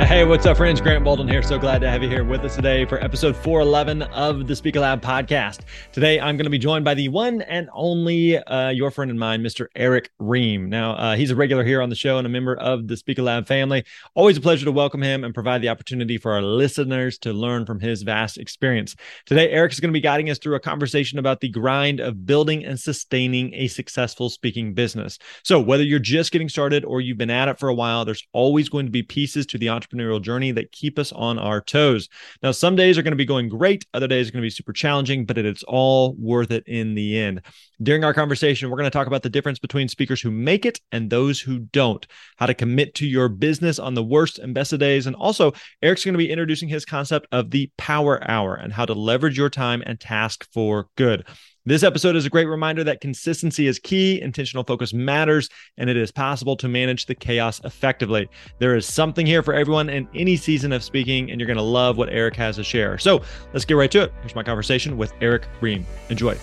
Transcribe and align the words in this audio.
Hey, 0.00 0.24
what's 0.24 0.46
up, 0.46 0.56
friends? 0.56 0.80
Grant 0.80 1.04
Baldwin 1.04 1.28
here. 1.28 1.42
So 1.42 1.56
glad 1.56 1.82
to 1.82 1.88
have 1.88 2.02
you 2.02 2.08
here 2.08 2.24
with 2.24 2.40
us 2.40 2.56
today 2.56 2.84
for 2.84 2.98
episode 3.04 3.36
411 3.36 4.02
of 4.14 4.48
the 4.48 4.56
Speaker 4.56 4.80
Lab 4.80 5.02
podcast. 5.02 5.60
Today, 5.92 6.18
I'm 6.18 6.36
going 6.36 6.46
to 6.46 6.50
be 6.50 6.58
joined 6.58 6.84
by 6.84 6.94
the 6.94 7.08
one 7.08 7.42
and 7.42 7.68
only 7.74 8.38
uh, 8.38 8.70
your 8.70 8.90
friend 8.90 9.10
and 9.10 9.20
mine, 9.20 9.40
Mr. 9.42 9.66
Erick 9.76 10.10
Rheam. 10.18 10.68
Now, 10.68 10.92
uh, 10.92 11.16
he's 11.16 11.30
a 11.30 11.36
regular 11.36 11.62
here 11.64 11.80
on 11.80 11.90
the 11.90 11.94
show 11.94 12.16
and 12.18 12.26
a 12.26 12.30
member 12.30 12.56
of 12.56 12.88
the 12.88 12.96
Speaker 12.96 13.22
Lab 13.22 13.46
family. 13.46 13.84
Always 14.14 14.38
a 14.38 14.40
pleasure 14.40 14.64
to 14.64 14.72
welcome 14.72 15.02
him 15.02 15.22
and 15.22 15.32
provide 15.32 15.60
the 15.60 15.68
opportunity 15.68 16.16
for 16.16 16.32
our 16.32 16.42
listeners 16.42 17.18
to 17.18 17.32
learn 17.32 17.64
from 17.64 17.78
his 17.78 18.02
vast 18.02 18.38
experience. 18.38 18.96
Today, 19.26 19.50
Erick 19.50 19.72
is 19.72 19.80
going 19.80 19.92
to 19.92 19.96
be 19.96 20.00
guiding 20.00 20.30
us 20.30 20.38
through 20.38 20.56
a 20.56 20.60
conversation 20.60 21.20
about 21.20 21.40
the 21.40 21.50
grind 21.50 22.00
of 22.00 22.26
building 22.26 22.64
and 22.64 22.80
sustaining 22.80 23.54
a 23.54 23.68
successful 23.68 24.28
speaking 24.28 24.72
business. 24.74 25.18
So, 25.44 25.60
whether 25.60 25.84
you're 25.84 26.00
just 26.00 26.32
getting 26.32 26.48
started 26.48 26.84
or 26.84 27.00
you've 27.00 27.18
been 27.18 27.30
at 27.30 27.48
it 27.48 27.60
for 27.60 27.68
a 27.68 27.74
while, 27.74 28.04
there's 28.04 28.26
always 28.32 28.68
going 28.68 28.86
to 28.86 28.92
be 28.92 29.02
pieces 29.02 29.46
to 29.46 29.58
the 29.58 29.68
entrepreneur 29.68 29.89
entrepreneurial 29.90 30.22
journey 30.22 30.52
that 30.52 30.72
keep 30.72 30.98
us 30.98 31.12
on 31.12 31.38
our 31.38 31.60
toes. 31.60 32.08
Now, 32.42 32.52
some 32.52 32.76
days 32.76 32.98
are 32.98 33.02
going 33.02 33.12
to 33.12 33.16
be 33.16 33.24
going 33.24 33.48
great, 33.48 33.84
other 33.94 34.08
days 34.08 34.28
are 34.28 34.32
going 34.32 34.42
to 34.42 34.46
be 34.46 34.50
super 34.50 34.72
challenging, 34.72 35.24
but 35.24 35.38
it's 35.38 35.62
all 35.64 36.14
worth 36.18 36.50
it 36.50 36.64
in 36.66 36.94
the 36.94 37.18
end. 37.18 37.42
During 37.82 38.04
our 38.04 38.14
conversation, 38.14 38.68
we're 38.68 38.76
going 38.76 38.90
to 38.90 38.96
talk 38.96 39.06
about 39.06 39.22
the 39.22 39.30
difference 39.30 39.58
between 39.58 39.88
speakers 39.88 40.20
who 40.20 40.30
make 40.30 40.66
it 40.66 40.80
and 40.92 41.08
those 41.08 41.40
who 41.40 41.60
don't, 41.60 42.06
how 42.36 42.46
to 42.46 42.54
commit 42.54 42.94
to 42.96 43.06
your 43.06 43.28
business 43.28 43.78
on 43.78 43.94
the 43.94 44.04
worst 44.04 44.38
and 44.38 44.54
best 44.54 44.72
of 44.72 44.80
days. 44.80 45.06
And 45.06 45.16
also, 45.16 45.52
Erick's 45.82 46.04
going 46.04 46.14
to 46.14 46.18
be 46.18 46.30
introducing 46.30 46.68
his 46.68 46.84
concept 46.84 47.26
of 47.32 47.50
the 47.50 47.70
power 47.78 48.22
hour 48.28 48.54
and 48.54 48.72
how 48.72 48.84
to 48.84 48.94
leverage 48.94 49.38
your 49.38 49.50
time 49.50 49.82
and 49.86 49.98
task 49.98 50.46
for 50.52 50.88
good. 50.96 51.26
This 51.70 51.84
episode 51.84 52.16
is 52.16 52.26
a 52.26 52.30
great 52.30 52.46
reminder 52.46 52.82
that 52.82 53.00
consistency 53.00 53.68
is 53.68 53.78
key, 53.78 54.20
intentional 54.20 54.64
focus 54.64 54.92
matters, 54.92 55.48
and 55.78 55.88
it 55.88 55.96
is 55.96 56.10
possible 56.10 56.56
to 56.56 56.66
manage 56.66 57.06
the 57.06 57.14
chaos 57.14 57.60
effectively. 57.62 58.28
There 58.58 58.74
is 58.74 58.84
something 58.84 59.24
here 59.24 59.40
for 59.40 59.54
everyone 59.54 59.88
in 59.88 60.08
any 60.12 60.36
season 60.36 60.72
of 60.72 60.82
speaking, 60.82 61.30
and 61.30 61.40
you're 61.40 61.46
going 61.46 61.56
to 61.58 61.62
love 61.62 61.96
what 61.96 62.08
Erick 62.08 62.34
has 62.34 62.56
to 62.56 62.64
share. 62.64 62.98
So 62.98 63.22
let's 63.52 63.64
get 63.64 63.74
right 63.74 63.90
to 63.92 64.02
it. 64.02 64.12
Here's 64.20 64.34
my 64.34 64.42
conversation 64.42 64.96
with 64.96 65.12
Erick 65.20 65.46
Rheam. 65.60 65.84
Enjoy. 66.08 66.36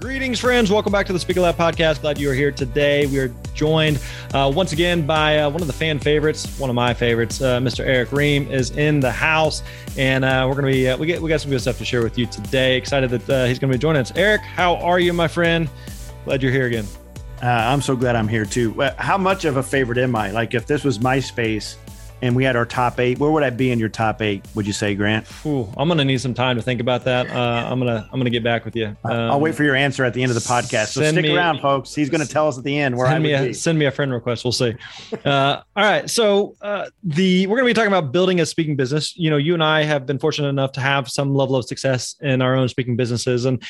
Greetings, 0.00 0.40
friends. 0.40 0.70
Welcome 0.70 0.92
back 0.92 1.04
to 1.08 1.12
the 1.12 1.18
Speaker 1.18 1.42
Lab 1.42 1.56
podcast. 1.56 2.00
Glad 2.00 2.16
you 2.16 2.30
are 2.30 2.34
here 2.34 2.50
today. 2.50 3.04
We 3.04 3.18
are 3.18 3.28
joined 3.52 4.00
uh, 4.32 4.50
once 4.52 4.72
again 4.72 5.06
by 5.06 5.40
uh, 5.40 5.50
one 5.50 5.60
of 5.60 5.66
the 5.66 5.74
fan 5.74 5.98
favorites, 5.98 6.58
one 6.58 6.70
of 6.70 6.74
my 6.74 6.94
favorites, 6.94 7.42
uh, 7.42 7.60
Mr. 7.60 7.84
Erick 7.84 8.08
Rheam 8.08 8.50
is 8.50 8.70
in 8.70 9.00
the 9.00 9.12
house, 9.12 9.62
and 9.98 10.24
uh, 10.24 10.46
we're 10.48 10.54
gonna 10.54 10.68
be 10.68 10.88
uh, 10.88 10.96
we 10.96 11.06
get 11.06 11.20
we 11.20 11.28
got 11.28 11.42
some 11.42 11.50
good 11.50 11.60
stuff 11.60 11.76
to 11.76 11.84
share 11.84 12.02
with 12.02 12.16
you 12.16 12.24
today. 12.24 12.78
Excited 12.78 13.10
that 13.10 13.28
uh, 13.28 13.44
he's 13.44 13.58
gonna 13.58 13.74
be 13.74 13.78
joining 13.78 14.00
us. 14.00 14.10
Erick, 14.16 14.40
how 14.40 14.76
are 14.76 14.98
you, 14.98 15.12
my 15.12 15.28
friend? 15.28 15.68
Glad 16.24 16.42
you're 16.42 16.50
here 16.50 16.64
again. 16.66 16.86
I'm 17.42 17.82
so 17.82 17.94
glad 17.94 18.16
I'm 18.16 18.28
here 18.28 18.46
too. 18.46 18.80
How 18.96 19.18
much 19.18 19.44
of 19.44 19.58
a 19.58 19.62
favorite 19.62 19.98
am 19.98 20.16
I? 20.16 20.30
Like, 20.30 20.54
if 20.54 20.66
this 20.66 20.82
was 20.82 20.98
MySpace 20.98 21.76
and 22.22 22.36
we 22.36 22.44
had 22.44 22.56
our 22.56 22.66
top 22.66 23.00
eight, 23.00 23.18
where 23.18 23.30
would 23.30 23.42
I 23.42 23.50
be 23.50 23.70
in 23.70 23.78
your 23.78 23.88
top 23.88 24.22
eight? 24.22 24.44
Would 24.54 24.66
you 24.66 24.72
say, 24.72 24.94
Grant? 24.94 25.26
Ooh, 25.46 25.68
I'm 25.76 25.88
gonna 25.88 26.04
need 26.04 26.20
some 26.20 26.34
time 26.34 26.56
to 26.56 26.62
think 26.62 26.80
about 26.80 27.04
that. 27.04 27.30
Uh, 27.30 27.68
I'm 27.70 27.78
gonna 27.78 28.08
I'm 28.12 28.20
gonna 28.20 28.30
get 28.30 28.44
back 28.44 28.64
with 28.64 28.76
you. 28.76 28.96
Um, 29.04 29.12
I'll 29.12 29.40
wait 29.40 29.54
for 29.54 29.64
your 29.64 29.74
answer 29.74 30.04
at 30.04 30.14
the 30.14 30.22
end 30.22 30.30
of 30.30 30.34
the 30.34 30.48
podcast. 30.48 30.88
So 30.88 31.02
stick 31.02 31.22
me, 31.22 31.34
around, 31.34 31.60
folks. 31.60 31.94
He's 31.94 32.10
gonna 32.10 32.26
tell 32.26 32.48
us 32.48 32.58
at 32.58 32.64
the 32.64 32.78
end 32.78 32.96
where 32.96 33.06
send 33.06 33.16
I 33.16 33.18
me 33.18 33.32
a, 33.32 33.42
be. 33.48 33.52
Send 33.52 33.78
me 33.78 33.86
a 33.86 33.90
friend 33.90 34.12
request. 34.12 34.44
We'll 34.44 34.52
see. 34.52 34.74
Uh, 35.24 35.62
all 35.76 35.84
right. 35.84 36.08
So 36.08 36.56
uh, 36.60 36.86
the 37.02 37.46
we're 37.46 37.56
gonna 37.56 37.66
be 37.66 37.74
talking 37.74 37.92
about 37.92 38.12
building 38.12 38.40
a 38.40 38.46
speaking 38.46 38.76
business. 38.76 39.16
You 39.16 39.30
know, 39.30 39.36
you 39.36 39.54
and 39.54 39.62
I 39.62 39.82
have 39.82 40.06
been 40.06 40.18
fortunate 40.18 40.48
enough 40.48 40.72
to 40.72 40.80
have 40.80 41.08
some 41.08 41.34
level 41.34 41.56
of 41.56 41.64
success 41.64 42.16
in 42.20 42.42
our 42.42 42.54
own 42.54 42.68
speaking 42.68 42.96
businesses, 42.96 43.44
and 43.44 43.62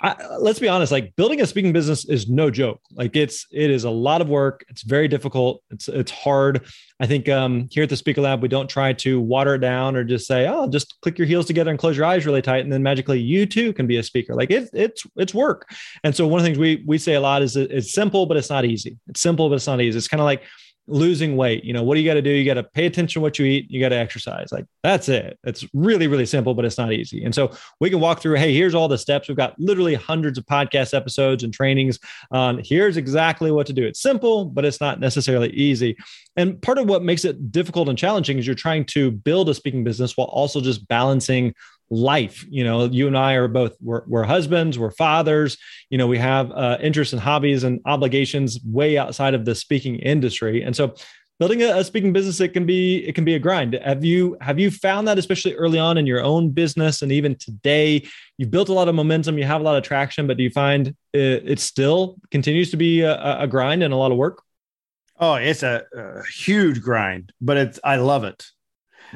I, 0.00 0.36
let's 0.38 0.58
be 0.58 0.68
honest 0.68 0.92
like 0.92 1.14
building 1.16 1.40
a 1.40 1.46
speaking 1.46 1.72
business 1.72 2.04
is 2.04 2.28
no 2.28 2.50
joke. 2.50 2.80
Like 2.92 3.16
it's 3.16 3.46
it 3.50 3.70
is 3.70 3.84
a 3.84 3.90
lot 3.90 4.20
of 4.20 4.28
work. 4.28 4.64
It's 4.68 4.82
very 4.82 5.08
difficult. 5.08 5.62
It's 5.70 5.88
it's 5.88 6.10
hard. 6.10 6.66
I 7.00 7.06
think 7.06 7.28
um, 7.28 7.68
here 7.70 7.82
at 7.82 7.88
the 7.88 7.96
speaker 7.96 8.20
lab 8.20 8.42
we 8.42 8.48
don't 8.48 8.68
try 8.68 8.92
to 8.94 9.20
water 9.20 9.54
it 9.54 9.58
down 9.58 9.96
or 9.96 10.04
just 10.04 10.26
say 10.26 10.46
oh 10.48 10.68
just 10.68 11.00
click 11.00 11.18
your 11.18 11.26
heels 11.26 11.46
together 11.46 11.70
and 11.70 11.78
close 11.78 11.96
your 11.96 12.06
eyes 12.06 12.26
really 12.26 12.42
tight 12.42 12.64
and 12.64 12.72
then 12.72 12.82
magically 12.82 13.20
you 13.20 13.46
too 13.46 13.72
can 13.72 13.86
be 13.86 13.96
a 13.96 14.02
speaker. 14.02 14.34
Like 14.34 14.50
it, 14.50 14.68
it's 14.72 15.06
it's 15.16 15.34
work. 15.34 15.70
And 16.04 16.14
so 16.14 16.26
one 16.26 16.40
of 16.40 16.44
the 16.44 16.48
things 16.48 16.58
we 16.58 16.82
we 16.86 16.98
say 16.98 17.14
a 17.14 17.20
lot 17.20 17.42
is 17.42 17.56
it's 17.56 17.92
simple 17.92 18.26
but 18.26 18.36
it's 18.36 18.50
not 18.50 18.64
easy. 18.64 18.98
It's 19.08 19.20
simple 19.20 19.48
but 19.48 19.56
it's 19.56 19.66
not 19.66 19.80
easy. 19.80 19.96
It's 19.96 20.08
kind 20.08 20.20
of 20.20 20.26
like 20.26 20.42
losing 20.88 21.36
weight 21.36 21.64
you 21.64 21.72
know 21.72 21.82
what 21.82 21.94
do 21.94 22.00
you 22.00 22.08
got 22.08 22.14
to 22.14 22.22
do? 22.22 22.30
You 22.30 22.44
got 22.44 22.54
to 22.54 22.62
pay 22.62 22.86
attention 22.86 23.20
to 23.20 23.22
what 23.22 23.38
you 23.38 23.46
eat 23.46 23.70
you 23.70 23.80
got 23.80 23.88
to 23.88 23.96
exercise. 23.96 24.48
Like 24.52 24.66
that's 24.82 25.08
it. 25.08 25.38
It's 25.44 25.64
really 25.74 26.06
really 26.06 26.26
simple 26.26 26.54
but 26.54 26.64
it's 26.64 26.78
not 26.78 26.92
easy. 26.92 27.24
And 27.24 27.34
so 27.34 27.52
we 27.80 27.90
can 27.90 28.00
walk 28.00 28.20
through 28.20 28.36
hey 28.36 28.54
here's 28.54 28.74
all 28.74 28.88
the 28.88 28.98
steps. 28.98 29.28
We've 29.28 29.36
got 29.36 29.58
literally 29.58 29.94
hundreds 29.94 30.38
of 30.38 30.46
podcast 30.46 30.94
episodes 30.94 31.42
and 31.42 31.52
trainings 31.52 31.98
on 32.30 32.60
here's 32.64 32.96
exactly 32.96 33.50
what 33.50 33.66
to 33.66 33.72
do. 33.72 33.84
It's 33.84 34.00
simple 34.00 34.44
but 34.44 34.64
it's 34.64 34.80
not 34.80 35.00
necessarily 35.00 35.50
easy. 35.50 35.96
And 36.36 36.60
part 36.60 36.78
of 36.78 36.88
what 36.88 37.02
makes 37.02 37.24
it 37.24 37.50
difficult 37.50 37.88
and 37.88 37.98
challenging 37.98 38.38
is 38.38 38.46
you're 38.46 38.54
trying 38.54 38.84
to 38.86 39.10
build 39.10 39.48
a 39.48 39.54
speaking 39.54 39.84
business 39.84 40.16
while 40.16 40.28
also 40.28 40.60
just 40.60 40.86
balancing 40.86 41.54
life. 41.90 42.44
You 42.48 42.64
know 42.64 42.84
you 42.84 43.06
and 43.06 43.16
i 43.16 43.34
are 43.34 43.48
both 43.48 43.76
we're, 43.80 44.02
we're 44.06 44.24
husbands 44.24 44.78
we're 44.78 44.90
fathers. 44.90 45.56
You 45.90 45.98
know 45.98 46.06
we 46.06 46.18
have 46.18 46.50
uh, 46.52 46.78
interests 46.80 47.12
and 47.12 47.22
hobbies 47.22 47.64
and 47.64 47.80
obligations 47.84 48.58
way 48.64 48.98
outside 48.98 49.34
of 49.34 49.44
the 49.44 49.54
speaking 49.54 49.96
industry. 49.96 50.62
And 50.62 50.74
so 50.74 50.94
building 51.38 51.62
a, 51.62 51.78
a, 51.78 51.84
speaking 51.84 52.12
business 52.12 52.40
it 52.40 52.52
can 52.52 52.66
be 52.66 53.06
it 53.06 53.14
can 53.14 53.24
be 53.24 53.34
a 53.34 53.38
grind. 53.38 53.78
Have 53.84 54.04
you 54.04 54.36
have 54.40 54.58
you 54.58 54.70
found 54.70 55.06
that 55.08 55.18
especially 55.18 55.54
early 55.54 55.78
on 55.78 55.98
in 55.98 56.06
your 56.06 56.22
own 56.22 56.50
business 56.50 57.02
and 57.02 57.12
even 57.12 57.36
today 57.36 58.06
you've 58.38 58.50
built 58.50 58.68
a 58.68 58.72
lot 58.72 58.88
of 58.88 58.94
momentum 58.94 59.38
you 59.38 59.44
have 59.44 59.60
a 59.60 59.64
lot 59.64 59.76
of 59.76 59.84
traction 59.84 60.26
but 60.26 60.36
do 60.36 60.42
you 60.42 60.50
find 60.50 60.88
it, 61.12 61.42
it 61.46 61.60
still 61.60 62.16
continues 62.30 62.70
to 62.70 62.76
be 62.76 63.02
a, 63.02 63.40
a, 63.40 63.46
grind 63.46 63.82
and 63.82 63.92
a 63.92 63.96
lot 63.96 64.12
of 64.12 64.18
work? 64.18 64.42
Oh 65.18 65.34
it's 65.34 65.62
a, 65.62 65.84
a 65.94 66.22
huge 66.26 66.82
grind 66.82 67.32
but 67.40 67.56
it's 67.56 67.80
i 67.84 67.96
love 67.96 68.24
it. 68.24 68.44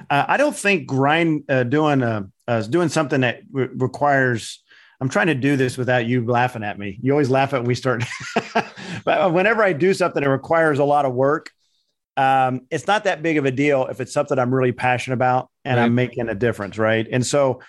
Uh, 0.08 0.24
I 0.28 0.36
don't 0.36 0.56
think 0.56 0.86
grind 0.86 1.44
uh, 1.48 1.64
doing 1.64 2.02
uh, 2.02 2.22
uh 2.50 2.62
doing 2.62 2.88
something 2.88 3.20
that 3.22 3.42
re- 3.52 3.68
requires. 3.74 4.62
I'm 5.00 5.08
trying 5.08 5.28
to 5.28 5.34
do 5.34 5.56
this 5.56 5.78
without 5.78 6.04
you 6.04 6.26
laughing 6.26 6.62
at 6.62 6.78
me. 6.78 6.98
You 7.00 7.12
always 7.12 7.30
laugh 7.30 7.54
at 7.54 7.60
when 7.60 7.68
we 7.68 7.74
start. 7.74 8.04
but 9.04 9.32
whenever 9.32 9.62
I 9.62 9.72
do 9.72 9.94
something 9.94 10.22
that 10.22 10.28
requires 10.28 10.78
a 10.78 10.84
lot 10.84 11.06
of 11.06 11.14
work, 11.14 11.50
um, 12.18 12.62
it's 12.70 12.86
not 12.86 13.04
that 13.04 13.22
big 13.22 13.38
of 13.38 13.46
a 13.46 13.50
deal 13.50 13.86
if 13.86 14.00
it's 14.00 14.12
something 14.12 14.38
I'm 14.38 14.54
really 14.54 14.72
passionate 14.72 15.14
about 15.14 15.48
and 15.64 15.78
right. 15.78 15.84
I'm 15.84 15.94
making 15.94 16.28
a 16.28 16.34
difference, 16.34 16.76
right? 16.76 17.06
And 17.10 17.24
so, 17.24 17.62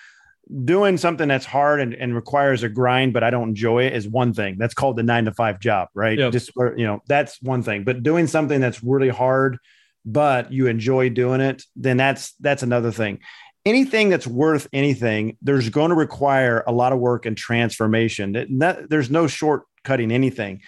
doing 0.66 0.98
something 0.98 1.30
that's 1.30 1.46
hard 1.46 1.80
and, 1.80 1.94
and, 1.94 2.14
requires 2.14 2.64
a 2.64 2.68
grind, 2.68 3.14
but 3.14 3.24
I 3.24 3.30
don't 3.30 3.50
enjoy 3.50 3.86
it 3.86 3.94
is 3.94 4.10
one 4.10 4.34
thing. 4.34 4.58
That's 4.58 4.74
called 4.74 4.98
the 4.98 5.04
nine 5.04 5.24
to 5.24 5.32
five 5.32 5.62
job, 5.62 5.88
right? 5.94 6.18
Yep. 6.18 6.34
Just 6.34 6.52
you 6.76 6.86
know, 6.86 7.02
that's 7.08 7.42
one 7.42 7.64
thing. 7.64 7.86
But 7.86 8.04
doing 8.04 8.28
something 8.28 8.60
that's 8.60 8.84
really 8.84 9.10
hard 9.10 9.58
but 10.06 10.52
you 10.52 10.68
enjoy 10.68 11.10
doing 11.10 11.42
it, 11.42 11.64
then 11.76 11.98
that's 11.98 12.34
that's 12.40 12.64
another 12.64 12.92
thing. 12.92 13.20
Anything 13.66 14.10
that's 14.10 14.26
worth 14.26 14.68
anything, 14.74 15.38
there's 15.42 15.70
going 15.70 15.90
to 15.90 15.96
require 15.96 16.64
a 16.66 16.72
lot 16.72 16.94
of 16.94 17.00
work 17.00 17.26
and 17.26 17.38
transformation. 17.38 18.58
That, 18.60 18.90
there's 18.90 19.12
no 19.12 19.26
shortcutting 19.26 20.12
anything. 20.12 20.62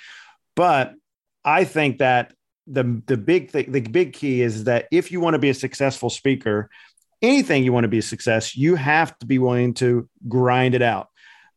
But 0.56 0.94
I 1.44 1.64
think 1.64 1.98
that 2.00 2.34
the 2.68 3.02
the 3.06 3.18
big 3.18 3.52
thing, 3.52 3.72
the 3.72 3.82
big 3.82 4.14
key 4.14 4.42
is 4.42 4.66
that 4.66 4.88
if 4.92 5.12
you 5.12 5.20
want 5.20 5.34
to 5.34 5.40
be 5.40 5.50
a 5.50 5.54
successful 5.54 6.10
speaker, 6.10 6.70
anything 7.22 7.64
you 7.64 7.74
want 7.74 7.86
to 7.86 7.90
be 7.90 7.98
a 7.98 8.04
success, 8.04 8.56
you 8.56 8.76
have 8.76 9.18
to 9.20 9.26
be 9.26 9.40
willing 9.40 9.74
to 9.76 10.08
grind 10.28 10.76
it 10.76 10.82
out 10.82 11.10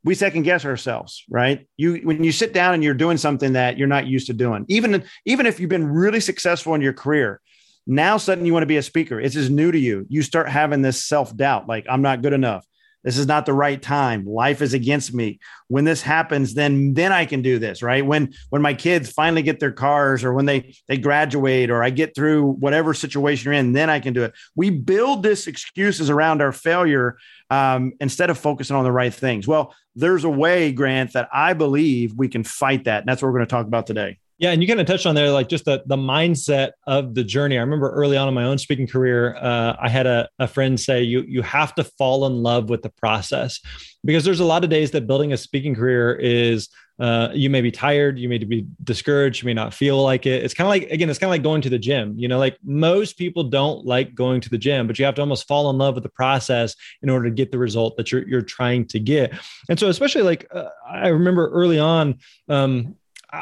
we 0.06 0.14
second 0.14 0.44
guess 0.44 0.64
ourselves 0.64 1.24
right 1.28 1.66
you 1.76 1.96
when 2.04 2.22
you 2.22 2.30
sit 2.30 2.54
down 2.54 2.72
and 2.74 2.84
you're 2.84 2.94
doing 2.94 3.16
something 3.16 3.54
that 3.54 3.76
you're 3.76 3.88
not 3.88 4.06
used 4.06 4.28
to 4.28 4.32
doing 4.32 4.64
even 4.68 5.02
even 5.26 5.46
if 5.46 5.58
you've 5.58 5.68
been 5.68 5.86
really 5.86 6.20
successful 6.20 6.74
in 6.74 6.80
your 6.80 6.92
career 6.92 7.40
now, 7.86 8.16
suddenly 8.16 8.48
you 8.48 8.52
want 8.52 8.62
to 8.62 8.68
be 8.68 8.78
a 8.78 8.82
speaker. 8.82 9.20
It's 9.20 9.34
just 9.34 9.50
new 9.50 9.70
to 9.70 9.78
you. 9.78 10.06
You 10.08 10.22
start 10.22 10.48
having 10.48 10.82
this 10.82 11.04
self 11.04 11.36
doubt, 11.36 11.68
like 11.68 11.86
I'm 11.88 12.02
not 12.02 12.20
good 12.22 12.32
enough. 12.32 12.66
this 13.04 13.16
is 13.16 13.28
not 13.28 13.46
the 13.46 13.52
right 13.52 13.80
time. 13.80 14.26
Life 14.26 14.60
is 14.60 14.74
against 14.74 15.14
me. 15.14 15.38
When 15.68 15.84
this 15.84 16.02
happens, 16.02 16.54
then 16.54 16.94
then 16.94 17.12
I 17.12 17.26
can 17.26 17.42
do 17.42 17.60
this, 17.60 17.82
right? 17.84 18.04
When 18.04 18.34
when 18.50 18.60
my 18.60 18.74
kids 18.74 19.12
finally 19.12 19.42
get 19.42 19.60
their 19.60 19.70
cars 19.70 20.24
or 20.24 20.34
when 20.34 20.46
they 20.46 20.74
they 20.88 20.98
graduate 20.98 21.70
or 21.70 21.84
I 21.84 21.90
get 21.90 22.16
through 22.16 22.54
whatever 22.54 22.92
situation 22.92 23.44
you're 23.44 23.60
in, 23.60 23.72
then 23.72 23.88
I 23.88 24.00
can 24.00 24.12
do 24.12 24.24
it. 24.24 24.34
We 24.56 24.70
build 24.70 25.22
this 25.22 25.46
excuses 25.46 26.10
around 26.10 26.42
our 26.42 26.52
failure 26.52 27.18
um, 27.50 27.92
instead 28.00 28.30
of 28.30 28.38
focusing 28.38 28.74
on 28.74 28.82
the 28.82 28.90
right 28.90 29.14
things. 29.14 29.46
Well, 29.46 29.72
there's 29.94 30.24
a 30.24 30.30
way, 30.30 30.72
Grant, 30.72 31.12
that 31.12 31.28
I 31.32 31.52
believe 31.52 32.14
we 32.16 32.26
can 32.26 32.42
fight 32.42 32.84
that. 32.84 33.00
And 33.00 33.08
that's 33.08 33.22
what 33.22 33.28
we're 33.28 33.38
going 33.38 33.46
to 33.46 33.50
talk 33.50 33.66
about 33.66 33.86
today. 33.86 34.18
Yeah, 34.38 34.50
and 34.50 34.60
you 34.60 34.68
kind 34.68 34.80
of 34.80 34.86
touched 34.86 35.06
on 35.06 35.14
there, 35.14 35.30
like 35.30 35.48
just 35.48 35.64
the 35.64 35.82
the 35.86 35.96
mindset 35.96 36.72
of 36.86 37.14
the 37.14 37.24
journey. 37.24 37.56
I 37.56 37.62
remember 37.62 37.90
early 37.90 38.18
on 38.18 38.28
in 38.28 38.34
my 38.34 38.44
own 38.44 38.58
speaking 38.58 38.86
career, 38.86 39.34
uh, 39.36 39.76
I 39.80 39.88
had 39.88 40.06
a, 40.06 40.28
a 40.38 40.46
friend 40.46 40.78
say, 40.78 41.02
"You 41.02 41.22
you 41.22 41.40
have 41.40 41.74
to 41.76 41.84
fall 41.84 42.26
in 42.26 42.42
love 42.42 42.68
with 42.68 42.82
the 42.82 42.90
process," 42.90 43.60
because 44.04 44.24
there's 44.24 44.40
a 44.40 44.44
lot 44.44 44.62
of 44.62 44.68
days 44.68 44.90
that 44.90 45.06
building 45.06 45.32
a 45.32 45.38
speaking 45.38 45.74
career 45.74 46.14
is 46.14 46.68
uh, 46.98 47.28
you 47.32 47.48
may 47.48 47.62
be 47.62 47.70
tired, 47.70 48.18
you 48.18 48.28
may 48.28 48.36
be 48.36 48.66
discouraged, 48.84 49.42
you 49.42 49.46
may 49.46 49.54
not 49.54 49.72
feel 49.72 50.02
like 50.02 50.26
it. 50.26 50.44
It's 50.44 50.52
kind 50.52 50.66
of 50.66 50.70
like 50.70 50.90
again, 50.90 51.08
it's 51.08 51.18
kind 51.18 51.28
of 51.28 51.32
like 51.32 51.42
going 51.42 51.62
to 51.62 51.70
the 51.70 51.78
gym. 51.78 52.14
You 52.18 52.28
know, 52.28 52.38
like 52.38 52.58
most 52.62 53.16
people 53.16 53.44
don't 53.44 53.86
like 53.86 54.14
going 54.14 54.42
to 54.42 54.50
the 54.50 54.58
gym, 54.58 54.86
but 54.86 54.98
you 54.98 55.06
have 55.06 55.14
to 55.14 55.22
almost 55.22 55.48
fall 55.48 55.70
in 55.70 55.78
love 55.78 55.94
with 55.94 56.02
the 56.02 56.10
process 56.10 56.74
in 57.02 57.08
order 57.08 57.24
to 57.24 57.34
get 57.34 57.52
the 57.52 57.58
result 57.58 57.96
that 57.96 58.12
you're 58.12 58.28
you're 58.28 58.42
trying 58.42 58.86
to 58.88 59.00
get. 59.00 59.32
And 59.70 59.80
so, 59.80 59.88
especially 59.88 60.22
like 60.22 60.46
uh, 60.50 60.68
I 60.86 61.08
remember 61.08 61.48
early 61.48 61.78
on. 61.78 62.18
Um, 62.50 62.96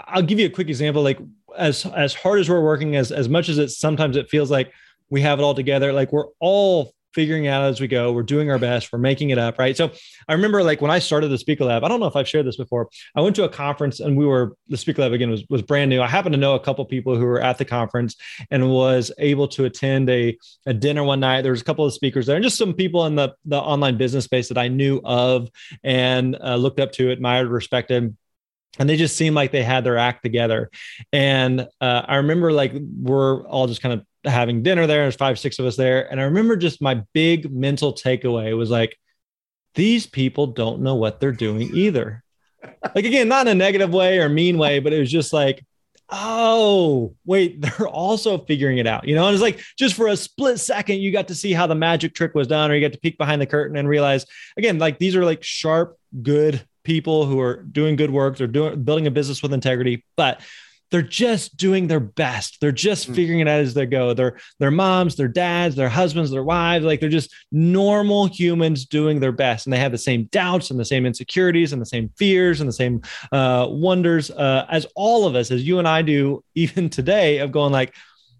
I'll 0.06 0.22
give 0.22 0.38
you 0.38 0.46
a 0.46 0.50
quick 0.50 0.68
example. 0.68 1.02
Like 1.02 1.18
as 1.56 1.86
as 1.86 2.14
hard 2.14 2.40
as 2.40 2.48
we're 2.48 2.62
working, 2.62 2.96
as 2.96 3.12
as 3.12 3.28
much 3.28 3.48
as 3.48 3.58
it 3.58 3.70
sometimes 3.70 4.16
it 4.16 4.28
feels 4.28 4.50
like 4.50 4.72
we 5.10 5.20
have 5.22 5.38
it 5.38 5.42
all 5.42 5.54
together, 5.54 5.92
like 5.92 6.12
we're 6.12 6.28
all 6.40 6.94
figuring 7.14 7.46
out 7.46 7.62
as 7.62 7.80
we 7.80 7.86
go. 7.86 8.12
We're 8.12 8.24
doing 8.24 8.50
our 8.50 8.58
best. 8.58 8.92
We're 8.92 8.98
making 8.98 9.30
it 9.30 9.38
up, 9.38 9.58
right? 9.58 9.76
So 9.76 9.92
I 10.28 10.32
remember 10.32 10.62
like 10.64 10.80
when 10.80 10.90
I 10.90 10.98
started 10.98 11.28
the 11.28 11.38
Speaker 11.38 11.64
Lab, 11.64 11.84
I 11.84 11.88
don't 11.88 12.00
know 12.00 12.06
if 12.06 12.16
I've 12.16 12.28
shared 12.28 12.44
this 12.44 12.56
before. 12.56 12.88
I 13.14 13.20
went 13.20 13.36
to 13.36 13.44
a 13.44 13.48
conference 13.48 14.00
and 14.00 14.16
we 14.16 14.26
were 14.26 14.56
the 14.68 14.76
Speaker 14.76 15.02
Lab 15.02 15.12
again 15.12 15.30
was 15.30 15.44
was 15.48 15.62
brand 15.62 15.90
new. 15.90 16.02
I 16.02 16.08
happened 16.08 16.32
to 16.32 16.40
know 16.40 16.54
a 16.54 16.60
couple 16.60 16.84
people 16.84 17.16
who 17.16 17.24
were 17.24 17.40
at 17.40 17.58
the 17.58 17.64
conference 17.64 18.16
and 18.50 18.68
was 18.68 19.12
able 19.18 19.48
to 19.48 19.64
attend 19.64 20.10
a, 20.10 20.36
a 20.66 20.74
dinner 20.74 21.04
one 21.04 21.20
night. 21.20 21.42
There 21.42 21.52
was 21.52 21.60
a 21.60 21.64
couple 21.64 21.84
of 21.84 21.94
speakers 21.94 22.26
there 22.26 22.36
and 22.36 22.42
just 22.42 22.58
some 22.58 22.74
people 22.74 23.06
in 23.06 23.14
the 23.14 23.34
the 23.44 23.60
online 23.60 23.96
business 23.96 24.24
space 24.24 24.48
that 24.48 24.58
I 24.58 24.68
knew 24.68 25.00
of 25.04 25.48
and 25.84 26.36
uh, 26.42 26.56
looked 26.56 26.80
up 26.80 26.92
to, 26.92 27.10
admired, 27.10 27.48
respected 27.48 28.16
and 28.78 28.88
they 28.88 28.96
just 28.96 29.16
seemed 29.16 29.36
like 29.36 29.52
they 29.52 29.62
had 29.62 29.84
their 29.84 29.98
act 29.98 30.22
together. 30.22 30.70
And 31.12 31.60
uh, 31.80 32.02
I 32.06 32.16
remember 32.16 32.52
like 32.52 32.72
we're 32.74 33.46
all 33.46 33.66
just 33.66 33.82
kind 33.82 34.00
of 34.00 34.30
having 34.30 34.62
dinner 34.62 34.86
there. 34.86 35.02
There's 35.02 35.16
five, 35.16 35.38
six 35.38 35.58
of 35.58 35.66
us 35.66 35.76
there. 35.76 36.10
And 36.10 36.20
I 36.20 36.24
remember 36.24 36.56
just 36.56 36.82
my 36.82 37.02
big 37.12 37.52
mental 37.52 37.92
takeaway 37.94 38.56
was 38.56 38.70
like, 38.70 38.98
these 39.74 40.06
people 40.06 40.48
don't 40.48 40.82
know 40.82 40.94
what 40.94 41.20
they're 41.20 41.32
doing 41.32 41.70
either. 41.74 42.22
like 42.94 43.04
again, 43.04 43.28
not 43.28 43.46
in 43.46 43.52
a 43.52 43.54
negative 43.54 43.92
way 43.92 44.18
or 44.18 44.28
mean 44.28 44.58
way, 44.58 44.78
but 44.78 44.92
it 44.92 44.98
was 44.98 45.10
just 45.10 45.32
like, 45.32 45.64
oh, 46.10 47.14
wait, 47.24 47.60
they're 47.60 47.88
also 47.88 48.38
figuring 48.38 48.78
it 48.78 48.86
out. 48.86 49.06
You 49.06 49.14
know, 49.14 49.26
and 49.26 49.34
it's 49.34 49.42
like 49.42 49.60
just 49.78 49.94
for 49.94 50.08
a 50.08 50.16
split 50.16 50.58
second, 50.60 51.00
you 51.00 51.12
got 51.12 51.28
to 51.28 51.34
see 51.34 51.52
how 51.52 51.66
the 51.66 51.74
magic 51.74 52.14
trick 52.14 52.34
was 52.34 52.46
done, 52.46 52.70
or 52.70 52.74
you 52.74 52.80
got 52.80 52.92
to 52.92 53.00
peek 53.00 53.18
behind 53.18 53.40
the 53.40 53.46
curtain 53.46 53.76
and 53.76 53.88
realize 53.88 54.26
again, 54.56 54.78
like 54.78 54.98
these 54.98 55.16
are 55.16 55.24
like 55.24 55.42
sharp, 55.42 55.98
good 56.22 56.64
people 56.84 57.26
who 57.26 57.40
are 57.40 57.62
doing 57.62 57.96
good 57.96 58.10
work. 58.10 58.36
They're 58.36 58.46
doing 58.46 58.82
building 58.84 59.06
a 59.06 59.10
business 59.10 59.42
with 59.42 59.52
integrity, 59.52 60.04
but 60.16 60.40
they're 60.90 61.02
just 61.02 61.56
doing 61.56 61.88
their 61.88 61.98
best. 61.98 62.60
They're 62.60 62.70
just 62.70 63.10
mm. 63.10 63.16
figuring 63.16 63.40
it 63.40 63.48
out 63.48 63.60
as 63.60 63.74
they 63.74 63.86
go. 63.86 64.14
They're 64.14 64.38
their 64.60 64.70
moms, 64.70 65.16
their 65.16 65.28
dads, 65.28 65.74
their 65.74 65.88
husbands, 65.88 66.30
their 66.30 66.44
wives. 66.44 66.84
Like 66.84 67.00
they're 67.00 67.08
just 67.08 67.34
normal 67.50 68.26
humans 68.26 68.86
doing 68.86 69.18
their 69.18 69.32
best, 69.32 69.66
and 69.66 69.72
they 69.72 69.78
have 69.78 69.90
the 69.90 69.98
same 69.98 70.26
doubts 70.26 70.70
and 70.70 70.78
the 70.78 70.84
same 70.84 71.04
insecurities 71.04 71.72
and 71.72 71.82
the 71.82 71.86
same 71.86 72.10
fears 72.16 72.60
and 72.60 72.68
the 72.68 72.72
same 72.72 73.02
uh, 73.32 73.66
wonders 73.68 74.30
uh, 74.30 74.66
as 74.70 74.86
all 74.94 75.26
of 75.26 75.34
us, 75.34 75.50
as 75.50 75.66
you 75.66 75.80
and 75.80 75.88
I 75.88 76.02
do, 76.02 76.44
even 76.54 76.88
today. 76.88 77.38
Of 77.38 77.50
going 77.50 77.72
like, 77.72 77.92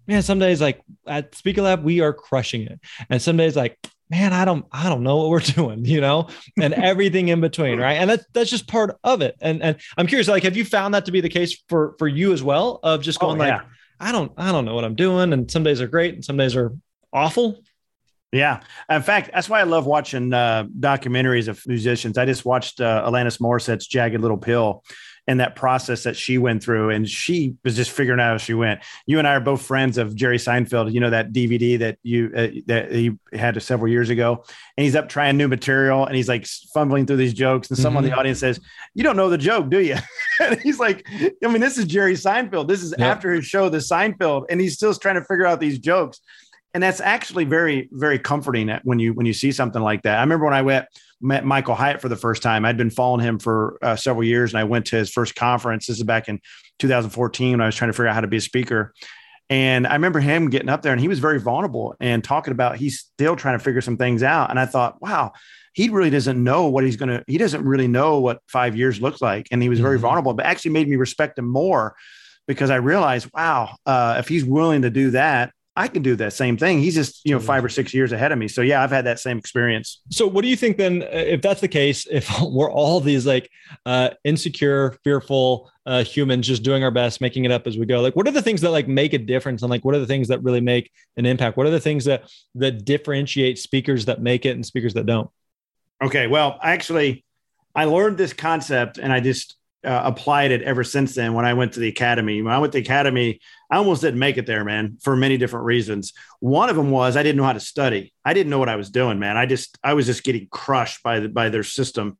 man, 0.07 0.21
some 0.21 0.39
days 0.39 0.61
like 0.61 0.81
at 1.05 1.35
Speaker 1.35 1.61
Lab 1.61 1.83
we 1.83 1.99
are 1.99 2.13
crushing 2.13 2.61
it, 2.61 2.79
and 3.09 3.21
some 3.21 3.35
days 3.35 3.57
like 3.57 3.77
man, 4.09 4.33
I 4.33 4.45
don't, 4.45 4.65
I 4.71 4.89
don't 4.89 5.03
know 5.03 5.17
what 5.17 5.29
we're 5.29 5.39
doing, 5.55 5.85
you 5.85 6.01
know, 6.01 6.29
and 6.59 6.73
everything 6.73 7.29
in 7.29 7.41
between, 7.41 7.79
right? 7.79 7.93
And 7.93 8.09
that's 8.09 8.25
that's 8.33 8.49
just 8.49 8.67
part 8.67 8.97
of 9.03 9.21
it. 9.21 9.35
And 9.41 9.61
and 9.61 9.77
I'm 9.97 10.07
curious, 10.07 10.27
like, 10.27 10.43
have 10.43 10.57
you 10.57 10.65
found 10.65 10.93
that 10.93 11.05
to 11.05 11.11
be 11.11 11.21
the 11.21 11.29
case 11.29 11.63
for 11.69 11.95
for 11.97 12.07
you 12.07 12.33
as 12.33 12.43
well? 12.43 12.79
Of 12.83 13.01
just 13.01 13.19
going 13.19 13.41
oh, 13.41 13.45
yeah. 13.45 13.57
like, 13.57 13.65
I 13.99 14.11
don't, 14.11 14.31
I 14.37 14.51
don't 14.51 14.65
know 14.65 14.75
what 14.75 14.83
I'm 14.83 14.95
doing, 14.95 15.33
and 15.33 15.49
some 15.49 15.63
days 15.63 15.81
are 15.81 15.87
great, 15.87 16.15
and 16.15 16.25
some 16.25 16.37
days 16.37 16.55
are 16.55 16.73
awful. 17.13 17.63
Yeah. 18.31 18.61
In 18.89 19.01
fact, 19.01 19.29
that's 19.33 19.47
why 19.47 19.61
I 19.61 19.63
love 19.63 19.85
watching 19.85 20.33
uh, 20.33 20.65
documentaries 20.77 21.47
of 21.47 21.65
musicians. 21.67 22.17
I 22.17 22.25
just 22.25 22.43
watched 22.43 22.81
uh, 22.81 23.09
Alanis 23.09 23.39
Morissette's 23.39 23.87
Jagged 23.87 24.19
Little 24.19 24.37
Pill 24.37 24.83
and 25.27 25.39
that 25.39 25.55
process 25.55 26.03
that 26.03 26.15
she 26.15 26.37
went 26.37 26.63
through. 26.63 26.91
And 26.91 27.09
she 27.09 27.55
was 27.63 27.75
just 27.75 27.91
figuring 27.91 28.19
out 28.19 28.35
as 28.35 28.41
she 28.41 28.53
went. 28.53 28.81
You 29.05 29.17
and 29.19 29.27
I 29.27 29.35
are 29.35 29.39
both 29.39 29.61
friends 29.61 29.97
of 29.97 30.15
Jerry 30.15 30.37
Seinfeld. 30.37 30.93
You 30.93 30.99
know 30.99 31.09
that 31.09 31.33
DVD 31.33 31.79
that 31.79 31.97
you 32.03 32.31
uh, 32.35 32.47
that 32.67 32.91
he 32.91 33.17
had 33.33 33.61
several 33.61 33.91
years 33.91 34.09
ago, 34.09 34.43
and 34.77 34.83
he's 34.83 34.95
up 34.95 35.09
trying 35.09 35.37
new 35.37 35.47
material, 35.47 36.05
and 36.05 36.15
he's 36.15 36.29
like 36.29 36.45
fumbling 36.73 37.05
through 37.05 37.17
these 37.17 37.33
jokes, 37.33 37.69
and 37.69 37.77
someone 37.77 38.01
mm-hmm. 38.01 38.05
in 38.05 38.09
the 38.09 38.13
mm-hmm. 38.13 38.19
audience 38.19 38.39
says, 38.39 38.59
"You 38.93 39.03
don't 39.03 39.17
know 39.17 39.29
the 39.29 39.37
joke, 39.37 39.69
do 39.69 39.79
you?" 39.79 39.97
and 40.39 40.59
he's 40.61 40.79
like, 40.79 41.07
"I 41.09 41.47
mean, 41.47 41.61
this 41.61 41.77
is 41.77 41.85
Jerry 41.85 42.13
Seinfeld. 42.13 42.67
This 42.67 42.83
is 42.83 42.93
yep. 42.97 43.15
after 43.15 43.33
his 43.33 43.45
show, 43.45 43.69
The 43.69 43.79
Seinfeld, 43.79 44.45
and 44.49 44.61
he's 44.61 44.75
still 44.75 44.93
trying 44.93 45.15
to 45.15 45.23
figure 45.23 45.45
out 45.45 45.59
these 45.59 45.79
jokes." 45.79 46.19
And 46.73 46.83
that's 46.83 46.99
actually 46.99 47.45
very, 47.45 47.87
very 47.93 48.19
comforting 48.19 48.69
when 48.83 48.99
you 48.99 49.13
when 49.13 49.25
you 49.25 49.33
see 49.33 49.53
something 49.53 49.81
like 49.81 50.03
that. 50.03 50.17
I 50.17 50.21
remember 50.21 50.43
when 50.45 50.53
I 50.53 50.61
went 50.61 50.85
met 51.25 51.43
Michael 51.43 51.75
Hyatt 51.75 52.01
for 52.01 52.09
the 52.09 52.15
first 52.15 52.43
time. 52.43 52.65
I'd 52.65 52.77
been 52.77 52.89
following 52.89 53.21
him 53.21 53.39
for 53.39 53.77
uh, 53.81 53.95
several 53.95 54.23
years, 54.23 54.53
and 54.53 54.59
I 54.59 54.63
went 54.63 54.85
to 54.87 54.95
his 54.95 55.09
first 55.09 55.35
conference. 55.35 55.87
This 55.87 55.97
is 55.97 56.03
back 56.03 56.29
in 56.29 56.39
2014 56.79 57.51
when 57.51 57.61
I 57.61 57.65
was 57.65 57.75
trying 57.75 57.89
to 57.89 57.93
figure 57.93 58.07
out 58.07 58.15
how 58.15 58.21
to 58.21 58.27
be 58.27 58.37
a 58.37 58.41
speaker. 58.41 58.93
And 59.49 59.85
I 59.85 59.93
remember 59.93 60.19
him 60.19 60.49
getting 60.49 60.69
up 60.69 60.81
there, 60.81 60.91
and 60.91 61.01
he 61.01 61.07
was 61.07 61.19
very 61.19 61.39
vulnerable 61.39 61.95
and 61.99 62.23
talking 62.23 62.51
about 62.51 62.77
he's 62.77 62.99
still 62.99 63.35
trying 63.35 63.57
to 63.57 63.63
figure 63.63 63.81
some 63.81 63.97
things 63.97 64.23
out. 64.23 64.49
And 64.49 64.59
I 64.59 64.65
thought, 64.65 65.01
wow, 65.01 65.33
he 65.73 65.89
really 65.89 66.09
doesn't 66.09 66.41
know 66.41 66.67
what 66.67 66.83
he's 66.83 66.95
going 66.95 67.09
to. 67.09 67.23
He 67.27 67.37
doesn't 67.37 67.63
really 67.63 67.87
know 67.87 68.19
what 68.19 68.39
five 68.47 68.75
years 68.75 69.01
looks 69.01 69.21
like, 69.21 69.47
and 69.51 69.61
he 69.61 69.69
was 69.69 69.79
very 69.79 69.97
mm-hmm. 69.97 70.03
vulnerable. 70.03 70.33
But 70.33 70.45
actually 70.45 70.71
made 70.71 70.87
me 70.87 70.95
respect 70.95 71.37
him 71.37 71.47
more 71.47 71.95
because 72.47 72.69
I 72.69 72.77
realized, 72.77 73.29
wow, 73.33 73.75
uh, 73.85 74.15
if 74.19 74.27
he's 74.27 74.45
willing 74.45 74.83
to 74.83 74.89
do 74.89 75.11
that, 75.11 75.51
I 75.77 75.89
can 75.89 76.01
do 76.03 76.15
that 76.15 76.31
same 76.31 76.55
thing. 76.55 76.79
He's 76.79 76.95
just, 76.95 77.25
you 77.25 77.33
know, 77.33 77.39
five 77.39 77.63
or 77.63 77.67
six 77.67 77.93
years 77.93 78.13
ahead 78.13 78.31
of 78.31 78.37
me. 78.37 78.47
So 78.47 78.61
yeah, 78.61 78.81
I've 78.81 78.91
had 78.91 79.05
that 79.05 79.19
same 79.19 79.37
experience. 79.37 80.01
So 80.09 80.25
what 80.25 80.43
do 80.43 80.47
you 80.47 80.55
think 80.55 80.77
then, 80.77 81.03
uh, 81.03 81.07
if 81.11 81.41
that's 81.41 81.59
the 81.59 81.67
case, 81.67 82.07
if 82.09 82.29
we're 82.41 82.71
all 82.71 83.01
these 83.01 83.25
like 83.25 83.49
uh, 83.85 84.11
insecure, 84.23 84.97
fearful 85.03 85.69
uh, 85.85 86.03
humans 86.03 86.47
just 86.47 86.63
doing 86.63 86.83
our 86.83 86.91
best, 86.91 87.19
making 87.19 87.43
it 87.43 87.51
up 87.51 87.67
as 87.67 87.77
we 87.77 87.85
go, 87.85 87.99
like 87.99 88.15
what 88.15 88.25
are 88.25 88.31
the 88.31 88.41
things 88.41 88.61
that 88.61 88.71
like 88.71 88.87
make 88.87 89.13
a 89.13 89.17
difference? 89.17 89.63
And 89.63 89.69
like, 89.69 89.83
what 89.83 89.95
are 89.95 89.99
the 89.99 90.07
things 90.07 90.29
that 90.29 90.41
really 90.43 90.61
make 90.61 90.91
an 91.17 91.25
impact? 91.25 91.57
What 91.57 91.67
are 91.67 91.71
the 91.71 91.79
things 91.81 92.05
that, 92.05 92.23
that 92.55 92.85
differentiate 92.85 93.59
speakers 93.59 94.05
that 94.05 94.21
make 94.21 94.45
it 94.45 94.51
and 94.51 94.65
speakers 94.65 94.93
that 94.93 95.05
don't? 95.05 95.29
Okay. 96.01 96.27
Well, 96.27 96.57
actually 96.63 97.25
I 97.75 97.83
learned 97.85 98.17
this 98.17 98.31
concept 98.31 98.97
and 98.97 99.11
I 99.11 99.19
just, 99.19 99.57
uh, 99.85 100.01
applied 100.05 100.51
it 100.51 100.61
ever 100.63 100.83
since 100.83 101.15
then 101.15 101.33
when 101.33 101.45
I 101.45 101.53
went 101.53 101.73
to 101.73 101.79
the 101.79 101.87
academy. 101.87 102.41
When 102.41 102.53
I 102.53 102.57
went 102.57 102.73
to 102.73 102.79
the 102.79 102.83
academy, 102.83 103.39
I 103.69 103.77
almost 103.77 104.01
didn't 104.01 104.19
make 104.19 104.37
it 104.37 104.45
there, 104.45 104.63
man, 104.63 104.97
for 105.01 105.15
many 105.15 105.37
different 105.37 105.65
reasons. 105.65 106.13
One 106.39 106.69
of 106.69 106.75
them 106.75 106.91
was 106.91 107.15
I 107.15 107.23
didn't 107.23 107.37
know 107.37 107.43
how 107.45 107.53
to 107.53 107.59
study. 107.59 108.13
I 108.23 108.33
didn't 108.33 108.49
know 108.49 108.59
what 108.59 108.69
I 108.69 108.75
was 108.75 108.89
doing, 108.89 109.19
man. 109.19 109.37
I 109.37 109.45
just 109.45 109.77
I 109.83 109.93
was 109.93 110.05
just 110.05 110.23
getting 110.23 110.47
crushed 110.47 111.03
by 111.03 111.21
the, 111.21 111.29
by 111.29 111.49
their 111.49 111.63
system. 111.63 112.17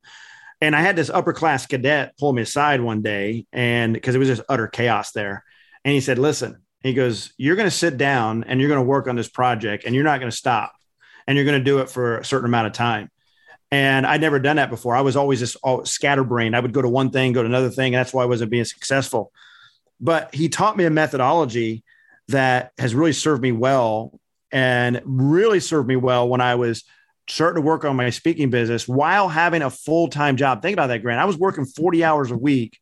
And 0.61 0.75
I 0.75 0.81
had 0.81 0.95
this 0.95 1.09
upper 1.09 1.33
class 1.33 1.65
cadet 1.65 2.17
pull 2.17 2.33
me 2.33 2.41
aside 2.41 2.81
one 2.81 3.01
day 3.01 3.45
and 3.51 3.93
because 3.93 4.15
it 4.15 4.19
was 4.19 4.29
just 4.29 4.43
utter 4.47 4.67
chaos 4.67 5.11
there. 5.11 5.43
And 5.83 5.93
he 5.93 6.01
said, 6.01 6.19
"Listen." 6.19 6.61
He 6.81 6.93
goes, 6.93 7.33
"You're 7.37 7.55
going 7.55 7.67
to 7.67 7.75
sit 7.75 7.97
down 7.97 8.43
and 8.43 8.59
you're 8.59 8.69
going 8.69 8.79
to 8.79 8.85
work 8.85 9.07
on 9.07 9.15
this 9.15 9.27
project 9.27 9.85
and 9.85 9.95
you're 9.95 10.03
not 10.03 10.19
going 10.19 10.29
to 10.29 10.37
stop. 10.37 10.71
And 11.25 11.35
you're 11.35 11.45
going 11.45 11.57
to 11.57 11.63
do 11.63 11.79
it 11.79 11.89
for 11.89 12.19
a 12.19 12.25
certain 12.25 12.45
amount 12.45 12.67
of 12.67 12.73
time." 12.73 13.09
And 13.71 14.05
I'd 14.05 14.21
never 14.21 14.39
done 14.39 14.57
that 14.57 14.69
before. 14.69 14.95
I 14.95 15.01
was 15.01 15.15
always 15.15 15.39
just 15.39 15.57
all 15.63 15.85
scatterbrained. 15.85 16.55
I 16.55 16.59
would 16.59 16.73
go 16.73 16.81
to 16.81 16.89
one 16.89 17.09
thing, 17.09 17.33
go 17.33 17.41
to 17.41 17.49
another 17.49 17.69
thing. 17.69 17.93
And 17.93 17.99
that's 17.99 18.13
why 18.13 18.23
I 18.23 18.27
wasn't 18.27 18.51
being 18.51 18.65
successful. 18.65 19.31
But 19.99 20.33
he 20.33 20.49
taught 20.49 20.77
me 20.77 20.85
a 20.85 20.89
methodology 20.89 21.83
that 22.27 22.71
has 22.77 22.95
really 22.95 23.13
served 23.13 23.41
me 23.41 23.51
well 23.51 24.19
and 24.51 25.01
really 25.03 25.59
served 25.59 25.87
me 25.87 25.95
well 25.95 26.27
when 26.29 26.41
I 26.41 26.55
was 26.55 26.83
starting 27.27 27.61
to 27.61 27.67
work 27.67 27.83
on 27.85 27.95
my 27.95 28.09
speaking 28.09 28.49
business 28.49 28.87
while 28.87 29.27
having 29.27 29.61
a 29.61 29.69
full 29.69 30.07
time 30.07 30.37
job. 30.37 30.61
Think 30.61 30.73
about 30.73 30.87
that, 30.87 31.01
Grant. 31.01 31.19
I 31.19 31.25
was 31.25 31.37
working 31.37 31.65
40 31.65 32.03
hours 32.03 32.31
a 32.31 32.37
week 32.37 32.79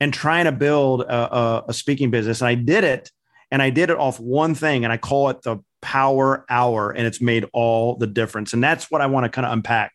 and 0.00 0.12
trying 0.12 0.46
to 0.46 0.52
build 0.52 1.02
a, 1.02 1.36
a, 1.36 1.64
a 1.68 1.72
speaking 1.72 2.10
business. 2.10 2.40
And 2.40 2.48
I 2.48 2.54
did 2.54 2.84
it. 2.84 3.10
And 3.52 3.60
I 3.60 3.68
did 3.68 3.90
it 3.90 3.98
off 3.98 4.18
one 4.18 4.54
thing, 4.54 4.84
and 4.84 4.90
I 4.90 4.96
call 4.96 5.28
it 5.28 5.42
the 5.42 5.58
power 5.82 6.46
hour. 6.48 6.90
And 6.90 7.06
it's 7.06 7.20
made 7.20 7.44
all 7.52 7.96
the 7.96 8.06
difference. 8.06 8.54
And 8.54 8.64
that's 8.64 8.90
what 8.90 9.02
I 9.02 9.06
want 9.06 9.24
to 9.24 9.28
kind 9.28 9.44
of 9.44 9.52
unpack. 9.52 9.92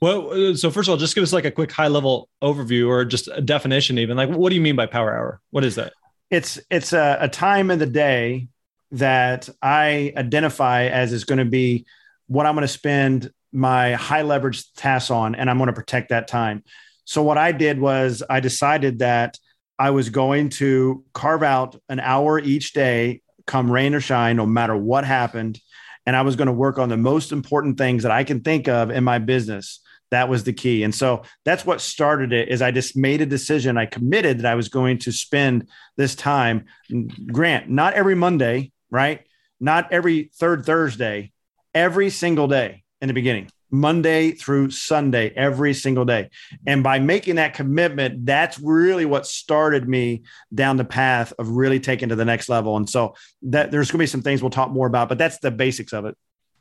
Well, 0.00 0.32
uh, 0.32 0.54
so 0.54 0.70
first 0.70 0.88
of 0.88 0.92
all, 0.92 0.96
just 0.96 1.14
give 1.14 1.22
us 1.22 1.32
like 1.32 1.44
a 1.44 1.50
quick 1.50 1.70
high 1.70 1.88
level 1.88 2.28
overview 2.42 2.88
or 2.88 3.04
just 3.04 3.28
a 3.28 3.42
definition, 3.42 3.98
even 3.98 4.16
like 4.16 4.30
what 4.30 4.48
do 4.48 4.54
you 4.54 4.60
mean 4.60 4.76
by 4.76 4.86
power 4.86 5.14
hour? 5.14 5.40
What 5.50 5.64
is 5.64 5.74
that? 5.74 5.92
It's 6.30 6.58
it's 6.70 6.92
a, 6.92 7.18
a 7.20 7.28
time 7.28 7.70
in 7.70 7.78
the 7.78 7.86
day 7.86 8.48
that 8.92 9.48
I 9.60 10.12
identify 10.16 10.86
as 10.86 11.12
is 11.12 11.24
going 11.24 11.38
to 11.38 11.44
be 11.44 11.84
what 12.26 12.46
I'm 12.46 12.54
going 12.54 12.62
to 12.62 12.68
spend 12.68 13.30
my 13.52 13.92
high 13.92 14.22
leverage 14.22 14.72
tasks 14.74 15.10
on 15.10 15.34
and 15.34 15.50
I'm 15.50 15.58
going 15.58 15.68
to 15.68 15.72
protect 15.72 16.10
that 16.10 16.28
time. 16.28 16.64
So 17.04 17.22
what 17.22 17.38
I 17.38 17.52
did 17.52 17.80
was 17.80 18.22
I 18.28 18.40
decided 18.40 19.00
that 19.00 19.38
I 19.78 19.90
was 19.90 20.10
going 20.10 20.50
to 20.50 21.04
carve 21.12 21.42
out 21.42 21.80
an 21.88 22.00
hour 22.00 22.38
each 22.38 22.72
day, 22.72 23.22
come 23.46 23.70
rain 23.70 23.94
or 23.94 24.00
shine, 24.00 24.36
no 24.36 24.46
matter 24.46 24.76
what 24.76 25.04
happened. 25.04 25.60
And 26.06 26.14
I 26.14 26.22
was 26.22 26.36
going 26.36 26.46
to 26.46 26.52
work 26.52 26.78
on 26.78 26.88
the 26.88 26.96
most 26.96 27.32
important 27.32 27.78
things 27.78 28.04
that 28.04 28.12
I 28.12 28.24
can 28.24 28.40
think 28.40 28.68
of 28.68 28.90
in 28.90 29.04
my 29.04 29.18
business. 29.18 29.80
That 30.10 30.28
was 30.28 30.44
the 30.44 30.52
key. 30.52 30.82
And 30.82 30.94
so 30.94 31.22
that's 31.44 31.64
what 31.64 31.80
started 31.80 32.32
it 32.32 32.48
is 32.48 32.62
I 32.62 32.70
just 32.70 32.96
made 32.96 33.20
a 33.20 33.26
decision. 33.26 33.78
I 33.78 33.86
committed 33.86 34.38
that 34.38 34.46
I 34.46 34.54
was 34.54 34.68
going 34.68 34.98
to 34.98 35.12
spend 35.12 35.68
this 35.96 36.14
time. 36.14 36.66
Grant, 37.32 37.68
not 37.68 37.94
every 37.94 38.14
Monday, 38.14 38.72
right? 38.90 39.22
Not 39.60 39.92
every 39.92 40.30
third 40.34 40.64
Thursday, 40.64 41.32
every 41.74 42.10
single 42.10 42.48
day 42.48 42.82
in 43.00 43.08
the 43.08 43.14
beginning. 43.14 43.50
Monday 43.70 44.32
through 44.32 44.70
Sunday, 44.70 45.32
every 45.36 45.74
single 45.74 46.04
day. 46.04 46.30
And 46.66 46.82
by 46.82 46.98
making 46.98 47.36
that 47.36 47.54
commitment, 47.54 48.26
that's 48.26 48.58
really 48.58 49.04
what 49.04 49.26
started 49.26 49.88
me 49.88 50.22
down 50.52 50.76
the 50.76 50.84
path 50.84 51.32
of 51.38 51.50
really 51.50 51.78
taking 51.78 52.08
to 52.08 52.16
the 52.16 52.24
next 52.24 52.48
level. 52.48 52.76
And 52.76 52.88
so 52.90 53.14
that 53.42 53.70
there's 53.70 53.90
going 53.90 53.98
to 53.98 54.02
be 54.02 54.06
some 54.06 54.22
things 54.22 54.42
we'll 54.42 54.50
talk 54.50 54.70
more 54.70 54.86
about, 54.86 55.08
but 55.08 55.18
that's 55.18 55.38
the 55.38 55.50
basics 55.50 55.92
of 55.92 56.04
it. 56.04 56.16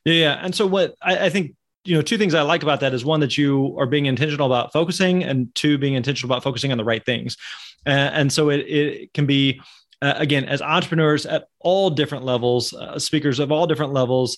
Yeah. 0.06 0.40
And 0.42 0.54
so 0.54 0.68
what 0.68 0.96
I, 1.02 1.26
I 1.26 1.30
think 1.30 1.56
you 1.86 1.96
know 1.96 2.02
two 2.02 2.18
things 2.18 2.34
i 2.34 2.42
like 2.42 2.64
about 2.64 2.80
that 2.82 2.94
is 2.94 3.06
one 3.06 3.20
that 3.20 3.38
you 3.38 3.76
are 3.80 3.86
being 3.86 4.06
intentional 4.06 4.46
about 4.46 4.72
focusing 4.74 5.24
and 5.24 5.54
two 5.56 5.78
being 5.78 5.94
intentional 5.94 6.32
about 6.32 6.44
focusing 6.44 6.72
on 6.72 6.78
the 6.78 6.84
right 6.84 7.06
things. 7.06 7.38
Uh, 7.86 7.90
and 7.90 8.32
so 8.32 8.50
it, 8.50 8.60
it 8.60 9.14
can 9.14 9.26
be 9.26 9.62
uh, 10.02 10.14
again 10.18 10.46
as 10.46 10.62
entrepreneurs 10.62 11.26
at 11.26 11.46
all 11.60 11.90
different 11.90 12.26
levels 12.26 12.74
uh, 12.74 13.00
speakers 13.00 13.40
of 13.40 13.52
all 13.52 13.68
different 13.68 13.94
levels 13.94 14.38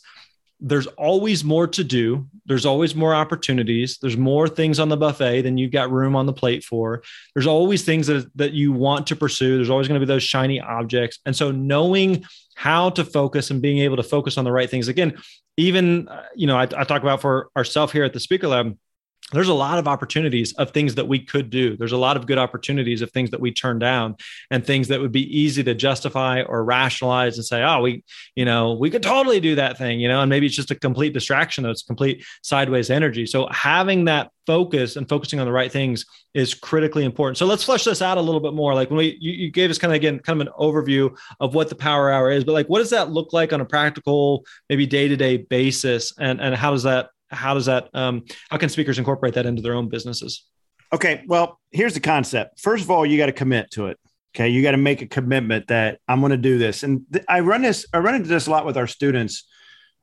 there's 0.61 0.87
always 0.87 1.43
more 1.43 1.67
to 1.67 1.83
do. 1.83 2.27
There's 2.45 2.67
always 2.67 2.95
more 2.95 3.15
opportunities. 3.15 3.97
There's 3.99 4.15
more 4.15 4.47
things 4.47 4.79
on 4.79 4.89
the 4.89 4.97
buffet 4.97 5.41
than 5.41 5.57
you've 5.57 5.71
got 5.71 5.91
room 5.91 6.15
on 6.15 6.27
the 6.27 6.33
plate 6.33 6.63
for. 6.63 7.03
There's 7.33 7.47
always 7.47 7.83
things 7.83 8.07
that, 8.07 8.29
that 8.35 8.53
you 8.53 8.71
want 8.71 9.07
to 9.07 9.15
pursue. 9.15 9.55
There's 9.55 9.71
always 9.71 9.87
going 9.87 9.99
to 9.99 10.05
be 10.05 10.11
those 10.11 10.23
shiny 10.23 10.61
objects. 10.61 11.19
And 11.25 11.35
so 11.35 11.51
knowing 11.51 12.25
how 12.55 12.91
to 12.91 13.03
focus 13.03 13.49
and 13.49 13.61
being 13.61 13.79
able 13.79 13.97
to 13.97 14.03
focus 14.03 14.37
on 14.37 14.45
the 14.45 14.51
right 14.51 14.69
things, 14.69 14.87
again, 14.87 15.17
even, 15.57 16.07
uh, 16.07 16.23
you 16.35 16.45
know, 16.45 16.57
I, 16.57 16.63
I 16.63 16.83
talk 16.83 17.01
about 17.01 17.21
for 17.21 17.49
ourselves 17.57 17.91
here 17.91 18.03
at 18.03 18.13
the 18.13 18.19
Speaker 18.19 18.47
Lab, 18.47 18.77
there's 19.31 19.47
a 19.47 19.53
lot 19.53 19.77
of 19.77 19.87
opportunities 19.87 20.53
of 20.53 20.71
things 20.71 20.95
that 20.95 21.07
we 21.07 21.19
could 21.19 21.49
do. 21.49 21.77
There's 21.77 21.91
a 21.91 21.97
lot 21.97 22.17
of 22.17 22.27
good 22.27 22.37
opportunities 22.37 23.01
of 23.01 23.11
things 23.11 23.31
that 23.31 23.39
we 23.39 23.51
turn 23.51 23.79
down 23.79 24.15
and 24.49 24.65
things 24.65 24.89
that 24.89 24.99
would 24.99 25.11
be 25.11 25.39
easy 25.39 25.63
to 25.63 25.73
justify 25.73 26.41
or 26.41 26.63
rationalize 26.63 27.37
and 27.37 27.45
say, 27.45 27.63
oh, 27.63 27.81
we, 27.81 28.03
you 28.35 28.45
know, 28.45 28.73
we 28.73 28.89
could 28.89 29.03
totally 29.03 29.39
do 29.39 29.55
that 29.55 29.77
thing, 29.77 29.99
you 29.99 30.07
know, 30.07 30.21
and 30.21 30.29
maybe 30.29 30.45
it's 30.45 30.55
just 30.55 30.71
a 30.71 30.75
complete 30.75 31.13
distraction. 31.13 31.65
It's 31.65 31.83
complete 31.83 32.25
sideways 32.43 32.89
energy. 32.89 33.25
So 33.25 33.47
having 33.51 34.05
that 34.05 34.31
focus 34.47 34.95
and 34.95 35.07
focusing 35.07 35.39
on 35.39 35.45
the 35.45 35.51
right 35.51 35.71
things 35.71 36.05
is 36.33 36.53
critically 36.53 37.05
important. 37.05 37.37
So 37.37 37.45
let's 37.45 37.63
flesh 37.63 37.83
this 37.83 38.01
out 38.01 38.17
a 38.17 38.21
little 38.21 38.41
bit 38.41 38.53
more. 38.53 38.73
Like 38.73 38.89
when 38.89 38.97
we, 38.97 39.17
you, 39.19 39.31
you 39.31 39.51
gave 39.51 39.69
us 39.69 39.77
kind 39.77 39.91
of, 39.91 39.95
again, 39.95 40.19
kind 40.19 40.41
of 40.41 40.47
an 40.47 40.53
overview 40.59 41.15
of 41.39 41.53
what 41.53 41.69
the 41.69 41.75
power 41.75 42.11
hour 42.11 42.31
is, 42.31 42.43
but 42.43 42.53
like, 42.53 42.67
what 42.67 42.79
does 42.79 42.89
that 42.89 43.11
look 43.11 43.33
like 43.33 43.53
on 43.53 43.61
a 43.61 43.65
practical, 43.65 44.45
maybe 44.69 44.85
day-to-day 44.85 45.37
basis? 45.37 46.13
And, 46.19 46.41
and 46.41 46.55
how 46.55 46.71
does 46.71 46.83
that 46.83 47.09
how 47.31 47.53
does 47.53 47.65
that 47.65 47.89
um, 47.93 48.23
how 48.49 48.57
can 48.57 48.69
speakers 48.69 48.99
incorporate 48.99 49.33
that 49.35 49.45
into 49.45 49.61
their 49.61 49.73
own 49.73 49.89
businesses? 49.89 50.45
Okay 50.93 51.23
well 51.27 51.59
here's 51.71 51.93
the 51.93 51.99
concept. 51.99 52.59
First 52.59 52.83
of 52.83 52.91
all 52.91 53.05
you 53.05 53.17
got 53.17 53.27
to 53.27 53.31
commit 53.31 53.71
to 53.71 53.87
it 53.87 53.97
okay? 54.35 54.49
You 54.49 54.61
got 54.61 54.71
to 54.71 54.77
make 54.77 55.01
a 55.01 55.07
commitment 55.07 55.67
that 55.67 55.99
i'm 56.07 56.19
going 56.19 56.31
to 56.31 56.37
do 56.37 56.57
this. 56.57 56.83
And 56.83 57.01
th- 57.11 57.25
i 57.27 57.39
run 57.39 57.61
this 57.61 57.85
i 57.93 57.99
run 57.99 58.15
into 58.15 58.29
this 58.29 58.47
a 58.47 58.51
lot 58.51 58.65
with 58.65 58.77
our 58.77 58.87
students 58.87 59.47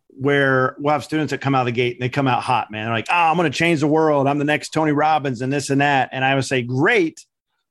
where 0.08 0.74
we'll 0.78 0.92
have 0.92 1.04
students 1.04 1.30
that 1.30 1.40
come 1.40 1.54
out 1.54 1.60
of 1.60 1.66
the 1.66 1.72
gate 1.72 1.96
and 1.96 2.02
they 2.02 2.08
come 2.08 2.26
out 2.26 2.42
hot 2.42 2.70
man. 2.70 2.86
They're 2.86 2.94
like 2.94 3.08
oh 3.10 3.14
i'm 3.14 3.36
going 3.36 3.50
to 3.50 3.56
change 3.56 3.80
the 3.80 3.86
world. 3.86 4.26
I'm 4.26 4.38
the 4.38 4.44
next 4.44 4.70
tony 4.70 4.92
robbins 4.92 5.40
and 5.40 5.52
this 5.52 5.70
and 5.70 5.80
that. 5.80 6.10
And 6.12 6.24
i 6.24 6.34
would 6.34 6.44
say 6.44 6.62
great. 6.62 7.24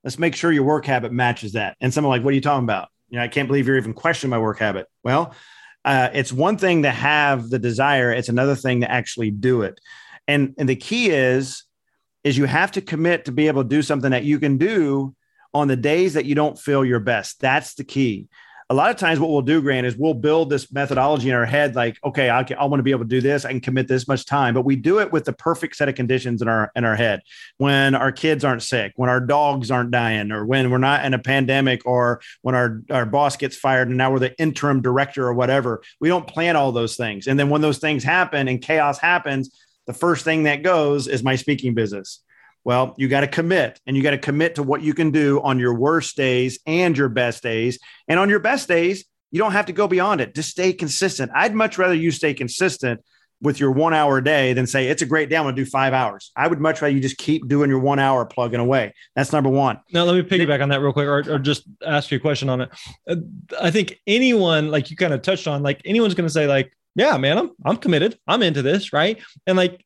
Let's 0.03 0.19
make 0.19 0.35
sure 0.35 0.51
your 0.51 0.63
work 0.63 0.85
habit 0.85 1.11
matches 1.11 1.53
that. 1.53 1.75
And 1.81 1.93
someone 1.93 2.09
like 2.09 2.23
what 2.23 2.31
are 2.31 2.35
you 2.35 2.41
talking 2.41 2.63
about? 2.63 2.89
You 3.09 3.17
know 3.17 3.23
i 3.23 3.27
can't 3.27 3.47
believe 3.47 3.67
you're 3.67 3.77
even 3.77 3.93
questioning 3.93 4.31
my 4.31 4.39
work 4.39 4.59
habit. 4.59 4.87
Well 5.03 5.33
uh, 5.87 6.09
it's 6.13 6.33
one 6.33 6.57
thing 6.57 6.83
to 6.83 6.91
have 6.91 7.49
the 7.49 7.57
desire 7.57 8.11
it's 8.11 8.27
another 8.27 8.55
thing 8.55 8.81
to 8.81 8.91
actually 8.91 9.31
do 9.31 9.61
it. 9.61 9.79
And 10.27 10.53
and 10.57 10.67
the 10.67 10.75
key 10.75 11.09
is 11.09 11.63
is 12.23 12.37
you 12.37 12.45
have 12.45 12.73
to 12.73 12.81
commit 12.81 13.25
to 13.25 13.31
be 13.31 13.47
able 13.47 13.63
to 13.63 13.69
do 13.69 13.81
something 13.81 14.11
that 14.11 14.25
you 14.25 14.37
can 14.37 14.57
do 14.57 15.15
on 15.53 15.69
the 15.69 15.77
days 15.77 16.13
that 16.15 16.25
you 16.25 16.35
don't 16.35 16.59
feel 16.59 16.83
your 16.83 16.99
best. 16.99 17.39
That's 17.39 17.75
the 17.75 17.85
key 17.85 18.27
a 18.69 18.73
lot 18.73 18.91
of 18.91 18.97
times 18.97 19.19
what 19.19 19.29
we'll 19.29 19.41
do 19.41 19.61
grant 19.61 19.87
is 19.87 19.95
we'll 19.95 20.13
build 20.13 20.49
this 20.49 20.71
methodology 20.71 21.29
in 21.29 21.35
our 21.35 21.45
head 21.45 21.75
like 21.75 21.97
okay 22.03 22.29
i, 22.29 22.45
I 22.59 22.65
want 22.65 22.79
to 22.79 22.83
be 22.83 22.91
able 22.91 23.05
to 23.05 23.09
do 23.09 23.21
this 23.21 23.45
i 23.45 23.49
can 23.49 23.61
commit 23.61 23.87
this 23.87 24.07
much 24.07 24.25
time 24.25 24.53
but 24.53 24.63
we 24.63 24.75
do 24.75 24.99
it 24.99 25.11
with 25.11 25.25
the 25.25 25.33
perfect 25.33 25.75
set 25.75 25.89
of 25.89 25.95
conditions 25.95 26.41
in 26.41 26.47
our 26.47 26.71
in 26.75 26.83
our 26.83 26.95
head. 26.95 27.21
When 27.57 27.95
our 27.95 28.11
kids 28.11 28.43
aren't 28.43 28.63
sick 28.63 28.93
when 28.95 29.09
our 29.09 29.19
dogs 29.19 29.71
aren't 29.71 29.91
dying 29.91 30.31
or 30.31 30.45
when 30.45 30.69
we're 30.69 30.77
not 30.77 31.05
in 31.05 31.13
a 31.13 31.19
pandemic 31.19 31.85
or 31.85 32.21
when 32.41 32.55
our, 32.55 32.81
our 32.89 33.05
boss 33.05 33.37
gets 33.37 33.55
fired 33.55 33.87
and 33.87 33.97
now 33.97 34.11
we're 34.11 34.19
the 34.19 34.39
interim 34.39 34.81
director 34.81 35.25
or 35.27 35.33
whatever 35.33 35.81
we 35.99 36.09
don't 36.09 36.27
plan 36.27 36.55
all 36.55 36.71
those 36.71 36.95
things. 36.95 37.27
And 37.27 37.39
then 37.39 37.49
when 37.49 37.61
those 37.61 37.79
things 37.79 38.03
happen 38.03 38.47
and 38.47 38.61
chaos 38.61 38.97
happens 38.99 39.55
the 39.85 39.93
first 39.93 40.25
thing 40.25 40.43
that 40.43 40.63
goes 40.63 41.07
is 41.07 41.23
my 41.23 41.35
speaking 41.35 41.73
business 41.73 42.21
well, 42.63 42.95
you 42.97 43.07
got 43.07 43.21
to 43.21 43.27
commit 43.27 43.79
and 43.85 43.95
you 43.95 44.03
got 44.03 44.11
to 44.11 44.17
commit 44.17 44.55
to 44.55 44.63
what 44.63 44.81
you 44.81 44.93
can 44.93 45.11
do 45.11 45.41
on 45.41 45.59
your 45.59 45.73
worst 45.73 46.15
days 46.17 46.59
and 46.65 46.97
your 46.97 47.09
best 47.09 47.41
days. 47.43 47.79
And 48.07 48.19
on 48.19 48.29
your 48.29 48.39
best 48.39 48.67
days, 48.67 49.05
you 49.31 49.39
don't 49.39 49.53
have 49.53 49.67
to 49.67 49.73
go 49.73 49.87
beyond 49.87 50.21
it. 50.21 50.35
Just 50.35 50.49
stay 50.49 50.73
consistent. 50.73 51.31
I'd 51.33 51.53
much 51.53 51.77
rather 51.77 51.93
you 51.93 52.11
stay 52.11 52.33
consistent 52.33 53.01
with 53.41 53.59
your 53.59 53.71
one 53.71 53.93
hour 53.93 54.19
day 54.19 54.53
than 54.53 54.65
say 54.65 54.87
it's 54.87 55.01
a 55.01 55.05
great 55.05 55.29
day. 55.29 55.37
I'm 55.37 55.43
going 55.43 55.55
to 55.55 55.63
do 55.63 55.69
five 55.69 55.93
hours. 55.93 56.31
I 56.35 56.47
would 56.47 56.59
much 56.59 56.81
rather 56.81 56.93
you 56.93 56.99
just 56.99 57.17
keep 57.17 57.47
doing 57.47 57.69
your 57.69 57.79
one 57.79 57.99
hour 57.99 58.25
plugging 58.25 58.59
away. 58.59 58.93
That's 59.15 59.31
number 59.31 59.49
one. 59.49 59.79
Now, 59.93 60.05
let 60.05 60.15
me 60.15 60.23
piggyback 60.23 60.61
on 60.61 60.69
that 60.69 60.81
real 60.81 60.93
quick 60.93 61.07
or, 61.07 61.19
or 61.31 61.39
just 61.39 61.63
ask 61.85 62.09
you 62.09 62.17
a 62.17 62.19
question 62.19 62.49
on 62.49 62.61
it. 62.61 62.69
I 63.61 63.69
think 63.69 63.99
anyone, 64.07 64.71
like 64.71 64.89
you 64.89 64.97
kind 64.97 65.13
of 65.13 65.21
touched 65.21 65.47
on, 65.47 65.61
like 65.61 65.81
anyone's 65.85 66.15
going 66.15 66.27
to 66.27 66.33
say, 66.33 66.47
like, 66.47 66.73
yeah, 66.95 67.15
man, 67.17 67.37
I'm, 67.37 67.51
I'm 67.63 67.77
committed. 67.77 68.17
I'm 68.27 68.41
into 68.41 68.63
this. 68.63 68.91
Right. 68.91 69.21
And 69.45 69.55
like, 69.55 69.85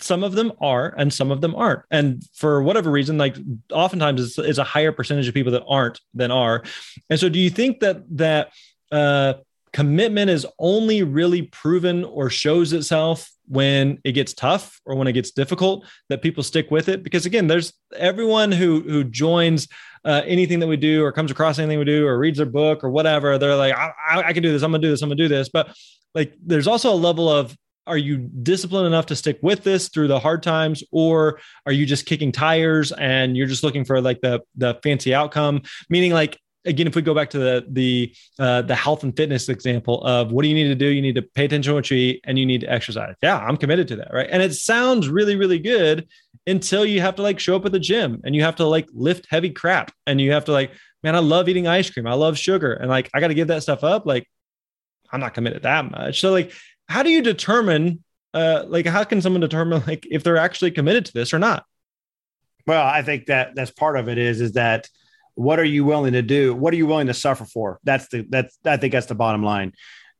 some 0.00 0.24
of 0.24 0.32
them 0.32 0.52
are 0.60 0.94
and 0.96 1.12
some 1.12 1.30
of 1.30 1.40
them 1.40 1.54
aren't. 1.54 1.82
And 1.90 2.22
for 2.34 2.62
whatever 2.62 2.90
reason 2.90 3.18
like 3.18 3.36
oftentimes 3.72 4.22
it's, 4.22 4.38
it's, 4.38 4.58
a 4.58 4.64
higher 4.64 4.92
percentage 4.92 5.28
of 5.28 5.34
people 5.34 5.52
that 5.52 5.64
aren't 5.68 6.00
than 6.14 6.30
are. 6.30 6.62
And 7.08 7.18
so 7.18 7.28
do 7.28 7.38
you 7.38 7.50
think 7.50 7.80
that 7.80 8.02
that 8.16 8.52
uh, 8.90 9.34
commitment 9.72 10.30
is 10.30 10.46
only 10.58 11.02
really 11.02 11.42
proven 11.42 12.04
or 12.04 12.30
shows 12.30 12.72
itself 12.72 13.30
when 13.46 13.98
it 14.04 14.12
gets 14.12 14.32
tough 14.32 14.80
or 14.84 14.94
when 14.94 15.06
it 15.06 15.12
gets 15.12 15.30
difficult 15.30 15.86
that 16.08 16.22
people 16.22 16.42
stick 16.42 16.70
with 16.70 16.88
it? 16.88 17.02
Because 17.02 17.26
again 17.26 17.46
there's 17.46 17.72
everyone 17.96 18.52
who 18.52 18.80
who 18.80 19.04
joins 19.04 19.68
uh, 20.04 20.22
anything 20.24 20.60
that 20.60 20.66
we 20.66 20.78
do 20.78 21.04
or 21.04 21.12
comes 21.12 21.30
across 21.30 21.58
anything 21.58 21.78
we 21.78 21.84
do 21.84 22.06
or 22.06 22.18
reads 22.18 22.38
their 22.38 22.46
book 22.46 22.82
or 22.82 22.90
whatever 22.90 23.36
they're 23.36 23.54
like 23.54 23.74
I, 23.74 24.22
I 24.26 24.32
can 24.32 24.42
do 24.42 24.52
this. 24.52 24.62
I'm 24.62 24.70
gonna 24.70 24.82
do 24.82 24.90
this. 24.90 25.02
I'm 25.02 25.08
gonna 25.08 25.16
do 25.16 25.28
this. 25.28 25.48
But 25.48 25.76
like 26.14 26.34
there's 26.44 26.66
also 26.66 26.92
a 26.92 26.96
level 26.96 27.28
of 27.28 27.56
are 27.90 27.98
you 27.98 28.18
disciplined 28.18 28.86
enough 28.86 29.06
to 29.06 29.16
stick 29.16 29.40
with 29.42 29.64
this 29.64 29.88
through 29.88 30.06
the 30.06 30.20
hard 30.20 30.44
times 30.44 30.84
or 30.92 31.40
are 31.66 31.72
you 31.72 31.84
just 31.84 32.06
kicking 32.06 32.30
tires 32.30 32.92
and 32.92 33.36
you're 33.36 33.48
just 33.48 33.64
looking 33.64 33.84
for 33.84 34.00
like 34.00 34.20
the 34.20 34.40
the 34.56 34.78
fancy 34.84 35.12
outcome? 35.12 35.62
Meaning 35.88 36.12
like 36.12 36.38
again 36.64 36.86
if 36.86 36.94
we 36.94 37.02
go 37.02 37.14
back 37.14 37.30
to 37.30 37.38
the 37.38 37.66
the 37.68 38.14
uh, 38.38 38.62
the 38.62 38.76
health 38.76 39.02
and 39.02 39.16
fitness 39.16 39.48
example 39.48 40.04
of 40.04 40.30
what 40.30 40.42
do 40.42 40.48
you 40.48 40.54
need 40.54 40.68
to 40.68 40.76
do? 40.76 40.86
You 40.86 41.02
need 41.02 41.16
to 41.16 41.22
pay 41.22 41.46
attention 41.46 41.72
to 41.72 41.74
what 41.74 41.90
you 41.90 41.96
eat 41.96 42.20
and 42.24 42.38
you 42.38 42.46
need 42.46 42.60
to 42.60 42.72
exercise. 42.72 43.16
Yeah 43.22 43.38
i'm 43.38 43.56
committed 43.56 43.88
to 43.88 43.96
that 43.96 44.12
right? 44.12 44.28
And 44.30 44.40
it 44.40 44.54
sounds 44.54 45.08
really 45.08 45.34
really 45.34 45.58
good 45.58 46.06
until 46.46 46.86
you 46.86 47.00
have 47.00 47.16
to 47.16 47.22
like 47.22 47.40
show 47.40 47.56
up 47.56 47.66
at 47.66 47.72
the 47.72 47.80
gym 47.80 48.20
and 48.22 48.36
you 48.36 48.42
have 48.44 48.56
to 48.56 48.66
like 48.66 48.88
lift 48.92 49.26
heavy 49.28 49.50
crap 49.50 49.92
and 50.06 50.20
you 50.20 50.30
have 50.30 50.44
to 50.44 50.52
like 50.52 50.70
man 51.02 51.16
i 51.16 51.18
love 51.18 51.48
eating 51.48 51.66
ice 51.66 51.90
cream. 51.90 52.06
I 52.06 52.14
love 52.14 52.38
sugar. 52.38 52.72
And 52.72 52.88
like 52.88 53.10
i 53.14 53.18
got 53.18 53.28
to 53.28 53.34
give 53.34 53.48
that 53.48 53.64
stuff 53.64 53.82
up. 53.82 54.06
Like 54.06 54.28
i'm 55.12 55.18
not 55.18 55.34
committed 55.34 55.64
that 55.64 55.90
much. 55.90 56.20
So 56.20 56.30
like 56.30 56.52
how 56.90 57.02
do 57.02 57.10
you 57.10 57.22
determine 57.22 58.04
uh 58.34 58.64
like 58.66 58.84
how 58.84 59.04
can 59.04 59.22
someone 59.22 59.40
determine 59.40 59.82
like 59.86 60.06
if 60.10 60.22
they're 60.22 60.36
actually 60.36 60.72
committed 60.72 61.06
to 61.06 61.12
this 61.12 61.32
or 61.32 61.38
not? 61.38 61.64
Well 62.66 62.84
i 62.84 63.02
think 63.02 63.26
that 63.26 63.54
that's 63.54 63.70
part 63.70 63.96
of 63.96 64.08
it 64.08 64.18
is 64.18 64.40
is 64.40 64.52
that 64.52 64.88
what 65.34 65.58
are 65.58 65.64
you 65.64 65.84
willing 65.84 66.12
to 66.12 66.22
do? 66.22 66.54
What 66.54 66.74
are 66.74 66.76
you 66.76 66.86
willing 66.86 67.06
to 67.06 67.14
suffer 67.14 67.44
for? 67.44 67.78
That's 67.84 68.08
the 68.08 68.26
that's 68.28 68.58
i 68.66 68.76
think 68.76 68.92
that's 68.92 69.06
the 69.06 69.14
bottom 69.14 69.42
line. 69.42 69.72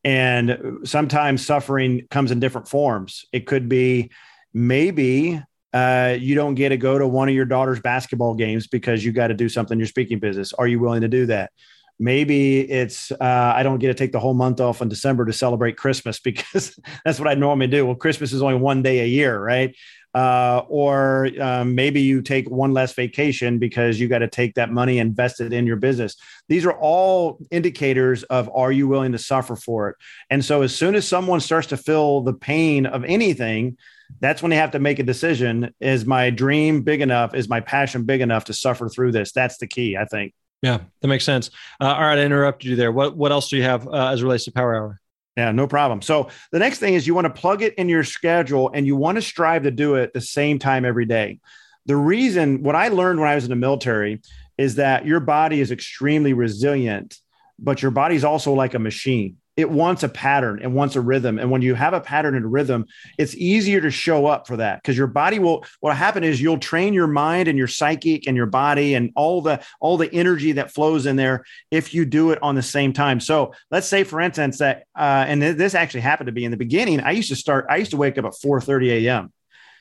And 0.03 0.79
sometimes 0.85 1.45
suffering 1.45 2.07
comes 2.11 2.31
in 2.31 2.41
different 2.41 2.69
forms. 2.69 3.27
It 3.33 3.47
could 3.47 3.69
be 3.69 4.11
maybe 4.55 5.43
uh, 5.75 6.17
you 6.19 6.35
don't 6.35 6.55
get 6.55 6.71
to 6.71 6.79
go 6.79 6.99
to 6.99 7.07
one 7.07 7.29
of 7.29 7.35
your 7.35 7.45
daughter's 7.45 7.81
basketball 7.81 8.35
games 8.35 8.67
because 8.67 9.05
you 9.05 9.12
got 9.12 9.29
to 9.29 9.35
do 9.35 9.49
something 9.49 9.77
in 9.77 9.79
your 9.79 9.87
speaking 9.87 10.19
business. 10.19 10.53
Are 10.55 10.67
you 10.67 10.81
willing 10.81 11.03
to 11.03 11.09
do 11.09 11.27
that 11.27 11.53
maybe 12.00 12.61
it's 12.61 13.12
uh, 13.12 13.52
i 13.54 13.62
don't 13.62 13.78
get 13.78 13.88
to 13.88 13.95
take 13.95 14.11
the 14.11 14.19
whole 14.19 14.35
month 14.35 14.61
off 14.61 14.83
in 14.83 14.88
december 14.88 15.25
to 15.25 15.33
celebrate 15.33 15.76
christmas 15.76 16.19
because 16.30 16.78
that's 17.04 17.21
what 17.21 17.28
i 17.28 17.35
normally 17.35 17.66
do. 17.66 17.87
Well 17.87 17.95
christmas 17.95 18.33
is 18.33 18.42
only 18.42 18.57
one 18.57 18.83
day 18.83 19.00
a 19.00 19.07
year 19.07 19.38
right? 19.40 19.75
Uh, 20.12 20.62
or 20.69 21.28
um, 21.40 21.76
maybe 21.76 22.00
you 22.00 22.21
take 22.21 22.50
one 22.50 22.73
less 22.73 22.92
vacation 22.95 23.61
because 23.61 24.00
you 24.00 24.09
got 24.09 24.19
to 24.19 24.28
take 24.28 24.54
that 24.54 24.73
money 24.73 24.99
invested 24.99 25.52
in 25.52 25.69
your 25.69 25.76
business. 25.76 26.16
These 26.49 26.66
are 26.66 26.73
all 26.73 27.38
indicators 27.52 28.25
of 28.25 28.50
are 28.52 28.73
you 28.73 28.88
willing 28.88 29.12
to 29.12 29.19
suffer 29.19 29.54
for 29.54 29.90
it? 29.90 29.97
And 30.28 30.45
so 30.45 30.62
as 30.62 30.75
soon 30.75 30.97
as 30.97 31.07
someone 31.07 31.38
starts 31.38 31.69
to 31.69 31.76
feel 31.76 32.23
the 32.23 32.33
pain 32.33 32.87
of 32.87 33.04
anything 33.04 33.78
that's 34.19 34.42
when 34.42 34.50
they 34.50 34.57
have 34.57 34.73
to 34.73 34.80
make 34.80 34.99
a 34.99 35.04
decision 35.04 35.73
is 35.80 36.04
my 36.04 36.30
dream 36.30 36.83
big 36.83 37.00
enough? 37.00 37.33
Is 37.33 37.49
my 37.49 37.61
passion 37.61 38.04
big 38.04 38.21
enough 38.21 38.47
to 38.47 38.52
suffer 38.52 38.88
through 38.88 39.12
this? 39.12 39.30
That's 39.30 39.59
the 39.59 39.69
key 39.69 39.97
i 39.97 40.04
think 40.04 40.35
yeah 40.62 40.81
that 41.00 41.09
makes 41.09 41.25
sense. 41.25 41.50
Uh, 41.81 41.95
all 41.95 42.00
right 42.00 42.19
i 42.19 42.23
interrupted 42.23 42.71
you 42.71 42.76
there. 42.76 42.93
What 42.93 43.17
what 43.17 43.33
else 43.33 43.49
do 43.49 43.57
you 43.57 43.62
have 43.62 43.87
uh, 43.87 44.09
as 44.09 44.23
relates 44.23 44.45
to 44.45 44.52
power 44.52 44.75
hour? 44.75 45.00
Yeah 45.37 45.52
no 45.52 45.67
problem. 45.67 46.02
So 46.02 46.29
the 46.52 46.59
next 46.59 46.79
thing 46.79 46.95
is 46.95 47.07
you 47.07 47.14
want 47.14 47.26
to 47.26 47.40
plug 47.40 47.62
it 47.62 47.75
in 47.75 47.88
your 47.88 48.05
schedule 48.05 48.71
and 48.75 48.87
you 48.87 48.97
want 48.97 49.17
to 49.17 49.23
strive 49.23 49.62
to 49.64 49.71
do 49.71 49.97
it 49.97 50.12
the 50.12 50.21
same 50.21 50.59
time 50.59 50.85
every 50.85 51.07
day. 51.07 51.40
The 51.87 51.97
reason 51.97 52.62
what 52.62 52.76
i 52.76 52.88
learned 52.88 53.21
when 53.21 53.29
i 53.29 53.35
was 53.35 53.45
in 53.45 53.50
the 53.50 53.57
military 53.57 54.21
is 54.59 54.75
that 54.76 55.07
your 55.07 55.21
body 55.21 55.61
is 55.61 55.71
extremely 55.71 56.33
resilient 56.33 57.17
but 57.59 57.83
your 57.83 57.90
body's 57.90 58.25
also 58.25 58.52
like 58.52 58.75
a 58.75 58.79
machine 58.79 59.37
it 59.61 59.71
wants 59.71 60.02
a 60.02 60.09
pattern 60.09 60.61
and 60.62 60.75
wants 60.75 60.97
a 60.97 61.00
rhythm. 61.00 61.38
And 61.38 61.50
when 61.50 61.62
you 61.62 61.75
have 61.75 61.95
a 61.95 62.00
pattern 62.00 62.35
and 62.35 62.45
a 62.45 62.49
rhythm, 62.49 62.87
it's 63.19 63.35
easier 63.35 63.81
to 63.81 63.90
show 63.90 64.26
up 64.26 64.47
for 64.47 64.57
that 64.57 64.83
because 64.83 64.97
your 64.97 65.07
body 65.07 65.38
will. 65.38 65.64
What 65.81 65.97
happen 65.97 66.25
is 66.25 66.40
you'll 66.40 66.59
train 66.59 66.95
your 66.95 67.07
mind 67.07 67.49
and 67.49 67.57
your 67.57 67.69
psychic 67.69 68.26
and 68.26 68.37
your 68.37 68.47
body 68.47 68.95
and 68.95 69.12
all 69.14 69.43
the 69.43 69.62
all 69.81 69.97
the 69.97 70.12
energy 70.12 70.52
that 70.52 70.73
flows 70.73 71.07
in 71.07 71.17
there 71.17 71.45
if 71.71 71.95
you 71.95 72.05
do 72.05 72.31
it 72.33 72.38
on 72.43 72.55
the 72.55 72.62
same 72.62 72.93
time. 72.93 73.21
So 73.21 73.52
let's 73.71 73.87
say, 73.87 74.05
for 74.05 74.21
instance, 74.21 74.59
that 74.59 74.85
uh, 74.97 75.25
and 75.29 75.43
this 75.43 75.75
actually 75.75 76.00
happened 76.00 76.26
to 76.26 76.33
be 76.33 76.45
in 76.45 76.50
the 76.50 76.57
beginning. 76.57 77.00
I 77.00 77.12
used 77.12 77.29
to 77.29 77.37
start. 77.37 77.67
I 77.69 77.76
used 77.76 77.93
to 77.93 77.97
wake 77.97 78.19
up 78.19 78.25
at 78.25 78.35
four 78.35 78.61
thirty 78.61 79.07
a.m. 79.07 79.33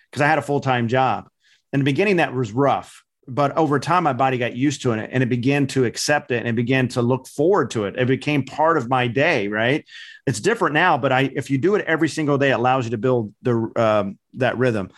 because 0.10 0.22
I 0.22 0.28
had 0.28 0.38
a 0.38 0.44
full 0.44 0.60
time 0.60 0.88
job. 0.88 1.28
In 1.72 1.80
the 1.80 1.86
beginning, 1.86 2.18
that 2.18 2.34
was 2.34 2.52
rough 2.52 3.04
but 3.30 3.56
over 3.56 3.80
time 3.80 4.04
my 4.04 4.14
body 4.14 4.38
got 4.38 4.56
used 4.56 4.82
to 4.82 4.92
it 4.92 5.10
and 5.12 5.24
it 5.24 5.30
began 5.30 5.68
to 5.68 5.86
accept 5.86 6.32
it 6.32 6.40
and 6.40 6.48
it 6.48 6.56
began 6.56 6.88
to 6.90 7.02
look 7.02 7.28
forward 7.28 7.72
to 7.72 7.86
it. 7.86 7.96
It 7.98 8.08
became 8.08 8.44
part 8.44 8.78
of 8.78 8.90
my 8.90 9.08
day 9.08 9.48
right? 9.48 9.86
It's 10.26 10.40
different 10.40 10.74
now 10.74 10.98
but 10.98 11.12
i 11.12 11.22
if 11.36 11.50
you 11.50 11.58
do 11.58 11.76
it 11.76 11.86
every 11.86 12.10
single 12.10 12.38
day 12.38 12.52
it 12.52 12.54
allows 12.54 12.86
you 12.86 12.92
to 12.92 12.98
build 12.98 13.34
the 13.42 13.72
um, 13.76 14.18
that 14.36 14.58
rhythm. 14.58 14.92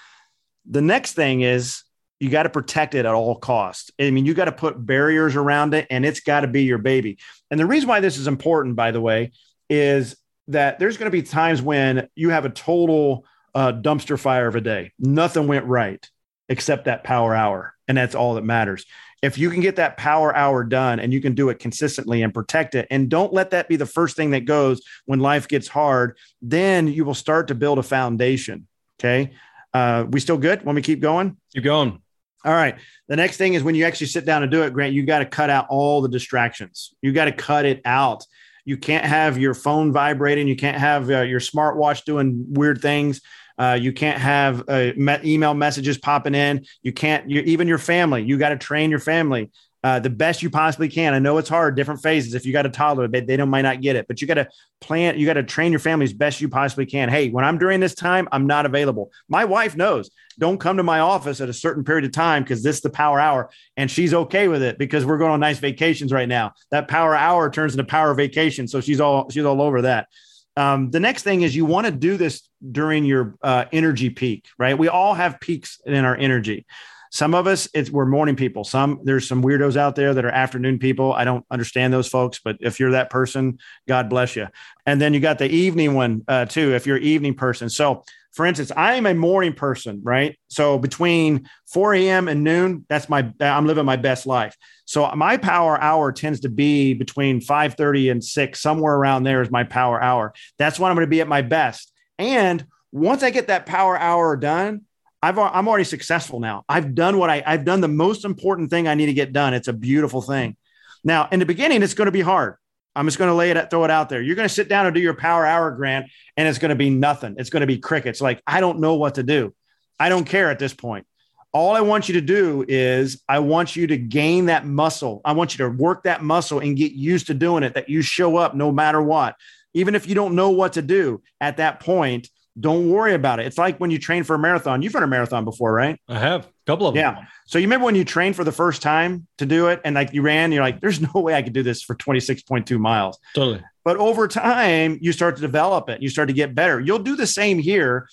The 0.66 0.82
next 0.82 1.14
thing 1.14 1.42
is 1.42 1.84
you 2.20 2.30
got 2.30 2.44
to 2.44 2.50
protect 2.50 2.96
it 2.96 3.06
at 3.06 3.14
all 3.14 3.36
costs. 3.36 3.92
I 4.00 4.12
mean 4.12 4.26
you 4.26 4.34
got 4.34 4.46
to 4.46 4.52
put 4.52 4.84
barriers 4.84 5.36
around 5.36 5.74
it 5.74 5.88
and 5.90 6.06
it's 6.06 6.22
got 6.22 6.42
to 6.42 6.48
be 6.48 6.64
your 6.64 6.78
baby. 6.78 7.18
And 7.50 7.60
the 7.60 7.66
reason 7.66 7.90
why 7.90 8.00
this 8.00 8.18
is 8.18 8.28
important 8.28 8.76
by 8.76 8.92
the 8.92 9.02
way 9.02 9.32
is 9.70 10.16
that 10.48 10.80
there's 10.80 10.98
going 10.98 11.12
to 11.12 11.16
be 11.16 11.22
times 11.22 11.62
when 11.62 12.10
you 12.16 12.30
have 12.30 12.46
a 12.46 12.50
total 12.50 13.26
uh, 13.54 13.74
dumpster 13.74 14.18
fire 14.18 14.48
of 14.48 14.56
a 14.56 14.62
day. 14.62 14.92
Nothing 15.00 15.48
went 15.48 15.66
right 15.66 16.06
except 16.50 16.86
that 16.86 17.04
power 17.04 17.34
hour 17.34 17.74
and 17.92 17.98
that's 17.98 18.16
all 18.16 18.36
that 18.36 18.46
matters. 18.46 18.86
If 19.22 19.38
you 19.38 19.50
can 19.50 19.60
get 19.60 19.76
that 19.76 19.98
power 19.98 20.34
hour 20.34 20.64
done 20.64 21.02
and 21.02 21.12
you 21.12 21.20
can 21.20 21.36
do 21.36 21.50
it 21.50 21.60
consistently 21.60 22.24
and 22.24 22.34
protect 22.34 22.74
it, 22.74 22.88
and 22.90 23.10
don't 23.10 23.34
let 23.34 23.50
that 23.50 23.68
be 23.68 23.76
the 23.76 23.86
first 23.86 24.16
thing 24.16 24.32
that 24.32 24.46
goes 24.46 24.82
when 25.06 25.20
life 25.20 25.50
gets 25.50 25.68
hard, 25.68 26.18
then 26.42 26.88
you 26.88 27.04
will 27.04 27.14
start 27.14 27.50
to 27.50 27.56
build 27.56 27.80
a 27.80 27.84
foundation. 27.84 28.66
Okay. 28.98 29.34
Uh, 29.74 30.06
we 30.10 30.22
still 30.22 30.38
good 30.38 30.64
when 30.64 30.74
we 30.74 30.82
keep 30.82 31.02
going? 31.02 31.36
Keep 31.54 31.66
going. 31.66 32.02
All 32.46 32.54
right. 32.54 32.78
The 33.10 33.18
next 33.18 33.36
thing 33.36 33.56
is 33.56 33.62
when 33.62 33.76
you 33.76 33.84
actually 33.84 34.08
sit 34.08 34.26
down 34.26 34.42
and 34.42 34.50
do 34.50 34.64
it, 34.64 34.72
Grant, 34.72 34.94
you 34.94 35.06
got 35.06 35.20
to 35.20 35.26
cut 35.26 35.50
out 35.50 35.68
all 35.70 36.02
the 36.02 36.08
distractions. 36.08 36.94
You 37.02 37.12
got 37.12 37.26
to 37.26 37.34
cut 37.34 37.66
it 37.66 37.82
out. 37.84 38.26
You 38.64 38.78
can't 38.78 39.06
have 39.06 39.38
your 39.38 39.54
phone 39.54 39.92
vibrating. 39.92 40.48
You 40.48 40.56
can't 40.56 40.78
have 40.78 41.10
uh, 41.10 41.24
your 41.24 41.42
smartwatch 41.42 42.06
doing 42.06 42.46
weird 42.54 42.82
things. 42.82 43.20
Uh, 43.62 43.76
you 43.76 43.94
can't 43.94 44.20
have 44.20 44.64
uh, 44.68 44.92
me- 44.98 45.20
email 45.24 45.54
messages 45.54 46.00
popping 46.00 46.34
in. 46.34 46.66
You 46.82 46.92
can't, 46.92 47.30
you, 47.30 47.42
even 47.42 47.68
your 47.68 47.78
family, 47.78 48.24
you 48.24 48.40
got 48.40 48.50
to 48.50 48.58
train 48.58 48.90
your 48.90 49.00
family 49.00 49.52
uh, 49.84 50.00
the 50.00 50.10
best 50.10 50.42
you 50.42 50.50
possibly 50.50 50.90
can. 50.90 51.14
I 51.14 51.20
know 51.20 51.38
it's 51.38 51.50
hard, 51.50 51.76
different 51.76 52.02
phases. 52.02 52.34
If 52.34 52.44
you 52.44 52.54
got 52.54 52.66
a 52.66 52.70
toddler, 52.70 53.08
they, 53.08 53.22
they 53.22 53.38
don't 53.38 53.50
might 53.50 53.62
not 53.62 53.82
get 53.82 53.96
it, 53.96 54.08
but 54.08 54.20
you 54.20 54.28
got 54.28 54.36
to 54.36 54.48
plan, 54.80 55.20
you 55.20 55.28
got 55.28 55.34
to 55.34 55.44
train 55.44 55.72
your 55.72 55.80
family 55.80 56.06
as 56.06 56.14
best 56.14 56.42
you 56.42 56.50
possibly 56.50 56.88
can. 56.88 57.08
Hey, 57.08 57.30
when 57.30 57.46
I'm 57.46 57.60
during 57.60 57.80
this 57.80 57.94
time, 57.94 58.28
I'm 58.32 58.48
not 58.48 58.66
available. 58.66 59.12
My 59.28 59.46
wife 59.46 59.76
knows. 59.76 60.10
Don't 60.40 60.60
come 60.60 60.78
to 60.78 60.84
my 60.84 61.00
office 61.00 61.40
at 61.40 61.50
a 61.50 61.54
certain 61.54 61.84
period 61.84 62.06
of 62.06 62.14
time 62.14 62.42
because 62.42 62.64
this 62.64 62.78
is 62.78 62.82
the 62.82 62.90
power 62.90 63.20
hour, 63.20 63.52
and 63.78 63.92
she's 63.92 64.14
okay 64.14 64.48
with 64.48 64.64
it 64.64 64.80
because 64.80 65.06
we're 65.06 65.20
going 65.20 65.32
on 65.32 65.40
nice 65.40 65.60
vacations 65.60 66.12
right 66.12 66.30
now. 66.30 66.54
That 66.72 66.88
power 66.88 67.16
hour 67.16 67.52
turns 67.52 67.74
into 67.74 67.84
power 67.84 68.14
vacation, 68.16 68.68
so 68.68 68.82
she's 68.82 69.00
all 69.00 69.30
she's 69.30 69.46
all 69.46 69.62
over 69.62 69.84
that. 69.84 70.08
Um, 70.58 70.92
the 70.92 71.00
next 71.00 71.24
thing 71.24 71.42
is 71.42 71.56
you 71.56 71.66
want 71.66 71.86
to 71.86 71.92
do 71.92 72.18
this 72.18 72.48
during 72.72 73.06
your 73.06 73.36
uh, 73.42 73.66
energy 73.72 74.10
peak, 74.10 74.48
right? 74.58 74.78
We 74.78 74.90
all 74.90 75.14
have 75.14 75.40
peaks 75.40 75.80
in 75.86 76.06
our 76.06 76.16
energy. 76.16 76.66
Some 77.14 77.34
of 77.36 77.46
us, 77.46 77.68
it's 77.74 77.90
we're 77.90 78.06
morning 78.06 78.38
people. 78.38 78.64
Some 78.64 79.02
there's 79.04 79.28
some 79.28 79.44
weirdos 79.44 79.76
out 79.76 79.96
there 79.96 80.14
that 80.14 80.24
are 80.24 80.30
afternoon 80.30 80.80
people. 80.80 81.12
I 81.12 81.26
don't 81.26 81.46
understand 81.52 81.92
those 81.92 82.08
folks, 82.08 82.40
but 82.42 82.58
if 82.62 82.80
you're 82.80 82.92
that 82.92 83.10
person, 83.10 83.60
God 83.86 84.10
bless 84.10 84.38
you. 84.38 84.48
And 84.86 85.02
then 85.02 85.14
you 85.14 85.20
got 85.20 85.38
the 85.38 85.50
evening 85.50 85.94
one 85.94 86.24
uh, 86.30 86.46
too. 86.46 86.74
If 86.74 86.88
you're 86.88 86.98
an 86.98 87.04
evening 87.04 87.34
person, 87.34 87.70
so 87.70 88.04
for 88.32 88.46
instance, 88.46 88.72
I 88.76 88.94
am 88.94 89.06
a 89.06 89.14
morning 89.14 89.52
person, 89.52 90.00
right? 90.04 90.40
So 90.48 90.78
between 90.78 91.50
4 91.68 91.96
a.m. 91.96 92.28
and 92.30 92.46
noon, 92.46 92.86
that's 92.88 93.10
my 93.10 93.30
I'm 93.42 93.68
living 93.68 93.86
my 93.86 93.98
best 93.98 94.26
life. 94.26 94.56
So 94.92 95.10
my 95.16 95.38
power 95.38 95.82
hour 95.82 96.12
tends 96.12 96.42
to 96.42 96.50
be 96.50 96.94
between 96.94 97.40
5:30 97.40 98.12
and 98.12 98.22
6, 98.22 98.60
somewhere 98.60 98.94
around 98.94 99.24
there 99.24 99.42
is 99.42 99.50
my 99.50 99.64
power 99.64 100.04
hour. 100.04 100.34
That's 100.58 100.78
when 100.78 100.92
I'm 100.92 100.98
going 100.98 101.08
to 101.08 101.10
be 101.10 101.22
at 101.22 101.30
my 101.30 101.42
best. 101.42 101.94
And 102.20 102.66
once 102.92 103.24
I 103.24 103.30
get 103.30 103.48
that 103.48 103.66
power 103.66 103.98
hour 103.98 104.36
done, 104.36 104.82
I've 105.24 105.40
I'm 105.40 105.70
already 105.70 105.86
successful 105.86 106.42
now. 106.42 106.66
I've 106.68 106.94
done 106.94 107.18
what 107.20 107.30
I 107.30 107.42
I've 107.46 107.64
done 107.64 107.80
the 107.80 107.88
most 107.88 108.26
important 108.26 108.70
thing 108.70 108.90
I 108.90 108.96
need 108.96 109.06
to 109.06 109.14
get 109.14 109.32
done. 109.32 109.54
It's 109.54 109.70
a 109.70 109.74
beautiful 109.74 110.22
thing. 110.22 110.58
Now, 111.06 111.30
in 111.32 111.40
the 111.40 111.46
beginning, 111.46 111.84
it's 111.84 111.94
going 111.94 112.08
to 112.08 112.12
be 112.12 112.20
hard. 112.20 112.56
I'm 112.94 113.08
just 113.08 113.18
going 113.18 113.30
to 113.30 113.34
lay 113.34 113.50
it, 113.50 113.70
throw 113.70 113.86
it 113.86 113.92
out 113.92 114.10
there. 114.10 114.22
You're 114.22 114.36
going 114.36 114.50
to 114.50 114.54
sit 114.54 114.68
down 114.68 114.88
and 114.88 114.94
do 114.94 115.00
your 115.00 115.14
power 115.14 115.46
hour 115.46 115.72
grant, 115.72 116.08
and 116.36 116.50
it's 116.50 116.60
going 116.60 116.68
to 116.68 116.76
be 116.76 116.90
nothing. 116.90 117.36
It's 117.38 117.50
going 117.50 117.62
to 117.62 117.66
be 117.66 117.78
crickets. 117.78 118.20
Like 118.20 118.44
I 118.46 118.60
don't 118.60 118.82
know 118.82 118.96
what 118.96 119.16
to 119.16 119.24
do. 119.24 119.56
I 119.98 120.10
don't 120.10 120.26
care 120.26 120.52
at 120.52 120.60
this 120.60 120.74
point. 120.74 121.08
All 121.54 121.76
I 121.76 121.82
want 121.82 122.08
you 122.08 122.14
to 122.14 122.22
do 122.22 122.64
is 122.68 123.22
I 123.28 123.40
want 123.40 123.76
you 123.76 123.88
to 123.88 123.98
gain 123.98 124.46
that 124.46 124.66
muscle. 124.66 125.22
I 125.26 125.34
want 125.34 125.58
you 125.58 125.66
to 125.66 125.70
work 125.70 126.04
that 126.04 126.24
muscle 126.24 126.60
and 126.60 126.78
get 126.78 126.94
used 126.94 127.28
to 127.28 127.34
doing 127.34 127.64
it. 127.64 127.74
That 127.74 127.90
you 127.90 128.02
show 128.02 128.38
up 128.38 128.56
no 128.56 128.72
matter 128.72 129.02
what, 129.02 129.36
even 129.74 129.96
if 129.96 130.08
you 130.08 130.16
don't 130.16 130.36
know 130.36 130.50
what 130.50 130.74
to 130.74 130.82
do 130.82 131.22
at 131.40 131.58
that 131.58 131.80
point 131.80 132.30
don't 132.60 132.90
worry 132.90 133.14
about 133.14 133.40
it. 133.40 133.46
It's 133.46 133.58
like 133.58 133.78
when 133.78 133.92
you 133.92 133.98
train 133.98 134.24
for 134.24 134.36
a 134.36 134.40
marathon. 134.40 134.82
You've 134.82 134.94
run 134.94 135.04
a 135.04 135.08
marathon 135.08 135.46
before, 135.46 135.72
right? 135.74 136.00
I 136.08 136.20
have 136.20 136.46
a 136.46 136.50
couple 136.66 136.88
of 136.88 136.96
them. 136.96 137.16
Yeah. 137.16 137.26
So 137.46 137.60
you 137.60 137.66
remember 137.66 137.86
when 137.86 137.96
you 137.96 138.04
trained 138.04 138.36
for 138.36 138.44
the 138.44 138.52
first 138.52 138.82
time 138.82 139.28
to 139.38 139.46
do 139.46 139.68
it 139.68 139.80
and 139.86 139.96
like 139.96 140.14
you 140.14 140.22
ran, 140.22 140.52
you're 140.52 140.64
like, 140.64 140.82
there's 140.82 141.00
no 141.00 141.12
way 141.16 141.34
I 141.34 141.42
could 141.42 141.54
do 141.54 141.64
this 141.64 141.82
for 141.82 141.96
26.2 141.96 142.78
miles. 142.78 143.18
Totally. 143.36 143.64
But 143.84 143.98
over 143.98 144.28
time, 144.28 145.00
you 145.02 145.12
start 145.12 145.38
to 145.38 145.42
develop 145.42 145.90
it. 145.90 146.02
You 146.02 146.10
start 146.10 146.28
to 146.28 146.34
get 146.34 146.54
better. 146.54 146.80
You'll 146.80 147.00
do 147.00 147.16
the 147.16 147.26
same 147.26 147.58
here. 147.58 148.08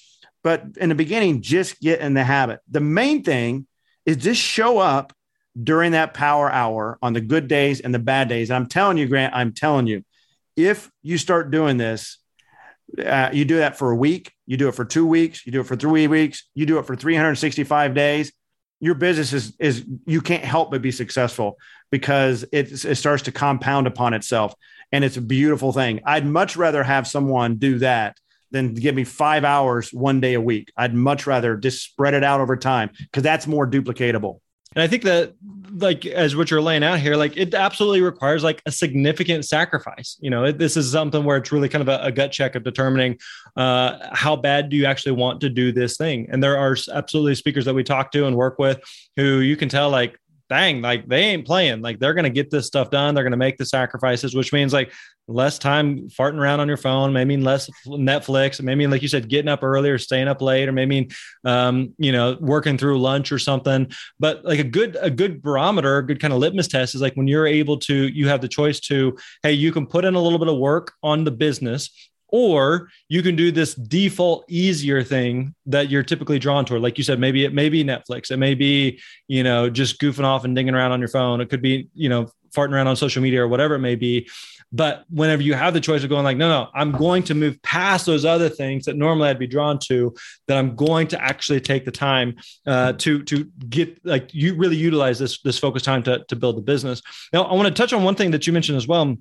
But 0.48 0.64
in 0.78 0.88
the 0.88 0.94
beginning, 0.94 1.42
just 1.42 1.78
get 1.78 2.00
in 2.00 2.14
the 2.14 2.24
habit. 2.24 2.60
The 2.70 2.80
main 2.80 3.22
thing 3.22 3.66
is 4.06 4.16
just 4.16 4.40
show 4.40 4.78
up 4.78 5.12
during 5.62 5.92
that 5.92 6.14
power 6.14 6.50
hour 6.50 6.98
on 7.02 7.12
the 7.12 7.20
good 7.20 7.48
days 7.48 7.82
and 7.82 7.94
the 7.94 7.98
bad 7.98 8.30
days. 8.30 8.48
And 8.48 8.56
I'm 8.56 8.66
telling 8.66 8.96
you, 8.96 9.06
Grant, 9.06 9.34
I'm 9.34 9.52
telling 9.52 9.86
you, 9.86 10.06
if 10.56 10.90
you 11.02 11.18
start 11.18 11.50
doing 11.50 11.76
this, 11.76 12.16
uh, 12.98 13.28
you 13.30 13.44
do 13.44 13.58
that 13.58 13.76
for 13.76 13.90
a 13.90 13.94
week, 13.94 14.32
you 14.46 14.56
do 14.56 14.68
it 14.68 14.74
for 14.74 14.86
two 14.86 15.06
weeks, 15.06 15.44
you 15.44 15.52
do 15.52 15.60
it 15.60 15.66
for 15.66 15.76
three 15.76 16.06
weeks, 16.06 16.48
you 16.54 16.64
do 16.64 16.78
it 16.78 16.86
for 16.86 16.96
365 16.96 17.92
days. 17.92 18.32
Your 18.80 18.94
business 18.94 19.34
is 19.34 19.54
is 19.58 19.84
you 20.06 20.22
can't 20.22 20.44
help 20.44 20.70
but 20.70 20.80
be 20.80 20.92
successful 20.92 21.58
because 21.90 22.46
it, 22.52 22.86
it 22.86 22.94
starts 22.94 23.24
to 23.24 23.32
compound 23.32 23.86
upon 23.86 24.14
itself, 24.14 24.54
and 24.92 25.04
it's 25.04 25.18
a 25.18 25.20
beautiful 25.20 25.74
thing. 25.74 26.00
I'd 26.06 26.24
much 26.24 26.56
rather 26.56 26.82
have 26.82 27.06
someone 27.06 27.56
do 27.56 27.80
that 27.80 28.16
than 28.50 28.74
give 28.74 28.94
me 28.94 29.04
five 29.04 29.44
hours 29.44 29.92
one 29.92 30.20
day 30.20 30.34
a 30.34 30.40
week. 30.40 30.72
I'd 30.76 30.94
much 30.94 31.26
rather 31.26 31.56
just 31.56 31.82
spread 31.82 32.14
it 32.14 32.24
out 32.24 32.40
over 32.40 32.56
time 32.56 32.90
because 32.98 33.22
that's 33.22 33.46
more 33.46 33.66
duplicatable. 33.66 34.40
And 34.74 34.82
I 34.82 34.86
think 34.86 35.02
that 35.04 35.34
like 35.72 36.06
as 36.06 36.36
what 36.36 36.50
you're 36.50 36.60
laying 36.60 36.84
out 36.84 36.98
here, 36.98 37.16
like 37.16 37.36
it 37.36 37.54
absolutely 37.54 38.02
requires 38.02 38.44
like 38.44 38.62
a 38.66 38.70
significant 38.70 39.44
sacrifice. 39.44 40.16
You 40.20 40.30
know, 40.30 40.44
it, 40.44 40.58
this 40.58 40.76
is 40.76 40.92
something 40.92 41.24
where 41.24 41.38
it's 41.38 41.52
really 41.52 41.68
kind 41.68 41.82
of 41.82 41.88
a, 41.88 42.04
a 42.04 42.12
gut 42.12 42.32
check 42.32 42.54
of 42.54 42.64
determining 42.64 43.18
uh, 43.56 43.98
how 44.12 44.36
bad 44.36 44.68
do 44.68 44.76
you 44.76 44.84
actually 44.84 45.12
want 45.12 45.40
to 45.40 45.48
do 45.48 45.72
this 45.72 45.96
thing. 45.96 46.28
And 46.30 46.42
there 46.42 46.58
are 46.58 46.76
absolutely 46.92 47.34
speakers 47.34 47.64
that 47.64 47.74
we 47.74 47.82
talk 47.82 48.12
to 48.12 48.26
and 48.26 48.36
work 48.36 48.58
with 48.58 48.80
who 49.16 49.40
you 49.40 49.56
can 49.56 49.68
tell 49.68 49.90
like 49.90 50.18
dang, 50.48 50.80
like 50.80 51.06
they 51.06 51.22
ain't 51.22 51.46
playing. 51.46 51.82
Like 51.82 51.98
they're 51.98 52.14
going 52.14 52.24
to 52.24 52.30
get 52.30 52.50
this 52.50 52.66
stuff 52.66 52.90
done. 52.90 53.14
They're 53.14 53.24
going 53.24 53.32
to 53.32 53.36
make 53.36 53.58
the 53.58 53.66
sacrifices, 53.66 54.34
which 54.34 54.52
means 54.52 54.72
like 54.72 54.92
less 55.26 55.58
time 55.58 56.08
farting 56.08 56.38
around 56.38 56.60
on 56.60 56.68
your 56.68 56.76
phone, 56.76 57.12
maybe 57.12 57.36
less 57.36 57.68
Netflix, 57.86 58.60
maybe 58.62 58.86
like 58.86 59.02
you 59.02 59.08
said, 59.08 59.28
getting 59.28 59.48
up 59.48 59.62
early 59.62 59.90
or 59.90 59.98
staying 59.98 60.28
up 60.28 60.40
late, 60.40 60.68
or 60.68 60.72
maybe 60.72 61.10
um, 61.44 61.94
you 61.98 62.12
know 62.12 62.36
working 62.40 62.78
through 62.78 63.00
lunch 63.00 63.30
or 63.30 63.38
something. 63.38 63.90
But 64.18 64.44
like 64.44 64.58
a 64.58 64.64
good 64.64 64.96
a 65.00 65.10
good 65.10 65.42
barometer, 65.42 65.98
a 65.98 66.06
good 66.06 66.20
kind 66.20 66.32
of 66.32 66.38
litmus 66.38 66.68
test 66.68 66.94
is 66.94 67.00
like 67.00 67.14
when 67.14 67.28
you're 67.28 67.46
able 67.46 67.78
to, 67.80 67.94
you 67.94 68.28
have 68.28 68.40
the 68.40 68.48
choice 68.48 68.80
to, 68.80 69.16
hey, 69.42 69.52
you 69.52 69.72
can 69.72 69.86
put 69.86 70.04
in 70.04 70.14
a 70.14 70.20
little 70.20 70.38
bit 70.38 70.48
of 70.48 70.58
work 70.58 70.92
on 71.02 71.24
the 71.24 71.30
business 71.30 71.90
or 72.28 72.88
you 73.08 73.22
can 73.22 73.36
do 73.36 73.50
this 73.50 73.74
default 73.74 74.44
easier 74.48 75.02
thing 75.02 75.54
that 75.66 75.90
you're 75.90 76.02
typically 76.02 76.38
drawn 76.38 76.64
toward 76.64 76.82
like 76.82 76.98
you 76.98 77.04
said 77.04 77.18
maybe 77.18 77.44
it 77.44 77.52
may 77.52 77.68
be 77.68 77.84
netflix 77.84 78.30
it 78.30 78.36
may 78.36 78.54
be 78.54 79.00
you 79.28 79.42
know 79.42 79.68
just 79.70 80.00
goofing 80.00 80.24
off 80.24 80.44
and 80.44 80.54
dinging 80.54 80.74
around 80.74 80.92
on 80.92 81.00
your 81.00 81.08
phone 81.08 81.40
it 81.40 81.48
could 81.48 81.62
be 81.62 81.88
you 81.94 82.08
know 82.08 82.30
farting 82.54 82.72
around 82.72 82.86
on 82.86 82.96
social 82.96 83.22
media 83.22 83.42
or 83.42 83.48
whatever 83.48 83.74
it 83.74 83.80
may 83.80 83.94
be. 83.94 84.28
But 84.70 85.04
whenever 85.08 85.40
you 85.40 85.54
have 85.54 85.72
the 85.72 85.80
choice 85.80 86.02
of 86.02 86.10
going 86.10 86.24
like, 86.24 86.36
no, 86.36 86.48
no, 86.48 86.68
I'm 86.74 86.92
going 86.92 87.22
to 87.24 87.34
move 87.34 87.60
past 87.62 88.04
those 88.04 88.26
other 88.26 88.50
things 88.50 88.84
that 88.84 88.96
normally 88.96 89.30
I'd 89.30 89.38
be 89.38 89.46
drawn 89.46 89.78
to, 89.86 90.14
that 90.46 90.58
I'm 90.58 90.76
going 90.76 91.08
to 91.08 91.22
actually 91.22 91.62
take 91.62 91.86
the 91.86 91.90
time 91.90 92.36
uh, 92.66 92.92
to 92.94 93.22
to 93.24 93.50
get 93.70 93.98
like 94.04 94.34
you 94.34 94.54
really 94.56 94.76
utilize 94.76 95.18
this 95.18 95.40
this 95.40 95.58
focus 95.58 95.82
time 95.82 96.02
to 96.02 96.22
to 96.28 96.36
build 96.36 96.58
the 96.58 96.62
business. 96.62 97.00
Now, 97.32 97.44
I 97.44 97.54
want 97.54 97.68
to 97.68 97.74
touch 97.74 97.94
on 97.94 98.02
one 98.02 98.14
thing 98.14 98.30
that 98.32 98.46
you 98.46 98.52
mentioned 98.52 98.76
as 98.76 98.86
well 98.86 99.16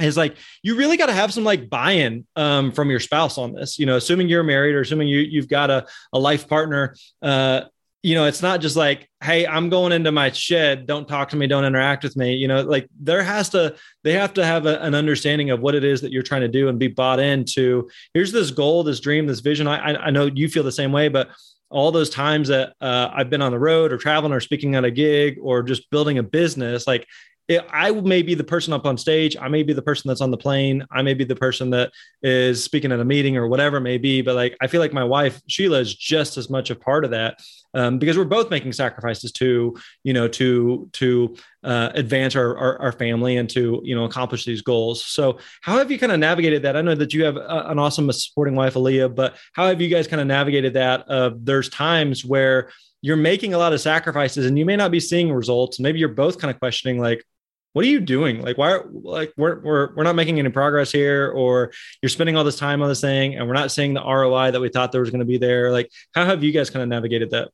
is 0.00 0.16
like 0.16 0.36
you 0.62 0.76
really 0.76 0.96
got 0.96 1.06
to 1.06 1.12
have 1.12 1.32
some 1.32 1.44
like 1.44 1.68
buy-in 1.68 2.26
um, 2.36 2.72
from 2.72 2.90
your 2.90 3.00
spouse 3.00 3.38
on 3.38 3.52
this 3.52 3.78
you 3.78 3.86
know 3.86 3.96
assuming 3.96 4.28
you're 4.28 4.42
married 4.42 4.74
or 4.74 4.80
assuming 4.80 5.08
you, 5.08 5.18
you've 5.18 5.48
got 5.48 5.70
a, 5.70 5.86
a 6.12 6.18
life 6.18 6.48
partner 6.48 6.94
uh, 7.20 7.62
you 8.02 8.14
know 8.14 8.24
it's 8.24 8.42
not 8.42 8.60
just 8.60 8.74
like 8.74 9.08
hey 9.22 9.46
i'm 9.46 9.68
going 9.68 9.92
into 9.92 10.10
my 10.10 10.30
shed. 10.30 10.86
Don't 10.86 11.06
talk 11.06 11.28
to 11.30 11.36
me. 11.36 11.46
Don't 11.46 11.64
interact 11.64 12.02
with 12.02 12.16
me. 12.16 12.34
You 12.34 12.48
know 12.48 12.62
like 12.62 12.88
there 12.98 13.22
has 13.22 13.48
to 13.50 13.76
they 14.02 14.12
have 14.14 14.34
to 14.34 14.44
have 14.44 14.66
a, 14.66 14.80
an 14.80 14.94
understanding 14.94 15.50
of 15.50 15.60
what 15.60 15.74
it 15.74 15.84
is 15.84 16.00
that 16.00 16.10
you're 16.10 16.22
trying 16.22 16.40
to 16.40 16.48
do 16.48 16.68
and 16.68 16.78
be 16.78 16.88
bought 16.88 17.20
into. 17.20 17.88
Here's 18.14 18.32
this 18.32 18.50
goal 18.50 18.82
this 18.82 19.00
dream 19.00 19.26
this 19.26 19.40
vision. 19.40 19.68
I 19.68 19.94
i 19.94 20.10
know 20.10 20.26
you 20.26 20.48
feel 20.48 20.64
the 20.64 20.72
same 20.72 20.90
way 20.90 21.08
but 21.08 21.30
all 21.72 21.90
those 21.90 22.10
times 22.10 22.48
that 22.48 22.74
uh, 22.80 23.08
I've 23.12 23.30
been 23.30 23.40
on 23.40 23.50
the 23.50 23.58
road 23.58 23.92
or 23.92 23.96
traveling 23.96 24.32
or 24.32 24.40
speaking 24.40 24.74
at 24.74 24.84
a 24.84 24.90
gig 24.90 25.38
or 25.40 25.62
just 25.62 25.88
building 25.90 26.18
a 26.18 26.22
business, 26.22 26.86
like 26.86 27.08
I 27.50 27.90
may 27.90 28.22
be 28.22 28.34
the 28.34 28.44
person 28.44 28.72
up 28.72 28.86
on 28.86 28.96
stage. 28.96 29.36
I 29.40 29.48
may 29.48 29.62
be 29.62 29.72
the 29.72 29.82
person 29.82 30.08
that's 30.08 30.20
on 30.20 30.30
the 30.30 30.36
plane. 30.36 30.86
I 30.90 31.02
may 31.02 31.14
be 31.14 31.24
the 31.24 31.36
person 31.36 31.70
that 31.70 31.92
is 32.22 32.62
speaking 32.62 32.92
at 32.92 33.00
a 33.00 33.04
meeting 33.04 33.36
or 33.36 33.48
whatever 33.48 33.78
it 33.78 33.82
may 33.82 33.98
be. 33.98 34.22
But 34.22 34.36
like, 34.36 34.56
I 34.60 34.68
feel 34.68 34.80
like 34.80 34.92
my 34.92 35.04
wife, 35.04 35.42
Sheila, 35.48 35.80
is 35.80 35.94
just 35.94 36.36
as 36.36 36.48
much 36.48 36.70
a 36.70 36.76
part 36.76 37.04
of 37.04 37.10
that 37.10 37.40
um, 37.74 37.98
because 37.98 38.16
we're 38.16 38.24
both 38.24 38.50
making 38.50 38.72
sacrifices 38.72 39.32
to, 39.32 39.76
you 40.04 40.12
know, 40.12 40.28
to, 40.28 40.88
to 40.92 41.36
uh, 41.64 41.90
advance 41.94 42.36
our, 42.36 42.56
our, 42.56 42.80
our, 42.80 42.92
family 42.92 43.36
and 43.36 43.48
to, 43.50 43.80
you 43.84 43.94
know, 43.94 44.04
accomplish 44.04 44.44
these 44.44 44.62
goals. 44.62 45.04
So 45.04 45.38
how 45.62 45.78
have 45.78 45.90
you 45.90 45.98
kind 45.98 46.12
of 46.12 46.18
navigated 46.18 46.62
that? 46.62 46.76
I 46.76 46.82
know 46.82 46.94
that 46.94 47.14
you 47.14 47.24
have 47.24 47.36
a, 47.36 47.64
an 47.68 47.78
awesome 47.78 48.10
supporting 48.12 48.54
wife, 48.54 48.74
Aaliyah, 48.74 49.14
but 49.14 49.36
how 49.52 49.66
have 49.68 49.80
you 49.80 49.88
guys 49.88 50.06
kind 50.06 50.20
of 50.20 50.26
navigated 50.26 50.74
that? 50.74 51.08
Uh, 51.08 51.30
there's 51.36 51.68
times 51.68 52.24
where, 52.24 52.70
you're 53.04 53.16
making 53.16 53.52
a 53.52 53.58
lot 53.58 53.72
of 53.72 53.80
sacrifices 53.80 54.46
and 54.46 54.56
you 54.56 54.64
may 54.64 54.76
not 54.76 54.92
be 54.92 55.00
seeing 55.00 55.32
results. 55.32 55.80
Maybe 55.80 55.98
you're 55.98 56.08
both 56.08 56.38
kind 56.38 56.54
of 56.54 56.60
questioning, 56.60 57.00
like, 57.00 57.24
what 57.72 57.84
are 57.84 57.88
you 57.88 58.00
doing? 58.00 58.42
Like, 58.42 58.58
why, 58.58 58.80
like, 58.92 59.32
we're, 59.36 59.60
we're, 59.60 59.94
we're 59.94 60.02
not 60.02 60.14
making 60.14 60.38
any 60.38 60.50
progress 60.50 60.92
here, 60.92 61.30
or 61.30 61.72
you're 62.02 62.10
spending 62.10 62.36
all 62.36 62.44
this 62.44 62.58
time 62.58 62.82
on 62.82 62.88
this 62.88 63.00
thing 63.00 63.34
and 63.34 63.46
we're 63.46 63.54
not 63.54 63.70
seeing 63.70 63.94
the 63.94 64.02
ROI 64.02 64.50
that 64.50 64.60
we 64.60 64.68
thought 64.68 64.92
there 64.92 65.00
was 65.00 65.10
going 65.10 65.20
to 65.20 65.26
be 65.26 65.38
there. 65.38 65.72
Like, 65.72 65.90
how 66.14 66.24
have 66.24 66.44
you 66.44 66.52
guys 66.52 66.70
kind 66.70 66.82
of 66.82 66.88
navigated 66.88 67.30
that? 67.30 67.48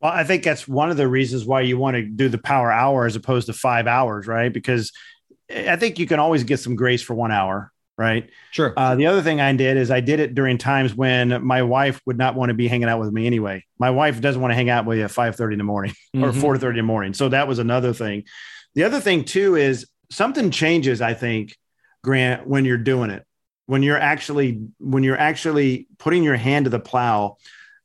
Well, 0.00 0.12
I 0.12 0.24
think 0.24 0.42
that's 0.42 0.68
one 0.68 0.90
of 0.90 0.96
the 0.96 1.08
reasons 1.08 1.44
why 1.44 1.62
you 1.62 1.78
want 1.78 1.94
to 1.96 2.02
do 2.02 2.28
the 2.28 2.38
power 2.38 2.70
hour 2.70 3.06
as 3.06 3.16
opposed 3.16 3.46
to 3.46 3.52
five 3.52 3.86
hours, 3.86 4.26
right? 4.26 4.52
Because 4.52 4.92
I 5.50 5.76
think 5.76 5.98
you 5.98 6.06
can 6.06 6.18
always 6.18 6.44
get 6.44 6.60
some 6.60 6.74
grace 6.74 7.00
for 7.02 7.14
one 7.14 7.30
hour, 7.30 7.72
right? 7.96 8.28
Sure. 8.50 8.74
Uh, 8.76 8.96
the 8.96 9.06
other 9.06 9.22
thing 9.22 9.40
I 9.40 9.52
did 9.54 9.76
is 9.76 9.90
I 9.90 10.00
did 10.00 10.20
it 10.20 10.34
during 10.34 10.58
times 10.58 10.94
when 10.94 11.44
my 11.44 11.62
wife 11.62 12.00
would 12.06 12.18
not 12.18 12.34
want 12.34 12.50
to 12.50 12.54
be 12.54 12.66
hanging 12.66 12.88
out 12.88 13.00
with 13.00 13.12
me 13.12 13.26
anyway. 13.26 13.64
My 13.78 13.90
wife 13.90 14.20
doesn't 14.20 14.40
want 14.40 14.50
to 14.50 14.56
hang 14.56 14.68
out 14.68 14.84
with 14.84 14.98
you 14.98 15.04
at 15.04 15.10
five 15.10 15.36
thirty 15.36 15.54
in 15.54 15.58
the 15.58 15.64
morning 15.64 15.92
mm-hmm. 16.14 16.24
or 16.24 16.32
four 16.32 16.58
thirty 16.58 16.80
in 16.80 16.84
the 16.84 16.88
morning, 16.88 17.14
so 17.14 17.28
that 17.28 17.46
was 17.46 17.58
another 17.58 17.92
thing. 17.92 18.24
The 18.74 18.84
other 18.84 19.00
thing 19.00 19.24
too 19.24 19.56
is 19.56 19.86
something 20.10 20.50
changes, 20.50 21.00
I 21.00 21.14
think, 21.14 21.56
Grant, 22.02 22.46
when 22.46 22.64
you're 22.64 22.78
doing 22.78 23.10
it. 23.10 23.24
When 23.66 23.82
you're 23.82 23.98
actually 23.98 24.60
when 24.78 25.02
you're 25.02 25.18
actually 25.18 25.88
putting 25.98 26.22
your 26.22 26.36
hand 26.36 26.66
to 26.66 26.70
the 26.70 26.78
plow, 26.78 27.38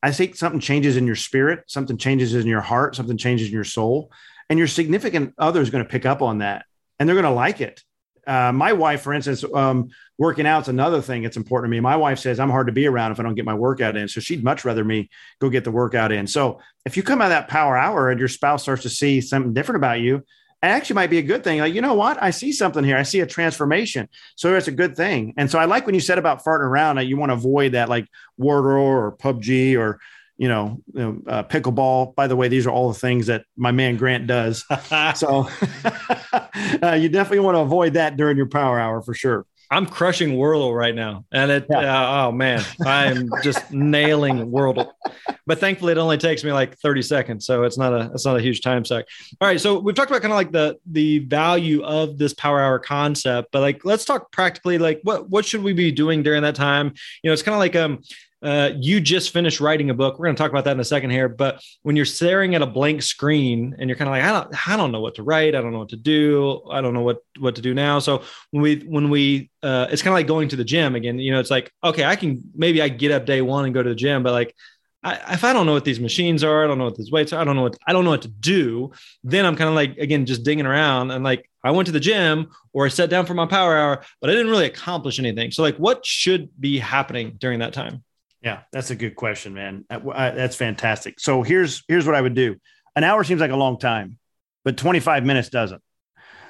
I 0.03 0.11
think 0.11 0.35
something 0.35 0.59
changes 0.59 0.97
in 0.97 1.07
your 1.07 1.15
spirit, 1.15 1.63
something 1.67 1.97
changes 1.97 2.33
in 2.35 2.47
your 2.47 2.61
heart, 2.61 2.95
something 2.95 3.17
changes 3.17 3.47
in 3.47 3.53
your 3.53 3.63
soul, 3.63 4.11
and 4.49 4.59
your 4.59 4.67
significant 4.67 5.33
other 5.37 5.61
is 5.61 5.69
going 5.69 5.83
to 5.83 5.89
pick 5.89 6.05
up 6.05 6.21
on 6.21 6.39
that, 6.39 6.65
and 6.99 7.07
they're 7.07 7.15
going 7.15 7.23
to 7.23 7.31
like 7.31 7.61
it. 7.61 7.81
Uh, 8.27 8.51
my 8.51 8.73
wife, 8.73 9.01
for 9.01 9.13
instance, 9.13 9.43
um, 9.55 9.89
working 10.17 10.45
out's 10.45 10.67
another 10.67 11.01
thing 11.01 11.23
that's 11.23 11.37
important 11.37 11.71
to 11.71 11.75
me. 11.75 11.79
My 11.79 11.95
wife 11.95 12.19
says 12.19 12.39
I'm 12.39 12.49
hard 12.49 12.67
to 12.67 12.73
be 12.73 12.85
around 12.85 13.11
if 13.11 13.19
I 13.19 13.23
don't 13.23 13.35
get 13.35 13.45
my 13.45 13.53
workout 13.53 13.95
in, 13.95 14.07
so 14.07 14.19
she'd 14.19 14.43
much 14.43 14.65
rather 14.65 14.83
me 14.83 15.09
go 15.39 15.49
get 15.49 15.63
the 15.63 15.71
workout 15.71 16.11
in. 16.11 16.27
So 16.27 16.59
if 16.85 16.97
you 16.97 17.03
come 17.03 17.21
out 17.21 17.25
of 17.25 17.29
that 17.31 17.47
power 17.47 17.77
hour 17.77 18.09
and 18.11 18.19
your 18.19 18.27
spouse 18.27 18.63
starts 18.63 18.83
to 18.83 18.89
see 18.89 19.21
something 19.21 19.53
different 19.53 19.77
about 19.77 20.01
you, 20.01 20.23
actually 20.67 20.95
might 20.95 21.09
be 21.09 21.17
a 21.17 21.23
good 21.23 21.43
thing. 21.43 21.59
Like, 21.59 21.73
you 21.73 21.81
know 21.81 21.93
what? 21.93 22.21
I 22.21 22.31
see 22.31 22.51
something 22.51 22.83
here. 22.83 22.97
I 22.97 23.03
see 23.03 23.21
a 23.21 23.25
transformation. 23.25 24.09
So 24.35 24.55
it's 24.55 24.67
a 24.67 24.73
good 24.73 24.95
thing. 24.95 25.33
And 25.37 25.49
so 25.49 25.57
I 25.57 25.65
like 25.65 25.85
when 25.85 25.95
you 25.95 26.01
said 26.01 26.17
about 26.17 26.43
farting 26.43 26.65
around 26.65 26.97
that 26.97 27.05
you 27.05 27.17
want 27.17 27.29
to 27.29 27.35
avoid 27.35 27.73
that 27.73 27.89
like 27.89 28.07
Wordle 28.39 28.81
or 28.81 29.15
PUBG 29.17 29.77
or, 29.77 29.99
you 30.37 30.47
know, 30.47 30.81
you 30.93 30.99
know 30.99 31.21
uh, 31.27 31.43
pickleball. 31.43 32.15
By 32.15 32.27
the 32.27 32.35
way, 32.35 32.47
these 32.49 32.67
are 32.67 32.71
all 32.71 32.91
the 32.91 32.99
things 32.99 33.27
that 33.27 33.45
my 33.55 33.71
man 33.71 33.95
Grant 33.95 34.27
does. 34.27 34.65
so 35.15 35.47
uh, 36.83 36.97
you 36.99 37.09
definitely 37.09 37.39
want 37.39 37.55
to 37.55 37.61
avoid 37.61 37.93
that 37.93 38.17
during 38.17 38.37
your 38.37 38.49
power 38.49 38.79
hour 38.79 39.01
for 39.01 39.13
sure. 39.13 39.45
I'm 39.71 39.85
crushing 39.85 40.31
Wordle 40.31 40.75
right 40.75 40.95
now, 40.95 41.25
and 41.31 41.51
it. 41.51 41.67
Yeah. 41.69 41.77
Uh, 41.77 42.27
oh 42.27 42.31
man, 42.31 42.63
I'm 42.83 43.29
just 43.43 43.71
nailing 43.71 44.49
Wordle. 44.51 44.91
But 45.45 45.59
thankfully, 45.59 45.91
it 45.91 45.97
only 45.99 46.17
takes 46.17 46.43
me 46.43 46.51
like 46.51 46.77
30 46.77 47.03
seconds, 47.03 47.45
so 47.45 47.63
it's 47.63 47.77
not 47.77 47.93
a 47.93 48.11
it's 48.13 48.25
not 48.25 48.35
a 48.35 48.41
huge 48.41 48.61
time 48.61 48.83
suck. 48.83 49.05
All 49.39 49.47
right, 49.47 49.61
so 49.61 49.77
we've 49.77 49.93
talked 49.93 50.09
about 50.09 50.21
kind 50.21 50.31
of 50.31 50.37
like 50.37 50.51
the 50.51 50.79
the 50.89 51.19
value 51.19 51.83
of 51.83 52.17
this 52.17 52.33
power 52.33 52.59
hour 52.59 52.79
concept, 52.79 53.49
but 53.51 53.61
like 53.61 53.85
let's 53.85 54.05
talk 54.05 54.31
practically. 54.31 54.79
Like 54.79 55.01
what 55.03 55.29
what 55.29 55.45
should 55.45 55.61
we 55.61 55.73
be 55.73 55.91
doing 55.91 56.23
during 56.23 56.41
that 56.43 56.55
time? 56.55 56.93
You 57.23 57.29
know, 57.29 57.33
it's 57.33 57.43
kind 57.43 57.53
of 57.53 57.59
like 57.59 57.75
um 57.75 58.01
uh, 58.41 58.71
you 58.77 59.01
just 59.01 59.31
finished 59.31 59.59
writing 59.59 59.89
a 59.89 59.93
book. 59.93 60.17
We're 60.17 60.27
going 60.27 60.35
to 60.35 60.41
talk 60.41 60.51
about 60.51 60.63
that 60.65 60.71
in 60.71 60.79
a 60.79 60.85
second 60.85 61.09
here. 61.09 61.27
But 61.27 61.61
when 61.83 61.95
you're 61.95 62.05
staring 62.05 62.55
at 62.55 62.61
a 62.61 62.65
blank 62.65 63.01
screen 63.01 63.75
and 63.77 63.89
you're 63.89 63.97
kind 63.97 64.07
of 64.07 64.13
like, 64.13 64.23
I 64.23 64.31
don't, 64.31 64.69
I 64.69 64.77
don't 64.77 64.91
know 64.91 65.01
what 65.01 65.15
to 65.15 65.23
write. 65.23 65.55
I 65.55 65.61
don't 65.61 65.73
know 65.73 65.79
what 65.79 65.89
to 65.89 65.97
do. 65.97 66.61
I 66.71 66.81
don't 66.81 66.93
know 66.93 67.01
what 67.01 67.19
what 67.39 67.55
to 67.55 67.61
do 67.61 67.73
now. 67.73 67.99
So 67.99 68.23
when 68.51 68.61
we 68.61 68.77
when 68.79 69.09
we, 69.09 69.49
uh, 69.61 69.87
it's 69.89 70.01
kind 70.01 70.13
of 70.13 70.15
like 70.15 70.27
going 70.27 70.49
to 70.49 70.55
the 70.55 70.63
gym 70.63 70.95
again. 70.95 71.19
You 71.19 71.31
know, 71.31 71.39
it's 71.39 71.51
like, 71.51 71.71
okay, 71.83 72.05
I 72.05 72.15
can 72.15 72.41
maybe 72.55 72.81
I 72.81 72.87
get 72.87 73.11
up 73.11 73.25
day 73.25 73.41
one 73.41 73.65
and 73.65 73.73
go 73.73 73.83
to 73.83 73.89
the 73.89 73.95
gym, 73.95 74.23
but 74.23 74.31
like. 74.31 74.55
I, 75.01 75.35
if 75.35 75.45
I 75.45 75.53
don't 75.53 75.65
know 75.65 75.71
what 75.71 75.85
these 75.85 76.01
machines 76.01 76.43
are, 76.43 76.61
I 76.61 76.67
don't 76.67 76.77
know 76.77 76.83
what 76.83 76.97
these 76.97 77.09
weights 77.09 77.31
are, 77.31 77.39
I 77.39 77.45
don't 77.45 77.55
know 77.55 77.61
what 77.61 77.77
I 77.87 77.93
don't 77.93 78.03
know 78.03 78.09
what 78.09 78.23
to 78.23 78.27
do. 78.27 78.91
Then 79.23 79.45
I'm 79.45 79.55
kind 79.55 79.69
of 79.69 79.73
like 79.73 79.97
again 79.97 80.25
just 80.25 80.43
dinging 80.43 80.65
around 80.65 81.11
and 81.11 81.23
like 81.23 81.49
I 81.63 81.71
went 81.71 81.85
to 81.85 81.93
the 81.93 82.01
gym 82.01 82.49
or 82.73 82.85
I 82.85 82.89
sat 82.89 83.09
down 83.09 83.25
for 83.25 83.33
my 83.33 83.45
power 83.45 83.77
hour, 83.77 84.03
but 84.19 84.29
I 84.29 84.33
didn't 84.33 84.51
really 84.51 84.65
accomplish 84.65 85.17
anything. 85.17 85.51
So 85.51 85.63
like, 85.63 85.77
what 85.77 86.05
should 86.05 86.49
be 86.59 86.79
happening 86.79 87.35
during 87.39 87.59
that 87.59 87.71
time? 87.71 88.03
Yeah, 88.41 88.61
that's 88.71 88.89
a 88.89 88.95
good 88.95 89.15
question, 89.15 89.53
man. 89.53 89.85
That's 89.89 90.55
fantastic. 90.55 91.19
So 91.19 91.43
here's 91.43 91.83
here's 91.87 92.05
what 92.05 92.15
I 92.15 92.21
would 92.21 92.35
do. 92.35 92.55
An 92.95 93.03
hour 93.03 93.23
seems 93.23 93.41
like 93.41 93.51
a 93.51 93.55
long 93.57 93.77
time, 93.77 94.17
but 94.63 94.77
25 94.77 95.25
minutes 95.25 95.49
doesn't. 95.49 95.81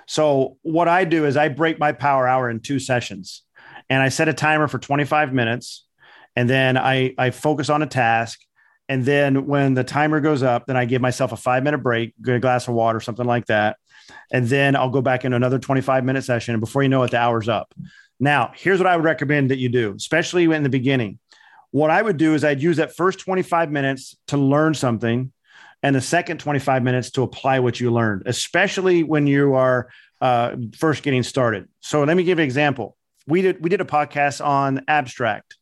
So 0.08 0.58
what 0.62 0.88
I 0.88 1.04
do 1.04 1.26
is 1.26 1.38
I 1.38 1.50
break 1.50 1.80
my 1.80 1.92
power 1.92 2.28
hour 2.28 2.50
in 2.50 2.60
two 2.60 2.80
sessions, 2.80 3.44
and 3.90 4.02
I 4.02 4.10
set 4.10 4.28
a 4.28 4.34
timer 4.34 4.68
for 4.68 4.78
25 4.78 5.34
minutes, 5.34 5.86
and 6.36 6.50
then 6.50 6.78
I 6.78 7.16
I 7.18 7.32
focus 7.32 7.70
on 7.70 7.82
a 7.82 7.88
task, 7.88 8.40
and 8.88 9.04
then 9.04 9.48
when 9.48 9.74
the 9.74 9.84
timer 9.84 10.20
goes 10.20 10.44
up, 10.44 10.68
then 10.68 10.78
I 10.78 10.86
give 10.86 11.02
myself 11.02 11.32
a 11.32 11.38
five 11.38 11.64
minute 11.64 11.80
break, 11.80 12.14
get 12.22 12.36
a 12.36 12.40
glass 12.40 12.68
of 12.68 12.76
water, 12.76 13.00
something 13.00 13.26
like 13.26 13.48
that, 13.48 13.78
and 14.32 14.48
then 14.48 14.76
I'll 14.76 14.90
go 14.92 15.02
back 15.02 15.26
in 15.26 15.34
another 15.34 15.58
25 15.58 16.06
minute 16.06 16.24
session, 16.24 16.54
and 16.54 16.62
before 16.62 16.84
you 16.84 16.90
know 16.90 17.02
it, 17.02 17.12
the 17.12 17.18
hour's 17.18 17.50
up. 17.50 17.74
Now, 18.20 18.52
here's 18.56 18.80
what 18.80 18.88
I 18.88 18.96
would 18.96 19.06
recommend 19.06 19.50
that 19.50 19.58
you 19.58 19.70
do, 19.70 19.96
especially 19.96 20.44
in 20.44 20.62
the 20.62 20.70
beginning 20.70 21.20
what 21.72 21.92
I 21.92 22.02
would 22.02 22.18
do 22.18 22.34
is 22.34 22.44
I'd 22.44 22.62
use 22.62 22.78
that 22.78 22.96
first 22.96 23.20
25 23.20 23.72
minutes 23.72 24.18
to 24.28 24.38
learn 24.38 24.74
something 24.74 25.32
and 25.84 25.96
the 25.96 26.02
second 26.02 26.40
25 26.40 26.84
minutes 26.84 27.12
to 27.12 27.24
apply 27.24 27.60
what 27.60 27.80
you 27.80 27.92
learned, 27.92 28.24
especially 28.26 29.04
when 29.04 29.28
you 29.28 29.54
are 29.54 29.90
uh, 30.22 30.56
first 30.78 31.04
getting 31.04 31.24
started. 31.24 31.70
So 31.80 32.04
let 32.04 32.18
me 32.18 32.24
give 32.24 32.40
you 32.40 32.44
an 32.44 32.48
example. 32.48 32.98
We 33.28 33.42
did 33.42 33.64
we 33.64 33.70
did 33.70 33.82
a 33.82 33.86
podcast 33.86 34.44
on 34.44 34.84
abstract. 34.88 35.56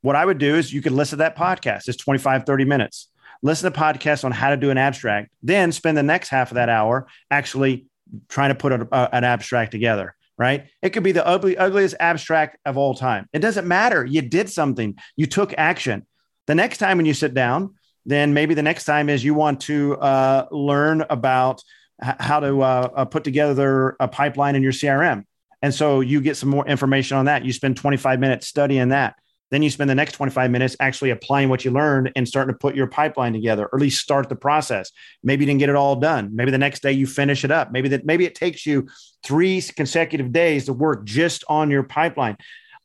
What 0.00 0.16
I 0.16 0.24
would 0.24 0.38
do 0.38 0.56
is 0.56 0.72
you 0.72 0.82
could 0.82 0.92
listen 0.92 1.18
to 1.18 1.24
that 1.24 1.36
podcast. 1.36 1.88
It's 1.88 1.98
25, 1.98 2.44
30 2.44 2.64
minutes. 2.64 3.08
Listen 3.42 3.70
to 3.70 3.78
podcast 3.78 4.24
on 4.24 4.32
how 4.32 4.50
to 4.50 4.56
do 4.56 4.70
an 4.70 4.78
abstract, 4.78 5.30
then 5.42 5.72
spend 5.72 5.96
the 5.96 6.02
next 6.02 6.28
half 6.28 6.50
of 6.50 6.56
that 6.56 6.68
hour 6.68 7.06
actually 7.30 7.86
trying 8.28 8.50
to 8.50 8.54
put 8.54 8.72
a, 8.72 8.88
a, 8.90 9.14
an 9.14 9.24
abstract 9.24 9.70
together 9.72 10.14
right? 10.42 10.66
It 10.82 10.90
could 10.90 11.04
be 11.04 11.12
the 11.12 11.24
ugly, 11.24 11.56
ugliest 11.56 11.94
abstract 12.00 12.58
of 12.66 12.76
all 12.76 12.94
time. 12.94 13.28
It 13.32 13.38
doesn't 13.38 13.66
matter. 13.66 14.04
You 14.04 14.22
did 14.22 14.50
something, 14.50 14.98
you 15.16 15.26
took 15.26 15.54
action. 15.56 16.04
The 16.48 16.56
next 16.56 16.78
time 16.78 16.96
when 16.96 17.06
you 17.06 17.14
sit 17.14 17.32
down, 17.32 17.76
then 18.04 18.34
maybe 18.34 18.54
the 18.54 18.62
next 18.62 18.84
time 18.84 19.08
is 19.08 19.22
you 19.22 19.34
want 19.34 19.60
to 19.62 19.96
uh, 19.98 20.48
learn 20.50 21.04
about 21.08 21.62
h- 22.04 22.16
how 22.18 22.40
to 22.40 22.60
uh, 22.60 22.90
uh, 22.92 23.04
put 23.04 23.22
together 23.22 23.96
a 24.00 24.08
pipeline 24.08 24.56
in 24.56 24.62
your 24.64 24.72
CRM. 24.72 25.22
And 25.62 25.72
so 25.72 26.00
you 26.00 26.20
get 26.20 26.36
some 26.36 26.48
more 26.48 26.66
information 26.66 27.16
on 27.16 27.26
that. 27.26 27.44
You 27.44 27.52
spend 27.52 27.76
25 27.76 28.18
minutes 28.18 28.48
studying 28.48 28.88
that. 28.88 29.14
Then 29.52 29.62
you 29.62 29.68
spend 29.68 29.90
the 29.90 29.94
next 29.94 30.12
25 30.12 30.50
minutes 30.50 30.76
actually 30.80 31.10
applying 31.10 31.50
what 31.50 31.62
you 31.62 31.70
learned 31.70 32.10
and 32.16 32.26
starting 32.26 32.54
to 32.54 32.58
put 32.58 32.74
your 32.74 32.86
pipeline 32.86 33.34
together, 33.34 33.66
or 33.66 33.76
at 33.76 33.82
least 33.82 34.00
start 34.00 34.30
the 34.30 34.34
process. 34.34 34.90
Maybe 35.22 35.44
you 35.44 35.46
didn't 35.46 35.60
get 35.60 35.68
it 35.68 35.76
all 35.76 35.94
done. 35.94 36.30
Maybe 36.34 36.50
the 36.50 36.56
next 36.56 36.82
day 36.82 36.92
you 36.92 37.06
finish 37.06 37.44
it 37.44 37.50
up. 37.50 37.70
Maybe 37.70 37.90
that 37.90 38.06
maybe 38.06 38.24
it 38.24 38.34
takes 38.34 38.64
you 38.64 38.88
three 39.22 39.60
consecutive 39.60 40.32
days 40.32 40.64
to 40.64 40.72
work 40.72 41.04
just 41.04 41.44
on 41.50 41.70
your 41.70 41.82
pipeline. 41.82 42.38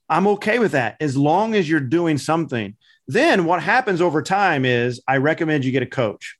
I'm 0.09 0.27
okay 0.27 0.59
with 0.59 0.73
that 0.73 0.97
as 0.99 1.15
long 1.15 1.55
as 1.55 1.69
you're 1.69 1.79
doing 1.79 2.17
something. 2.17 2.75
Then 3.07 3.45
what 3.45 3.63
happens 3.63 4.01
over 4.01 4.21
time 4.21 4.65
is 4.65 5.01
I 5.07 5.17
recommend 5.17 5.63
you 5.63 5.71
get 5.71 5.83
a 5.83 5.87
coach. 5.87 6.37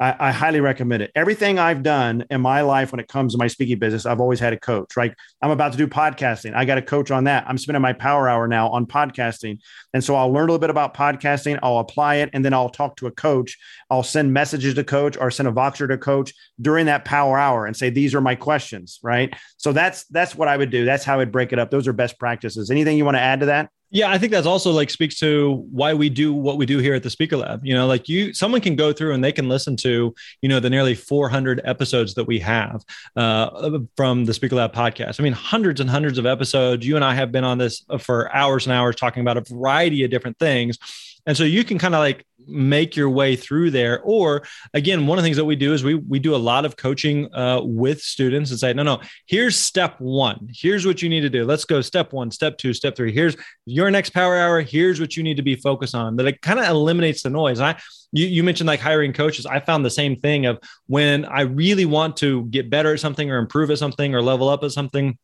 I, 0.00 0.16
I, 0.18 0.32
highly 0.32 0.60
recommend 0.60 1.02
it. 1.02 1.12
Everything 1.14 1.58
I've 1.58 1.82
done 1.82 2.24
in 2.30 2.40
my 2.40 2.62
life 2.62 2.90
when 2.90 3.00
it 3.00 3.08
comes 3.08 3.32
to 3.32 3.38
my 3.38 3.48
speaking 3.48 3.78
business, 3.78 4.06
I've 4.06 4.20
always 4.20 4.40
had 4.40 4.54
a 4.54 4.58
coach, 4.58 4.96
right? 4.96 5.14
I'm 5.42 5.50
about 5.50 5.72
to 5.72 5.78
do 5.78 5.86
podcasting. 5.86 6.54
I 6.54 6.64
got 6.64 6.78
a 6.78 6.82
coach 6.82 7.10
on 7.10 7.24
that. 7.24 7.44
I'm 7.46 7.58
spending 7.58 7.82
my 7.82 7.92
power 7.92 8.26
hour 8.26 8.48
now 8.48 8.70
on 8.70 8.86
podcasting. 8.86 9.58
And 9.92 10.02
so 10.02 10.14
I'll 10.14 10.32
learn 10.32 10.48
a 10.48 10.52
little 10.52 10.58
bit 10.58 10.70
about 10.70 10.94
podcasting, 10.94 11.58
I'll 11.62 11.78
apply 11.78 12.16
it, 12.16 12.30
and 12.32 12.42
then 12.42 12.54
I'll 12.54 12.70
talk 12.70 12.96
to 12.96 13.06
a 13.08 13.10
coach. 13.10 13.58
I'll 13.90 14.02
send 14.02 14.32
messages 14.32 14.74
to 14.74 14.84
coach 14.84 15.18
or 15.18 15.30
send 15.30 15.48
a 15.48 15.52
Voxer 15.52 15.86
to 15.86 15.98
coach 15.98 16.32
during 16.60 16.86
that 16.86 17.04
power 17.04 17.38
hour 17.38 17.66
and 17.66 17.76
say, 17.76 17.90
these 17.90 18.14
are 18.14 18.22
my 18.22 18.34
questions, 18.34 19.00
right? 19.02 19.34
So 19.58 19.72
that's 19.72 20.04
that's 20.04 20.34
what 20.34 20.48
I 20.48 20.56
would 20.56 20.70
do. 20.70 20.86
That's 20.86 21.04
how 21.04 21.14
I 21.14 21.16
would 21.18 21.32
break 21.32 21.52
it 21.52 21.58
up. 21.58 21.70
Those 21.70 21.86
are 21.86 21.92
best 21.92 22.18
practices. 22.18 22.70
Anything 22.70 22.96
you 22.96 23.04
want 23.04 23.16
to 23.16 23.22
add 23.22 23.40
to 23.40 23.46
that? 23.46 23.70
Yeah, 23.92 24.10
I 24.10 24.18
think 24.18 24.30
that's 24.30 24.46
also 24.46 24.70
like 24.70 24.88
speaks 24.88 25.18
to 25.18 25.66
why 25.72 25.94
we 25.94 26.08
do 26.08 26.32
what 26.32 26.58
we 26.58 26.64
do 26.64 26.78
here 26.78 26.94
at 26.94 27.02
the 27.02 27.10
Speaker 27.10 27.36
Lab. 27.36 27.66
You 27.66 27.74
know, 27.74 27.88
like 27.88 28.08
you, 28.08 28.32
someone 28.32 28.60
can 28.60 28.76
go 28.76 28.92
through 28.92 29.14
and 29.14 29.24
they 29.24 29.32
can 29.32 29.48
listen 29.48 29.76
to, 29.78 30.14
you 30.42 30.48
know, 30.48 30.60
the 30.60 30.70
nearly 30.70 30.94
400 30.94 31.60
episodes 31.64 32.14
that 32.14 32.24
we 32.24 32.38
have 32.38 32.84
uh, 33.16 33.80
from 33.96 34.26
the 34.26 34.34
Speaker 34.34 34.54
Lab 34.54 34.72
podcast. 34.72 35.18
I 35.18 35.24
mean, 35.24 35.32
hundreds 35.32 35.80
and 35.80 35.90
hundreds 35.90 36.18
of 36.18 36.26
episodes. 36.26 36.86
You 36.86 36.94
and 36.94 37.04
I 37.04 37.14
have 37.14 37.32
been 37.32 37.42
on 37.42 37.58
this 37.58 37.84
for 37.98 38.32
hours 38.32 38.64
and 38.64 38.72
hours 38.72 38.94
talking 38.94 39.22
about 39.22 39.36
a 39.36 39.40
variety 39.40 40.04
of 40.04 40.10
different 40.12 40.38
things. 40.38 40.78
And 41.26 41.36
so 41.36 41.44
you 41.44 41.64
can 41.64 41.78
kind 41.78 41.94
of 41.94 42.00
like 42.00 42.24
make 42.46 42.96
your 42.96 43.08
way 43.08 43.36
through 43.36 43.70
there. 43.70 44.00
Or 44.02 44.42
again, 44.74 45.06
one 45.06 45.18
of 45.18 45.22
the 45.22 45.26
things 45.26 45.36
that 45.36 45.44
we 45.44 45.56
do 45.56 45.72
is 45.72 45.84
we 45.84 45.94
we 45.94 46.18
do 46.18 46.34
a 46.34 46.36
lot 46.36 46.64
of 46.64 46.76
coaching 46.76 47.32
uh, 47.34 47.60
with 47.62 48.00
students 48.00 48.50
and 48.50 48.58
say, 48.58 48.72
no, 48.72 48.82
no, 48.82 49.00
here's 49.26 49.56
step 49.56 50.00
one. 50.00 50.48
Here's 50.52 50.86
what 50.86 51.02
you 51.02 51.08
need 51.08 51.20
to 51.20 51.30
do. 51.30 51.44
Let's 51.44 51.64
go 51.64 51.80
step 51.80 52.12
one, 52.12 52.30
step 52.30 52.58
two, 52.58 52.72
step 52.72 52.96
three. 52.96 53.12
Here's 53.12 53.36
your 53.66 53.90
next 53.90 54.10
power 54.10 54.36
hour. 54.36 54.60
Here's 54.60 55.00
what 55.00 55.16
you 55.16 55.22
need 55.22 55.36
to 55.36 55.42
be 55.42 55.54
focused 55.54 55.94
on. 55.94 56.16
That 56.16 56.26
it 56.26 56.40
kind 56.42 56.58
of 56.58 56.66
eliminates 56.66 57.22
the 57.22 57.30
noise. 57.30 57.58
And 57.58 57.68
I 57.68 57.80
you, 58.12 58.26
you 58.26 58.42
mentioned 58.42 58.66
like 58.66 58.80
hiring 58.80 59.12
coaches. 59.12 59.46
I 59.46 59.60
found 59.60 59.84
the 59.84 59.90
same 59.90 60.16
thing 60.16 60.46
of 60.46 60.58
when 60.86 61.24
I 61.24 61.42
really 61.42 61.84
want 61.84 62.16
to 62.18 62.44
get 62.46 62.70
better 62.70 62.94
at 62.94 63.00
something 63.00 63.30
or 63.30 63.38
improve 63.38 63.70
at 63.70 63.78
something 63.78 64.14
or 64.14 64.22
level 64.22 64.48
up 64.48 64.64
at 64.64 64.72
something 64.72 65.16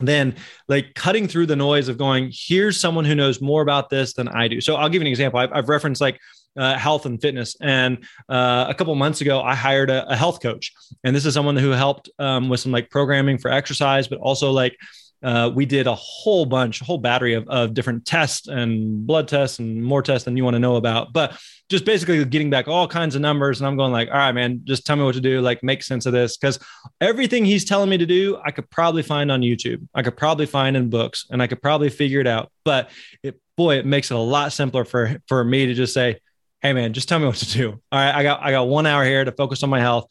then 0.00 0.34
like 0.68 0.94
cutting 0.94 1.26
through 1.26 1.46
the 1.46 1.56
noise 1.56 1.88
of 1.88 1.96
going 1.96 2.30
here's 2.32 2.78
someone 2.78 3.04
who 3.04 3.14
knows 3.14 3.40
more 3.40 3.62
about 3.62 3.88
this 3.90 4.12
than 4.12 4.28
i 4.28 4.48
do. 4.48 4.60
So 4.60 4.76
i'll 4.76 4.88
give 4.88 5.02
you 5.02 5.06
an 5.06 5.10
example. 5.10 5.40
I've, 5.40 5.52
I've 5.52 5.68
referenced 5.68 6.00
like 6.00 6.20
uh, 6.56 6.78
health 6.78 7.04
and 7.04 7.20
fitness. 7.20 7.54
And 7.60 7.98
uh, 8.30 8.64
a 8.68 8.74
couple 8.74 8.94
months 8.94 9.20
ago 9.20 9.42
i 9.42 9.54
hired 9.54 9.90
a, 9.90 10.10
a, 10.10 10.16
health 10.16 10.40
coach. 10.40 10.72
And 11.04 11.14
this 11.14 11.26
is 11.26 11.34
someone 11.34 11.56
who 11.56 11.70
helped 11.70 12.08
um, 12.18 12.48
with 12.48 12.60
some 12.60 12.72
like 12.72 12.90
programming 12.90 13.38
for 13.38 13.50
exercise 13.50 14.08
but 14.08 14.18
also 14.18 14.50
like 14.50 14.76
uh, 15.22 15.50
we 15.54 15.66
did 15.66 15.86
a 15.86 15.94
whole 15.94 16.46
bunch, 16.46 16.80
a 16.80 16.84
whole 16.84 16.98
battery 16.98 17.34
of, 17.34 17.48
of 17.48 17.74
different 17.74 18.04
tests 18.04 18.48
and 18.48 19.06
blood 19.06 19.28
tests 19.28 19.58
and 19.58 19.82
more 19.82 20.02
tests 20.02 20.24
than 20.24 20.36
you 20.36 20.44
want 20.44 20.54
to 20.54 20.60
know 20.60 20.76
about. 20.76 21.12
But 21.12 21.38
just 21.68 21.84
basically 21.84 22.24
getting 22.24 22.50
back 22.50 22.68
all 22.68 22.86
kinds 22.86 23.14
of 23.14 23.22
numbers. 23.22 23.60
And 23.60 23.66
I'm 23.66 23.76
going 23.76 23.92
like, 23.92 24.08
all 24.08 24.14
right, 24.14 24.32
man, 24.32 24.60
just 24.64 24.86
tell 24.86 24.96
me 24.96 25.04
what 25.04 25.14
to 25.14 25.20
do. 25.20 25.40
Like 25.40 25.62
make 25.62 25.82
sense 25.82 26.06
of 26.06 26.12
this. 26.12 26.36
Cause 26.36 26.58
everything 27.00 27.44
he's 27.44 27.64
telling 27.64 27.90
me 27.90 27.98
to 27.98 28.06
do, 28.06 28.38
I 28.44 28.50
could 28.50 28.70
probably 28.70 29.02
find 29.02 29.32
on 29.32 29.40
YouTube. 29.40 29.86
I 29.94 30.02
could 30.02 30.16
probably 30.16 30.46
find 30.46 30.76
in 30.76 30.90
books 30.90 31.26
and 31.30 31.42
I 31.42 31.46
could 31.46 31.62
probably 31.62 31.88
figure 31.88 32.20
it 32.20 32.26
out. 32.26 32.52
But 32.64 32.90
it, 33.22 33.40
boy, 33.56 33.78
it 33.78 33.86
makes 33.86 34.10
it 34.10 34.14
a 34.14 34.20
lot 34.20 34.52
simpler 34.52 34.84
for, 34.84 35.20
for 35.26 35.42
me 35.42 35.66
to 35.66 35.74
just 35.74 35.94
say, 35.94 36.20
Hey 36.60 36.72
man, 36.72 36.92
just 36.92 37.08
tell 37.08 37.18
me 37.18 37.26
what 37.26 37.36
to 37.36 37.52
do. 37.52 37.70
All 37.70 37.80
right. 37.98 38.14
I 38.14 38.22
got, 38.22 38.42
I 38.42 38.50
got 38.50 38.68
one 38.68 38.86
hour 38.86 39.04
here 39.04 39.24
to 39.24 39.32
focus 39.32 39.62
on 39.62 39.70
my 39.70 39.80
health 39.80 40.06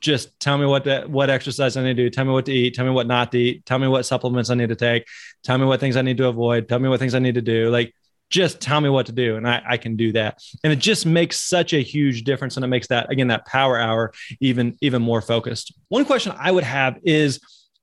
just 0.00 0.38
tell 0.40 0.56
me 0.56 0.66
what 0.66 0.84
the, 0.84 1.02
what 1.02 1.30
exercise 1.30 1.76
I 1.76 1.82
need 1.82 1.96
to 1.96 2.04
do. 2.04 2.10
Tell 2.10 2.24
me 2.24 2.32
what 2.32 2.46
to 2.46 2.52
eat. 2.52 2.74
Tell 2.74 2.84
me 2.84 2.90
what 2.90 3.06
not 3.06 3.32
to 3.32 3.38
eat. 3.38 3.66
Tell 3.66 3.78
me 3.78 3.88
what 3.88 4.06
supplements 4.06 4.50
I 4.50 4.54
need 4.54 4.70
to 4.70 4.76
take. 4.76 5.06
Tell 5.42 5.58
me 5.58 5.66
what 5.66 5.80
things 5.80 5.96
I 5.96 6.02
need 6.02 6.16
to 6.18 6.28
avoid. 6.28 6.68
Tell 6.68 6.78
me 6.78 6.88
what 6.88 7.00
things 7.00 7.14
I 7.14 7.18
need 7.18 7.34
to 7.34 7.42
do. 7.42 7.70
Like, 7.70 7.94
just 8.30 8.60
tell 8.60 8.80
me 8.80 8.88
what 8.88 9.06
to 9.06 9.12
do, 9.12 9.36
and 9.36 9.46
I, 9.46 9.60
I 9.70 9.76
can 9.76 9.96
do 9.96 10.12
that. 10.12 10.38
And 10.62 10.72
it 10.72 10.78
just 10.78 11.04
makes 11.04 11.40
such 11.40 11.72
a 11.72 11.82
huge 11.82 12.22
difference, 12.22 12.56
and 12.56 12.64
it 12.64 12.68
makes 12.68 12.86
that 12.86 13.10
again 13.10 13.26
that 13.26 13.44
power 13.44 13.76
hour 13.76 14.12
even 14.40 14.78
even 14.80 15.02
more 15.02 15.20
focused. 15.20 15.74
One 15.88 16.04
question 16.04 16.32
I 16.38 16.52
would 16.52 16.62
have 16.62 16.98
is, 17.02 17.40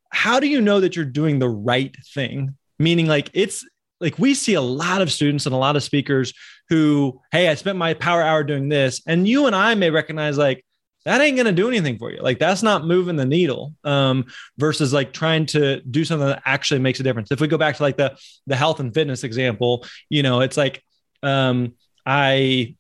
how 0.10 0.40
do 0.40 0.48
you 0.48 0.62
know 0.62 0.80
that 0.80 0.96
you're 0.96 1.04
doing 1.04 1.40
the 1.40 1.50
right 1.50 1.94
thing? 2.14 2.56
Meaning, 2.80 3.08
like 3.08 3.30
it's 3.34 3.66
like 4.00 4.18
we 4.18 4.34
see 4.34 4.54
a 4.54 4.62
lot 4.62 5.02
of 5.02 5.12
students 5.12 5.46
and 5.48 5.54
a 5.54 5.58
lot 5.58 5.76
of 5.76 5.84
speakers 5.84 6.34
who, 6.70 7.20
hey, 7.34 7.50
I 7.50 7.56
spent 7.56 7.78
my 7.78 7.94
power 7.94 8.22
hour 8.22 8.46
doing 8.46 8.70
this, 8.70 9.02
and 9.06 9.28
you 9.28 9.48
and 9.48 9.56
I 9.56 9.76
may 9.76 9.90
recognize 9.90 10.38
like 10.38 10.64
that 11.08 11.22
ain't 11.22 11.38
going 11.38 11.46
to 11.46 11.54
do 11.54 11.70
anything 11.70 11.98
for 11.98 12.12
you. 12.12 12.22
Like 12.22 12.38
that's 12.38 12.62
not 12.62 12.86
moving 12.86 13.15
the 13.15 13.26
needle 13.26 13.74
um, 13.86 14.26
versus 14.58 14.91
like 14.91 15.13
trying 15.13 15.46
to 15.48 15.80
do 15.80 16.04
something 16.04 16.28
that 16.28 16.41
actually 16.43 16.82
makes 16.82 17.00
a 17.00 17.04
difference. 17.04 17.32
If 17.32 17.39
we 17.39 17.48
go 17.48 17.58
back 17.58 17.78
to 17.78 17.84
like 17.84 17.96
the 17.96 18.17
the 18.46 18.58
health 18.58 18.82
and 18.82 18.93
fitness 18.93 19.24
example, 19.24 19.86
you 20.10 20.22
know, 20.22 20.41
it's 20.41 20.58
like 20.58 20.84
um, 21.24 21.76
I 22.06 22.76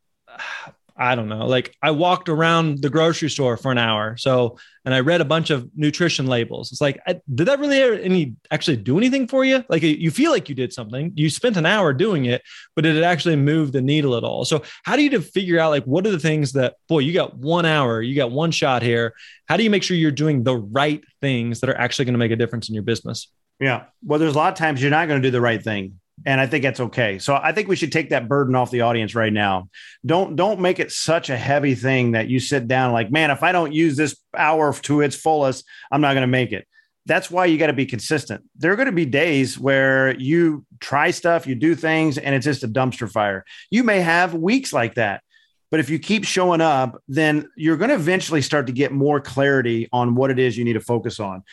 I 0.99 1.15
don't 1.15 1.29
know. 1.29 1.45
Like 1.45 1.75
I 1.81 1.91
walked 1.91 2.27
around 2.27 2.81
the 2.81 2.89
grocery 2.89 3.29
store 3.29 3.55
for 3.55 3.71
an 3.71 3.77
hour. 3.77 4.17
So, 4.17 4.57
and 4.83 4.95
I 4.95 5.01
read 5.01 5.21
a 5.21 5.25
bunch 5.25 5.51
of 5.51 5.69
nutrition 5.75 6.25
labels. 6.25 6.71
It's 6.71 6.81
like, 6.81 6.99
I, 7.05 7.19
did 7.33 7.47
that 7.47 7.59
really 7.59 8.03
any 8.03 8.35
actually 8.49 8.77
do 8.77 8.97
anything 8.97 9.27
for 9.27 9.45
you? 9.45 9.63
Like 9.69 9.83
you 9.83 10.09
feel 10.09 10.31
like 10.31 10.49
you 10.49 10.55
did 10.55 10.73
something. 10.73 11.11
You 11.15 11.29
spent 11.29 11.55
an 11.55 11.67
hour 11.67 11.93
doing 11.93 12.25
it, 12.25 12.41
but 12.75 12.83
did 12.83 12.95
it 12.95 13.03
actually 13.03 13.35
move 13.35 13.71
the 13.71 13.81
needle 13.81 14.15
at 14.15 14.23
all? 14.23 14.43
So, 14.43 14.63
how 14.83 14.95
do 14.95 15.03
you 15.03 15.21
figure 15.21 15.59
out 15.59 15.69
like 15.69 15.83
what 15.83 16.07
are 16.07 16.11
the 16.11 16.19
things 16.19 16.53
that 16.53 16.75
boy, 16.87 16.99
you 16.99 17.13
got 17.13 17.37
one 17.37 17.65
hour, 17.65 18.01
you 18.01 18.15
got 18.15 18.31
one 18.31 18.51
shot 18.51 18.81
here. 18.81 19.13
How 19.47 19.55
do 19.55 19.63
you 19.63 19.69
make 19.69 19.83
sure 19.83 19.95
you're 19.95 20.11
doing 20.11 20.43
the 20.43 20.57
right 20.57 21.03
things 21.21 21.59
that 21.59 21.69
are 21.69 21.77
actually 21.77 22.05
going 22.05 22.15
to 22.15 22.19
make 22.19 22.31
a 22.31 22.35
difference 22.35 22.69
in 22.69 22.73
your 22.73 22.83
business? 22.83 23.27
Yeah. 23.59 23.85
Well, 24.03 24.19
there's 24.19 24.35
a 24.35 24.37
lot 24.37 24.51
of 24.51 24.57
times 24.57 24.81
you're 24.81 24.91
not 24.91 25.07
going 25.07 25.21
to 25.21 25.27
do 25.27 25.31
the 25.31 25.41
right 25.41 25.63
thing 25.63 25.99
and 26.25 26.41
I 26.41 26.47
think 26.47 26.63
that's 26.63 26.79
okay. 26.79 27.19
So 27.19 27.35
I 27.35 27.51
think 27.51 27.67
we 27.67 27.75
should 27.75 27.91
take 27.91 28.09
that 28.09 28.27
burden 28.27 28.55
off 28.55 28.71
the 28.71 28.81
audience 28.81 29.13
right 29.15 29.31
now. 29.31 29.69
Don't 30.05 30.35
don't 30.35 30.59
make 30.59 30.79
it 30.79 30.91
such 30.91 31.29
a 31.29 31.37
heavy 31.37 31.75
thing 31.75 32.11
that 32.11 32.27
you 32.27 32.39
sit 32.39 32.67
down 32.67 32.91
like, 32.91 33.11
man, 33.11 33.31
if 33.31 33.43
I 33.43 33.51
don't 33.51 33.73
use 33.73 33.95
this 33.95 34.17
hour 34.35 34.73
to 34.73 35.01
its 35.01 35.15
fullest, 35.15 35.65
I'm 35.91 36.01
not 36.01 36.13
going 36.13 36.23
to 36.23 36.27
make 36.27 36.51
it. 36.51 36.67
That's 37.05 37.31
why 37.31 37.45
you 37.45 37.57
got 37.57 37.67
to 37.67 37.73
be 37.73 37.85
consistent. 37.85 38.43
There 38.57 38.71
are 38.73 38.75
going 38.75 38.87
to 38.87 38.91
be 38.91 39.05
days 39.05 39.57
where 39.57 40.13
you 40.19 40.65
try 40.79 41.11
stuff, 41.11 41.47
you 41.47 41.55
do 41.55 41.73
things, 41.73 42.17
and 42.17 42.35
it's 42.35 42.43
just 42.43 42.63
a 42.63 42.67
dumpster 42.67 43.09
fire. 43.09 43.45
You 43.69 43.83
may 43.83 44.01
have 44.01 44.33
weeks 44.33 44.73
like 44.73 44.95
that. 44.95 45.21
But 45.69 45.79
if 45.79 45.89
you 45.89 45.99
keep 45.99 46.23
showing 46.25 46.61
up, 46.61 47.01
then 47.07 47.49
you're 47.55 47.77
going 47.77 47.89
to 47.89 47.95
eventually 47.95 48.41
start 48.41 48.67
to 48.67 48.73
get 48.73 48.91
more 48.91 49.19
clarity 49.19 49.89
on 49.91 50.15
what 50.15 50.31
it 50.31 50.39
is 50.39 50.57
you 50.57 50.63
need 50.63 50.73
to 50.73 50.81
focus 50.81 51.19
on. 51.19 51.43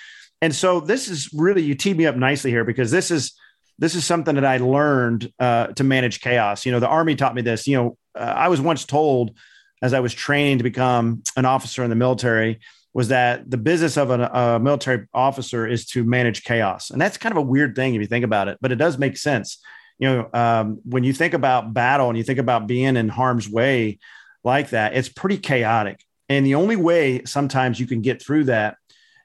And 0.40 0.55
so 0.55 0.81
this 0.81 1.09
is 1.09 1.31
really, 1.33 1.62
you 1.62 1.74
tee 1.74 1.94
me 1.94 2.07
up 2.07 2.16
nicely 2.16 2.50
here 2.50 2.64
because 2.64 2.90
this 2.90 3.11
is 3.11 3.35
this 3.78 3.94
is 3.94 4.04
something 4.04 4.37
that 4.37 4.44
I 4.44 4.58
learned 4.58 5.32
uh, 5.38 5.68
to 5.68 5.84
manage 5.84 6.20
chaos. 6.20 6.64
You 6.64 6.72
know, 6.72 6.80
the 6.80 6.88
army 6.88 7.16
taught 7.16 7.34
me 7.34 7.42
this. 7.42 7.66
You 7.66 7.76
know, 7.76 7.98
uh, 8.14 8.22
I 8.37 8.48
was 8.48 8.60
once 8.60 8.84
told 8.84 9.37
as 9.82 9.92
I 9.92 10.00
was 10.00 10.14
training 10.14 10.58
to 10.58 10.64
become 10.64 11.22
an 11.37 11.44
officer 11.44 11.82
in 11.82 11.90
the 11.90 11.96
military 11.96 12.60
was 12.94 13.08
that 13.08 13.50
the 13.50 13.56
business 13.56 13.96
of 13.96 14.10
a 14.10 14.60
military 14.60 15.08
officer 15.12 15.66
is 15.66 15.84
to 15.84 16.04
manage 16.04 16.44
chaos, 16.44 16.90
and 16.90 17.00
that's 17.00 17.18
kind 17.18 17.32
of 17.32 17.38
a 17.38 17.42
weird 17.42 17.74
thing 17.74 17.94
if 17.94 18.00
you 18.00 18.06
think 18.06 18.24
about 18.24 18.46
it, 18.46 18.56
but 18.60 18.70
it 18.70 18.76
does 18.76 18.98
make 18.98 19.16
sense. 19.16 19.58
You 19.98 20.08
know, 20.08 20.30
um, 20.32 20.80
when 20.84 21.02
you 21.02 21.12
think 21.12 21.34
about 21.34 21.74
battle 21.74 22.08
and 22.08 22.16
you 22.16 22.22
think 22.22 22.38
about 22.38 22.68
being 22.68 22.96
in 22.96 23.08
harm's 23.08 23.48
way 23.48 23.98
like 24.44 24.70
that, 24.70 24.94
it's 24.94 25.08
pretty 25.08 25.38
chaotic. 25.38 26.04
And 26.28 26.46
the 26.46 26.54
only 26.54 26.76
way 26.76 27.24
sometimes 27.24 27.80
you 27.80 27.87
can 27.87 28.00
get 28.00 28.22
through 28.22 28.44
that 28.44 28.76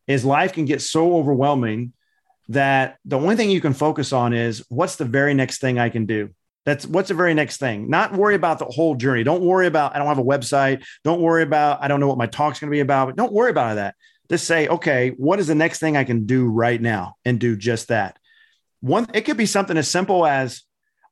is 0.07 0.25
life 0.25 0.53
can 0.53 0.65
get 0.65 0.81
so 0.81 1.15
overwhelming 1.17 1.93
that 2.49 2.97
the 3.05 3.17
only 3.17 3.35
thing 3.35 3.51
you 3.51 3.61
can 3.61 3.73
focus 3.73 4.11
on 4.11 4.33
is 4.33 4.65
what's 4.69 4.95
the 4.95 5.05
very 5.05 5.33
next 5.33 5.61
thing 5.61 5.79
I 5.79 5.89
can 5.89 6.05
do. 6.05 6.29
That's 6.65 6.85
what's 6.85 7.07
the 7.07 7.15
very 7.15 7.33
next 7.33 7.57
thing. 7.57 7.89
Not 7.89 8.13
worry 8.13 8.35
about 8.35 8.59
the 8.59 8.65
whole 8.65 8.95
journey. 8.95 9.23
Don't 9.23 9.41
worry 9.41 9.67
about 9.67 9.95
I 9.95 9.99
don't 9.99 10.07
have 10.07 10.17
a 10.17 10.23
website. 10.23 10.83
Don't 11.03 11.21
worry 11.21 11.43
about 11.43 11.81
I 11.81 11.87
don't 11.87 11.99
know 11.99 12.07
what 12.07 12.17
my 12.17 12.27
talk's 12.27 12.59
going 12.59 12.69
to 12.69 12.75
be 12.75 12.81
about. 12.81 13.07
But 13.07 13.15
don't 13.15 13.31
worry 13.31 13.51
about 13.51 13.75
that. 13.75 13.95
Just 14.29 14.45
say, 14.45 14.67
okay, 14.67 15.11
what 15.11 15.39
is 15.39 15.47
the 15.47 15.55
next 15.55 15.79
thing 15.79 15.95
I 15.95 16.03
can 16.03 16.25
do 16.25 16.47
right 16.49 16.79
now 16.79 17.15
and 17.23 17.39
do 17.39 17.55
just 17.55 17.87
that. 17.87 18.17
One 18.81 19.07
it 19.13 19.21
could 19.21 19.37
be 19.37 19.45
something 19.45 19.77
as 19.77 19.89
simple 19.89 20.25
as 20.25 20.63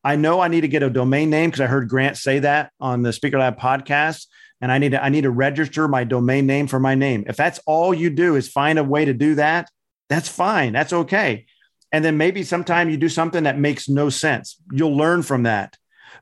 I 0.04 0.16
know 0.16 0.40
I 0.40 0.48
need 0.48 0.62
to 0.62 0.68
get 0.68 0.84
a 0.84 0.90
domain 0.90 1.30
name 1.30 1.50
because 1.50 1.62
I 1.62 1.68
heard 1.68 1.90
Grant 1.90 2.18
say 2.18 2.40
that 2.40 2.72
on 2.80 3.04
the 3.04 3.14
Speaker 3.14 3.40
Lab 3.40 3.60
podcast 3.60 4.28
and 4.60 4.72
I 4.72 4.80
need 4.80 4.92
to 4.92 5.04
I 5.04 5.10
need 5.10 5.22
to 5.22 5.32
register 5.32 5.88
my 5.88 6.04
domain 6.04 6.48
name 6.48 6.68
for 6.68 6.80
my 6.80 6.96
name. 6.96 7.26
If 7.28 7.36
that's 7.36 7.60
all 7.66 7.94
you 7.94 8.10
do 8.10 8.36
is 8.36 8.50
find 8.50 8.80
a 8.80 8.84
way 8.84 9.06
to 9.06 9.14
do 9.14 9.36
that, 9.36 9.70
that's 10.10 10.30
fine. 10.30 10.74
That's 10.74 10.94
okay. 10.94 11.46
And 11.92 12.04
then 12.04 12.18
maybe 12.18 12.44
sometime 12.44 12.90
you 12.90 12.98
do 12.98 13.10
something 13.10 13.44
that 13.44 13.58
makes 13.58 13.88
no 13.88 14.10
sense. 14.10 14.62
You'll 14.72 14.98
learn 14.98 15.24
from 15.24 15.44
that. 15.44 15.78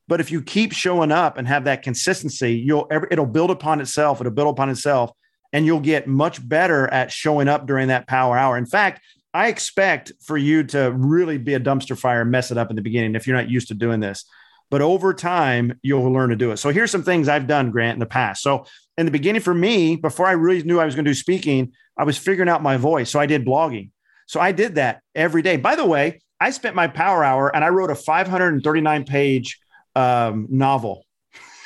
But 0.08 0.19
if 0.19 0.32
you 0.32 0.41
keep 0.41 0.74
showing 0.74 1.12
up 1.12 1.38
and 1.38 1.48
have 1.48 1.63
that 1.65 1.82
consistency, 1.82 2.54
you'll 2.54 2.88
it'll 2.91 3.26
build 3.26 3.52
upon 3.52 3.82
itself. 3.82 4.21
It'll 4.21 4.32
build 4.32 4.50
upon 4.50 4.69
itself, 4.69 5.12
and 5.52 5.65
you'll 5.65 5.80
get 5.80 6.08
much 6.08 6.48
better 6.48 6.88
at 6.88 7.12
showing 7.12 7.48
up 7.48 7.65
during 7.65 7.88
that 7.88 8.08
power 8.08 8.38
hour. 8.38 8.58
In 8.58 8.67
fact, 8.67 9.02
I 9.34 9.48
expect 9.48 10.12
for 10.24 10.38
you 10.38 10.63
to 10.65 10.91
really 10.91 11.38
be 11.38 11.56
a 11.56 11.60
dumpster 11.60 11.98
fire 11.98 12.21
and 12.21 12.32
mess 12.32 12.52
it 12.52 12.58
up 12.58 12.69
in 12.69 12.76
the 12.76 12.82
beginning 12.82 13.15
if 13.15 13.26
you're 13.26 13.36
not 13.36 13.50
used 13.50 13.69
to 13.69 13.74
doing 13.74 14.00
this. 14.00 14.26
But 14.69 14.82
over 14.82 15.13
time, 15.13 15.80
you'll 15.82 16.12
learn 16.12 16.30
to 16.30 16.36
do 16.36 16.52
it. 16.52 16.58
So 16.58 16.69
here's 16.69 16.91
some 16.91 17.04
things 17.04 17.28
I've 17.28 17.48
done, 17.48 17.71
Grant, 17.71 17.95
in 17.95 18.00
the 18.00 18.06
past. 18.06 18.41
So 18.41 18.65
in 18.97 19.05
the 19.05 19.12
beginning, 19.12 19.41
for 19.41 19.53
me, 19.53 19.95
before 19.95 20.25
I 20.25 20.31
really 20.31 20.63
knew 20.63 20.79
I 20.79 20.86
was 20.86 20.95
going 20.95 21.05
to 21.05 21.12
do 21.12 21.15
speaking, 21.15 21.73
I 21.97 22.03
was 22.03 22.17
figuring 22.17 22.49
out 22.49 22.63
my 22.63 22.77
voice. 22.77 23.10
So 23.10 23.19
I 23.19 23.25
did 23.25 23.45
blogging. 23.45 23.91
So 24.27 24.39
I 24.39 24.51
did 24.51 24.75
that 24.75 25.01
every 25.13 25.41
day. 25.41 25.58
By 25.58 25.75
the 25.75 25.86
way, 25.86 26.21
I 26.39 26.51
spent 26.51 26.75
my 26.75 26.88
power 26.88 27.23
hour 27.23 27.53
and 27.53 27.63
I 27.63 27.69
wrote 27.69 27.91
a 27.91 27.95
539 27.95 29.05
page 29.05 29.60
um, 29.95 30.47
novel. 30.49 31.05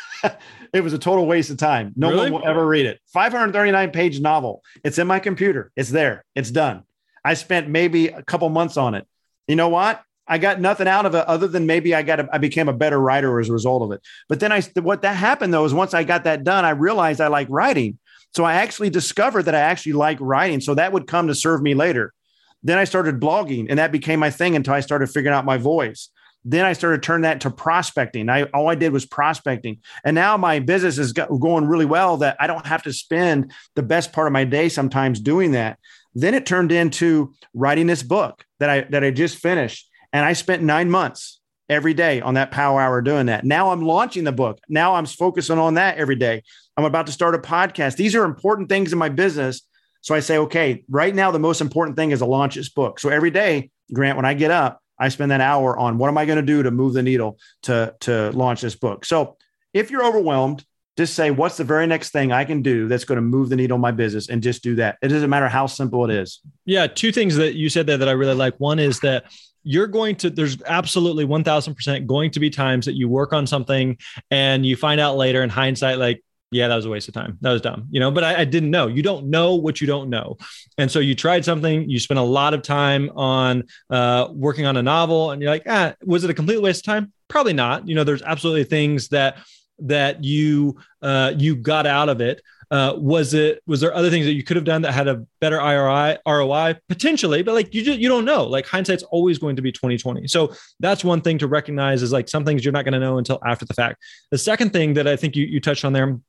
it 0.74 0.82
was 0.82 0.94
a 0.94 1.00
total 1.00 1.26
waste 1.26 1.50
of 1.50 1.58
time. 1.58 1.94
No 1.96 2.10
Really? 2.10 2.32
one 2.32 2.42
will 2.42 2.48
ever 2.48 2.66
read 2.66 2.86
it. 2.86 3.00
539 3.14 3.92
page 3.92 4.20
novel. 4.20 4.62
It's 4.84 5.00
in 5.00 5.08
my 5.08 5.20
computer. 5.20 5.72
It's 5.76 5.90
there. 5.90 6.26
It's 6.36 6.52
done. 6.52 6.84
I 7.24 7.34
spent 7.34 7.70
maybe 7.70 8.08
a 8.08 8.24
couple 8.24 8.50
months 8.50 8.78
on 8.78 8.96
it. 8.96 9.08
You 9.48 9.56
know 9.56 9.70
what? 9.70 10.02
I 10.30 10.38
got 10.38 10.62
nothing 10.62 10.88
out 10.88 11.08
of 11.08 11.16
it 11.16 11.26
other 11.28 11.48
than 11.48 11.66
maybe 11.66 11.96
I 11.96 12.04
got 12.04 12.20
a, 12.20 12.30
I 12.32 12.38
became 12.38 12.70
a 12.70 12.74
better 12.74 13.00
writer 13.00 13.40
as 13.40 13.50
a 13.50 13.54
result 13.54 13.82
of 13.82 13.92
it. 13.92 14.02
But 14.30 14.40
then 14.40 14.52
I 14.52 14.62
what 14.80 15.02
that 15.02 15.16
happened 15.16 15.54
though 15.54 15.66
is 15.66 15.74
once 15.74 15.94
I 15.94 16.04
got 16.04 16.24
that 16.26 16.44
done, 16.44 16.66
I 16.66 16.70
realized 16.70 17.20
I 17.20 17.28
like 17.28 17.48
writing. 17.50 17.98
So 18.36 18.44
I 18.44 18.54
actually 18.54 18.92
discovered 18.92 19.44
that 19.44 19.56
I 19.56 19.60
actually 19.60 19.94
like 19.94 20.20
writing. 20.22 20.62
So 20.62 20.76
that 20.76 20.94
would 20.94 21.08
come 21.08 21.28
to 21.28 21.36
serve 21.36 21.64
me 21.64 21.74
later. 21.74 22.14
Then 22.62 22.78
I 22.78 22.84
started 22.84 23.20
blogging 23.20 23.66
and 23.70 23.80
that 23.80 23.92
became 23.92 24.20
my 24.20 24.30
thing 24.30 24.56
until 24.56 24.74
I 24.74 24.82
started 24.82 25.08
figuring 25.08 25.36
out 25.36 25.46
my 25.46 25.58
voice. 25.58 26.10
Then 26.46 26.66
I 26.66 26.74
started 26.74 27.04
turning 27.04 27.24
that 27.24 27.42
to 27.42 27.52
prospecting. 27.52 28.30
I 28.30 28.44
all 28.44 28.70
I 28.70 28.76
did 28.76 28.94
was 28.94 29.06
prospecting. 29.06 29.80
And 30.06 30.16
now 30.16 30.38
my 30.38 30.60
business 30.60 30.98
is 30.98 31.12
going 31.12 31.66
really 31.66 31.86
well 31.86 32.18
that 32.18 32.38
I 32.40 32.48
don't 32.48 32.66
have 32.68 32.84
to 32.84 32.94
spend 32.94 33.52
the 33.76 33.84
best 33.84 34.14
part 34.14 34.28
of 34.28 34.34
my 34.34 34.46
day 34.46 34.70
sometimes 34.70 35.20
doing 35.20 35.52
that. 35.52 35.80
Then 36.14 36.34
it 36.34 36.46
turned 36.46 36.72
into 36.72 37.34
writing 37.54 37.88
this 37.88 38.04
book 38.04 38.46
that 38.60 38.70
I 38.70 38.82
that 38.92 39.04
I 39.04 39.12
just 39.12 39.38
finished. 39.38 39.89
And 40.14 40.26
I 40.26 40.34
spent 40.34 40.64
9 40.64 40.90
months 40.90 41.40
every 41.70 41.94
day 41.94 42.20
on 42.20 42.34
that 42.34 42.52
power 42.52 42.82
hour 42.82 43.02
doing 43.02 43.28
that. 43.28 43.46
Now 43.46 43.72
I'm 43.72 43.82
launching 43.82 44.24
the 44.24 44.32
book. 44.32 44.60
Now 44.68 44.96
I'm 44.96 45.06
focusing 45.06 45.60
on 45.60 45.76
that 45.76 45.98
every 45.98 46.16
day. 46.16 46.44
I'm 46.76 46.86
about 46.86 47.06
to 47.06 47.12
start 47.12 47.36
a 47.36 47.40
podcast. 47.40 47.96
These 47.96 48.16
are 48.16 48.24
important 48.26 48.70
things 48.70 48.92
in 48.92 48.98
my 48.98 49.10
business. 49.10 49.62
So 50.02 50.16
I 50.16 50.20
say, 50.22 50.38
okay, 50.40 50.84
right 50.90 51.14
now 51.14 51.30
the 51.30 51.40
most 51.40 51.62
important 51.62 51.98
thing 51.98 52.12
is 52.12 52.20
to 52.20 52.26
launch 52.26 52.56
this 52.56 52.70
book. 52.70 53.00
So 53.00 53.10
every 53.10 53.32
day, 53.32 53.70
Grant, 53.94 54.16
when 54.16 54.26
I 54.26 54.34
get 54.34 54.50
up, 54.50 54.82
I 54.98 55.10
spend 55.10 55.32
that 55.32 55.42
hour 55.42 55.78
on 55.78 55.98
what 55.98 56.08
am 56.08 56.18
I 56.18 56.26
going 56.26 56.38
to 56.38 56.42
do 56.42 56.64
to 56.64 56.72
move 56.72 56.94
the 56.94 57.04
needle 57.04 57.38
to 57.64 57.96
to 58.02 58.32
launch 58.32 58.62
this 58.62 58.76
book. 58.76 59.06
So 59.06 59.38
if 59.74 59.92
you're 59.92 60.06
overwhelmed, 60.06 60.66
just 60.98 61.14
say 61.14 61.32
what's 61.32 61.56
the 61.56 61.64
very 61.64 61.88
next 61.88 62.10
thing 62.12 62.32
I 62.32 62.44
can 62.44 62.62
do 62.62 62.88
that's 62.88 63.06
going 63.06 63.18
to 63.18 63.22
move 63.22 63.50
the 63.50 63.56
needle 63.56 63.76
in 63.76 63.82
my 63.82 63.92
business, 63.92 64.28
and 64.28 64.44
just 64.44 64.64
do 64.64 64.76
that. 64.76 64.98
It 65.02 65.08
doesn't 65.08 65.30
matter 65.30 65.48
how 65.48 65.68
simple 65.68 66.04
it 66.04 66.12
is. 66.12 66.42
Yeah, 66.66 66.88
two 66.88 67.14
things 67.14 67.38
that 67.38 67.56
you 67.56 67.70
said 67.70 67.88
there 67.88 67.98
that 67.98 68.10
I 68.10 68.14
really 68.14 68.36
like. 68.36 68.56
One 68.58 68.80
is 68.80 69.00
that 69.02 69.24
you're 69.64 69.88
going 69.88 70.16
to 70.16 70.30
there's 70.30 70.62
absolutely 70.64 71.26
1000% 71.26 72.08
going 72.08 72.32
to 72.32 72.40
be 72.40 72.50
times 72.50 72.86
that 72.86 72.96
you 72.96 73.08
work 73.08 73.34
on 73.34 73.46
something 73.46 73.98
and 74.32 74.66
you 74.66 74.76
find 74.76 75.00
out 75.00 75.18
later 75.18 75.44
in 75.44 75.50
hindsight 75.50 75.98
like 75.98 76.24
yeah 76.52 76.68
that 76.68 76.76
was 76.76 76.86
a 76.86 76.90
waste 76.90 77.08
of 77.08 77.14
time. 77.14 77.38
That 77.42 77.52
was 77.52 77.62
dumb 77.62 77.88
you 77.92 78.00
know 78.00 78.12
but 78.12 78.24
I, 78.24 78.42
I 78.42 78.46
didn't 78.46 78.72
know. 78.72 78.88
You 78.88 79.04
don't 79.04 79.30
know 79.30 79.56
what 79.56 79.82
you 79.82 79.88
don't 79.88 80.10
know. 80.10 80.38
And 80.78 80.90
so 80.90 81.00
you 81.00 81.16
tried 81.16 81.46
something 81.46 81.90
you 81.90 82.00
spent 82.00 82.20
a 82.20 82.24
lot 82.24 82.54
of 82.54 82.62
time 82.62 83.12
on 83.16 83.64
uh, 83.90 84.30
working 84.32 84.66
on 84.66 84.78
a 84.78 84.84
novel 84.84 85.32
and 85.32 85.42
you're 85.42 85.52
like 85.52 85.64
ah 85.68 85.94
was 86.04 86.24
it 86.24 86.30
a 86.30 86.34
complete 86.34 86.62
waste 86.62 86.88
of 86.88 86.94
time? 86.94 87.14
Probably 87.28 87.54
not. 87.54 87.88
You 87.88 87.96
know 87.96 88.04
there's 88.04 88.24
absolutely 88.24 88.64
things 88.64 89.10
that 89.10 89.38
that 89.82 90.24
you 90.24 90.78
uh, 91.02 91.34
you 91.38 91.56
got 91.56 91.86
out 91.86 92.10
of 92.10 92.22
it 92.22 92.42
uh, 92.72 92.94
was 92.98 93.34
it 93.34 93.62
was 93.66 93.82
there 93.82 93.94
other 93.94 94.10
things 94.10 94.26
that 94.26 94.34
you 94.34 94.44
could 94.44 94.56
have 94.56 94.66
done 94.66 94.82
that 94.84 94.94
had 94.94 95.08
a 95.08 95.26
better 95.42 95.58
ROI 95.58 96.18
ROI 96.28 96.76
potentially 96.88 97.42
but 97.42 97.56
like 97.56 97.74
you 97.74 97.84
just 97.84 98.00
you 98.00 98.08
don't 98.08 98.26
know. 98.26 98.44
Like 98.46 98.68
hindsight's 98.68 99.04
always 99.04 99.38
going 99.38 99.56
to 99.56 99.62
be 99.62 99.72
2020 99.72 100.28
so 100.28 100.54
that's 100.80 101.04
one 101.04 101.22
thing 101.22 101.38
to 101.40 101.48
recognize 101.48 102.04
is 102.04 102.12
like 102.12 102.30
some 102.30 102.46
things 102.46 102.64
you're 102.64 102.72
not 102.72 102.86
going 102.86 102.94
to 102.94 103.00
know 103.00 103.18
until 103.18 103.40
after 103.46 103.66
the 103.66 103.74
fact. 103.74 104.04
The 104.32 104.38
second 104.38 104.72
thing 104.72 104.94
that 104.94 105.08
I 105.08 105.16
think 105.16 105.36
you 105.36 105.46
you 105.46 105.60
touched 105.60 105.84
on 105.84 105.94
there 105.94 106.20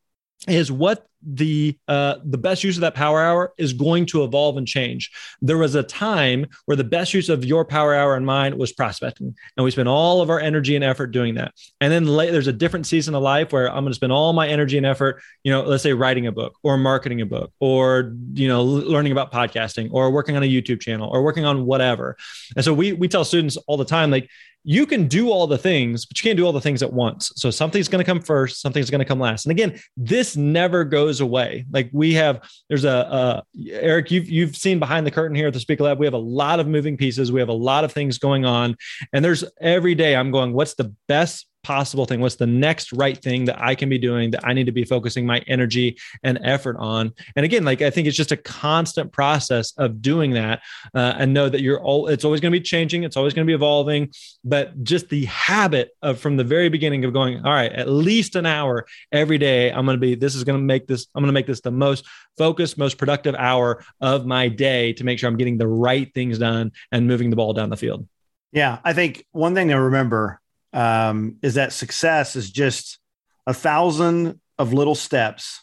is 0.49 0.73
what 0.73 1.07
the 1.23 1.77
uh, 1.87 2.17
the 2.25 2.39
best 2.39 2.65
use 2.65 2.77
of 2.77 2.81
that 2.81 2.95
power 2.95 3.21
hour 3.21 3.53
is 3.59 3.73
going 3.73 4.07
to 4.07 4.25
evolve 4.25 4.57
and 4.57 4.67
change. 4.67 5.11
There 5.43 5.59
was 5.59 5.75
a 5.75 5.83
time 5.83 6.47
where 6.65 6.77
the 6.77 6.85
best 6.85 7.13
use 7.13 7.29
of 7.29 7.45
your 7.45 7.65
power 7.65 7.95
hour 7.95 8.17
and 8.17 8.25
mine 8.25 8.57
was 8.57 8.73
prospecting, 8.73 9.35
and 9.57 9.65
we 9.65 9.71
spent 9.71 9.89
all 9.89 10.23
of 10.23 10.31
our 10.31 10.41
energy 10.41 10.75
and 10.77 10.85
effort 10.85 11.09
doing 11.09 11.35
that. 11.35 11.53
And 11.81 11.93
then 11.93 12.05
there's 12.05 12.47
a 12.47 12.53
different 12.53 12.87
season 12.87 13.15
of 13.15 13.23
life 13.23 13.53
where 13.53 13.69
I'm 13.69 13.85
going 13.85 13.91
to 13.91 13.95
spend 13.95 14.13
all 14.13 14.33
my 14.33 14.49
energy 14.49 14.79
and 14.79 14.87
effort, 14.87 15.23
you 15.45 15.53
know, 15.53 15.63
let's 15.63 15.83
say 15.83 15.93
writing 15.93 16.27
a 16.27 16.33
book 16.33 16.59
or 16.63 16.79
marketing 16.79 17.21
a 17.21 17.27
book 17.27 17.53
or 17.61 18.15
you 18.33 18.49
know 18.49 18.65
learning 18.65 19.13
about 19.13 19.31
podcasting 19.33 19.91
or 19.93 20.11
working 20.11 20.37
on 20.37 20.43
a 20.43 20.49
YouTube 20.49 20.81
channel 20.81 21.11
or 21.11 21.23
working 21.23 21.45
on 21.45 21.67
whatever. 21.67 22.17
And 22.57 22.65
so 22.65 22.73
we 22.73 22.95
we 22.95 23.09
tell 23.09 23.25
students 23.25 23.59
all 23.67 23.77
the 23.77 23.85
time 23.85 24.11
like 24.11 24.31
you 24.65 24.87
can 24.87 25.09
do 25.09 25.31
all 25.31 25.47
the 25.47 25.59
things, 25.59 26.05
but 26.05 26.19
you 26.19 26.29
can't 26.29 26.37
do 26.37 26.45
all 26.45 26.53
the 26.53 26.61
things 26.61 26.83
at 26.83 26.93
once. 26.93 27.33
So 27.37 27.51
something's 27.51 27.89
going 27.89 28.05
to 28.05 28.11
come 28.11 28.21
first, 28.21 28.61
something's 28.61 28.91
going 28.91 29.01
to 29.01 29.05
come 29.05 29.21
last. 29.21 29.47
And 29.47 29.51
again, 29.51 29.79
this 29.97 30.37
never 30.37 30.85
goes 30.85 31.21
away. 31.21 31.67
Like 31.71 31.89
we 31.93 32.13
have, 32.15 32.49
there's 32.69 32.85
a 32.85 32.91
uh, 32.91 33.41
Erick, 33.71 34.11
you've 34.11 34.29
you've 34.29 34.57
seen 34.57 34.79
behind 34.79 35.07
the 35.07 35.11
curtain 35.11 35.35
here 35.35 35.49
at 35.49 35.55
the 35.55 35.61
Speaker 35.61 35.85
Lab. 35.85 35.99
We 35.99 36.07
have 36.07 36.15
a 36.15 36.19
lot 36.19 36.61
of 36.61 36.67
moving 36.67 36.97
pieces. 36.97 37.33
We 37.33 37.41
have 37.41 37.49
a 37.49 37.55
lot 37.55 37.85
of 37.85 37.93
things 37.93 38.19
going 38.19 38.45
on, 38.45 38.77
and 39.13 39.25
there's 39.25 39.45
every 39.61 39.95
day 39.95 40.17
I'm 40.17 40.31
going, 40.31 40.53
what's 40.53 40.75
the 40.75 40.95
best 41.09 41.47
possible 41.63 42.07
thing? 42.07 42.21
What's 42.21 42.37
the 42.37 42.47
next 42.47 42.93
right 42.93 43.21
thing 43.21 43.45
that 43.47 43.61
I 43.63 43.75
can 43.75 43.89
be 43.89 43.99
doing 43.99 44.31
that 44.33 44.47
I 44.47 44.53
need 44.53 44.67
to 44.67 44.73
be 44.73 44.85
focusing 44.85 45.27
my 45.27 45.39
energy 45.47 45.99
and 46.23 46.39
effort 46.43 46.77
on? 46.79 47.13
And 47.37 47.45
again, 47.45 47.65
like 47.65 47.83
I 47.83 47.91
think 47.91 48.07
it's 48.07 48.17
just 48.17 48.33
a 48.33 48.37
constant 48.37 49.13
process 49.13 49.73
of 49.77 50.03
doing 50.03 50.33
that, 50.33 50.63
uh, 50.95 51.15
and 51.19 51.35
know 51.35 51.49
that 51.49 51.61
you're 51.61 51.83
all. 51.83 52.09
It's 52.09 52.25
always 52.25 52.41
going 52.41 52.53
to 52.53 52.59
be 52.59 52.63
changing. 52.63 53.05
It's 53.05 53.17
always 53.17 53.35
going 53.35 53.47
to 53.47 53.51
be 53.51 53.55
evolving. 53.55 54.11
But 54.45 54.83
just 54.83 55.09
the 55.09 55.25
habit 55.27 55.91
of 56.03 56.19
from 56.19 56.37
the 56.37 56.45
very 56.45 56.69
beginning 56.69 57.05
of 57.05 57.13
going, 57.13 57.45
all 57.45 57.53
right, 57.53 57.73
at 57.73 57.89
least 57.89 58.37
an 58.37 58.47
hour 58.47 58.87
every 59.13 59.39
day. 59.39 59.71
I'm 59.71 59.85
going 59.85 59.97
to 59.97 60.01
be. 60.01 60.15
This 60.15 60.35
is 60.35 60.45
going 60.45 60.59
to 60.59 60.65
make 60.65 60.87
this. 60.87 61.07
I'm 61.15 61.23
going 61.23 61.29
to 61.29 61.33
make 61.33 61.47
this 61.47 61.61
the 61.61 61.71
most 61.71 62.07
focused, 62.39 62.79
most 62.79 62.99
productive 62.99 63.35
hour 63.35 63.85
of 64.01 64.27
my 64.27 64.49
day 64.49 64.93
to 64.95 65.05
make 65.05 65.19
sure 65.19 65.29
I'm 65.29 65.37
getting 65.37 65.59
the 65.59 65.69
right 65.69 66.13
things 66.15 66.39
done 66.39 66.73
and 66.93 67.07
moving 67.07 67.31
the 67.31 67.37
ball 67.37 67.53
down 67.53 67.71
the 67.71 67.77
field. 67.77 68.07
Yeah, 68.53 68.79
I 68.83 68.93
think 68.93 69.25
one 69.31 69.55
thing 69.55 69.69
to 69.69 69.81
remember 69.81 70.40
um, 70.73 71.37
is 71.43 71.55
that 71.55 71.73
success 71.73 72.37
is 72.37 72.51
just 72.51 72.99
a 73.47 73.55
thousand 73.55 74.41
of 74.59 74.73
little 74.73 74.95
steps 74.95 75.61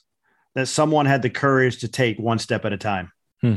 that 0.55 0.67
someone 0.67 1.05
had 1.05 1.21
the 1.21 1.29
courage 1.29 1.79
to 1.79 1.87
take 1.87 2.17
one 2.17 2.39
step 2.39 2.65
at 2.65 2.73
a 2.73 2.77
time. 2.77 3.11
Hmm. 3.41 3.55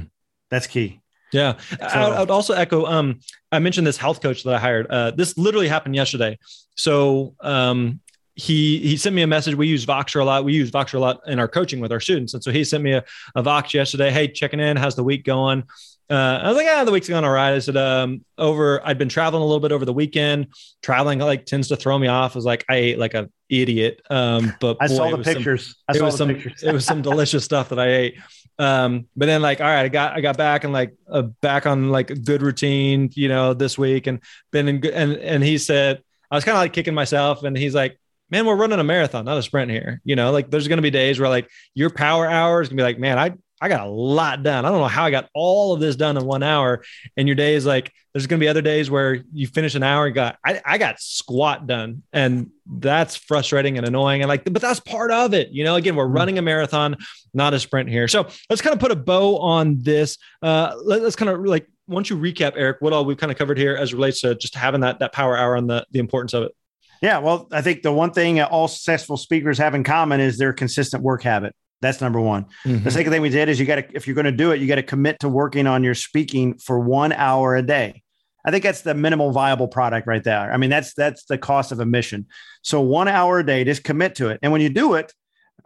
That's 0.51 0.67
key. 0.67 1.01
Yeah, 1.33 1.59
so, 1.79 1.87
I, 1.87 2.21
would 2.21 2.31
also 2.31 2.55
echo. 2.55 2.87
Um, 2.87 3.21
I 3.53 3.61
mentioned 3.61 3.87
this 3.87 3.97
health 3.97 4.21
coach 4.21 4.43
that 4.43 4.55
I 4.55 4.59
hired. 4.59 4.89
Uh, 4.89 5.13
this 5.13 5.39
literally 5.39 5.69
happened 5.69 5.95
yesterday. 5.95 6.39
So 6.75 7.37
um, 7.41 8.01
he 8.35 8.79
he 8.79 8.97
sent 8.97 9.15
me 9.15 9.23
a 9.23 9.27
message. 9.27 9.55
We 9.55 9.69
use 9.69 9.87
Voxer 9.87 10.21
a 10.21 10.25
lot. 10.25 10.45
We 10.45 10.55
use 10.55 10.71
Voxer 10.71 10.95
a 10.95 10.99
lot 10.99 11.21
in 11.29 11.39
our 11.39 11.47
coaching 11.47 11.79
with 11.79 11.93
our 11.93 12.01
students. 12.01 12.35
And 12.35 12.43
so 12.43 12.51
he 12.51 12.65
sent 12.65 12.83
me 12.83 12.95
a, 12.95 13.05
a 13.37 13.43
Vox 13.43 13.73
yesterday. 13.73 14.11
Hey, 14.11 14.29
checking 14.29 14.61
in. 14.61 14.77
How's 14.77 14.97
the 14.97 15.05
week 15.05 15.25
going? 15.25 15.65
Uh, 16.11 16.41
I 16.43 16.49
was 16.49 16.57
like, 16.57 16.67
ah, 16.69 16.83
the 16.85 16.91
week's 16.91 17.09
going 17.09 17.25
all 17.25 17.31
right. 17.31 17.53
I 17.55 17.59
said, 17.61 17.77
um, 17.77 18.25
over, 18.37 18.85
I'd 18.85 18.99
been 18.99 19.09
traveling 19.09 19.43
a 19.43 19.47
little 19.47 19.61
bit 19.61 19.71
over 19.71 19.85
the 19.85 19.93
weekend. 19.93 20.49
Traveling 20.83 21.21
like 21.21 21.47
tends 21.47 21.69
to 21.69 21.77
throw 21.77 21.97
me 21.99 22.09
off. 22.09 22.35
I 22.35 22.39
was 22.39 22.45
like, 22.45 22.65
I 22.69 22.77
ate 22.77 22.99
like 22.99 23.15
an 23.15 23.33
idiot. 23.49 24.03
Um, 24.11 24.53
but 24.61 24.77
I 24.81 24.89
boy, 24.89 24.95
saw 24.97 25.11
the 25.11 25.17
was 25.19 25.27
some- 25.27 25.35
pictures. 25.37 25.77
I 25.89 25.93
it 25.93 25.99
saw 25.99 26.05
was 26.07 26.15
the 26.15 26.19
some 26.19 26.29
pictures. 26.35 26.63
it 26.65 26.73
was 26.73 26.85
some 26.85 27.01
delicious 27.03 27.45
stuff 27.45 27.69
that 27.69 27.79
I 27.79 27.89
ate. 27.93 28.19
Um, 28.59 29.07
but 29.17 29.27
then 29.27 29.41
like, 29.41 29.61
all 29.61 29.67
right, 29.69 29.85
I 29.85 29.89
got 29.89 30.15
I 30.17 30.21
got 30.21 30.37
back 30.37 30.65
and 30.65 30.73
like 30.73 30.95
uh, 31.11 31.23
back 31.23 31.65
on 31.65 31.91
like 31.91 32.11
a 32.11 32.17
good 32.17 32.43
routine, 32.43 33.11
you 33.15 33.29
know, 33.29 33.55
this 33.55 33.79
week 33.79 34.07
and 34.07 34.21
been 34.51 34.69
in 34.69 34.81
good 34.81 34.93
and 34.93 35.13
and 35.17 35.43
he 35.43 35.57
said 35.59 36.03
I 36.31 36.35
was 36.35 36.45
kind 36.45 36.57
of 36.57 36.61
like 36.61 36.73
kicking 36.73 36.93
myself 36.93 37.43
and 37.45 37.57
he's 37.57 37.75
like, 37.75 37.99
man, 38.31 38.45
we're 38.45 38.57
running 38.57 38.79
a 38.79 38.85
marathon, 38.85 39.25
not 39.25 39.39
a 39.39 39.43
sprint 39.43 39.71
here. 39.71 40.01
You 40.05 40.15
know, 40.17 40.31
like 40.33 40.51
there's 40.51 40.69
gonna 40.69 40.83
be 40.83 40.91
days 40.91 41.19
where 41.19 41.29
like 41.31 41.49
your 41.75 41.89
power 41.89 42.29
hour 42.29 42.61
is 42.61 42.69
gonna 42.69 42.77
be 42.77 42.83
like, 42.83 42.99
man, 42.99 43.19
I 43.19 43.33
I 43.61 43.69
got 43.69 43.87
a 43.87 43.91
lot 43.91 44.43
done. 44.43 44.65
I 44.65 44.71
don't 44.71 44.81
know 44.81 44.87
how 44.87 45.05
I 45.05 45.11
got 45.11 45.29
all 45.35 45.75
of 45.75 45.81
this 45.81 45.97
done 45.97 46.17
in 46.17 46.25
one 46.25 46.43
hour. 46.43 46.83
And 47.17 47.29
your 47.29 47.35
day 47.35 47.55
is 47.55 47.67
like, 47.67 47.93
there's 48.13 48.27
going 48.27 48.41
to 48.41 48.45
be 48.45 48.49
other 48.49 48.63
days 48.63 48.91
where 48.91 49.23
you 49.33 49.47
finish 49.47 49.75
an 49.75 49.83
hour 49.83 50.07
and 50.07 50.15
got, 50.15 50.39
I, 50.45 50.61
I 50.65 50.79
got 50.79 50.99
squat 50.99 51.67
done. 51.67 52.03
And 52.13 52.51
that's 52.67 53.17
frustrating 53.17 53.77
and 53.77 53.87
annoying. 53.87 54.23
And 54.23 54.29
like, 54.29 54.45
but 54.45 54.63
that's 54.63 54.81
part 54.81 55.11
of 55.11 55.35
it. 55.35 55.51
You 55.51 55.65
know, 55.65 55.77
again, 55.77 55.95
we're 55.95 56.07
running 56.07 56.39
a 56.39 56.43
marathon, 56.43 56.97
not 57.35 57.53
a 57.53 57.61
sprint 57.61 57.89
here. 57.91 58.09
So 58.09 58.29
let's 58.49 58.63
kind 58.63 58.75
of 58.75 58.81
put 58.81 58.93
a 58.93 58.97
bow 58.97 59.39
on 59.39 59.83
this. 59.83 60.17
Uh, 60.43 60.75
let, 60.83 61.03
us 61.03 61.15
kind 61.15 61.31
of 61.31 61.45
like, 61.45 61.69
once 61.87 62.09
you 62.09 62.17
recap, 62.17 62.53
Erick, 62.57 62.79
what 62.81 62.93
all 62.93 63.05
we've 63.05 63.19
kind 63.19 63.33
of 63.33 63.37
covered 63.37 63.59
here 63.59 63.77
as 63.77 63.93
relates 63.93 64.21
to 64.23 64.35
just 64.37 64.55
having 64.55 64.81
that, 64.81 65.01
that 65.01 65.13
power 65.13 65.37
hour 65.37 65.57
and 65.57 65.69
the, 65.69 65.87
the 65.91 65.99
importance 65.99 66.33
of 66.33 66.45
it. 66.45 66.57
Yeah, 67.03 67.19
well, 67.19 67.49
I 67.51 67.63
think 67.63 67.83
the 67.83 67.93
one 67.93 68.13
thing 68.13 68.41
all 68.41 68.69
successful 68.69 69.17
speakers 69.17 69.59
have 69.59 69.75
in 69.75 69.85
common 69.85 70.21
is 70.21 70.39
their 70.39 70.53
consistent 70.53 71.03
work 71.03 71.23
habit. 71.23 71.55
That's 71.81 72.01
number 72.01 72.21
one. 72.21 72.45
Mm-hmm. 72.65 72.85
The 72.85 72.91
second 72.91 73.13
thing 73.13 73.23
we 73.23 73.31
did 73.31 73.49
is 73.49 73.59
you 73.59 73.67
got 73.67 73.77
to, 73.77 73.87
if 73.95 74.07
you're 74.07 74.15
going 74.15 74.27
to 74.27 74.33
do 74.33 74.51
it, 74.51 74.61
you 74.61 74.67
got 74.67 74.75
to 74.77 74.83
commit 74.83 75.21
to 75.21 75.29
working 75.29 75.67
on 75.67 75.83
your 75.83 75.95
speaking 75.95 76.59
for 76.59 76.79
one 76.79 77.13
hour 77.13 77.57
a 77.57 77.63
day. 77.63 78.03
I 78.45 78.51
think 78.51 78.65
that's 78.65 78.83
the 78.83 78.95
minimal 78.95 79.33
viable 79.33 79.69
product 79.69 80.07
right 80.07 80.23
there. 80.23 80.53
I 80.53 80.57
mean, 80.57 80.71
that's 80.71 80.95
that's 80.95 81.25
the 81.25 81.39
cost 81.39 81.73
of 81.73 81.81
admission. 81.81 82.27
So 82.63 82.81
one 82.81 83.09
hour 83.09 83.41
a 83.41 83.47
day, 83.47 83.65
just 83.65 83.85
commit 83.85 84.15
to 84.17 84.29
it. 84.29 84.39
And 84.43 84.53
when 84.53 84.61
you 84.61 84.71
do 84.71 84.95
it, 84.95 85.13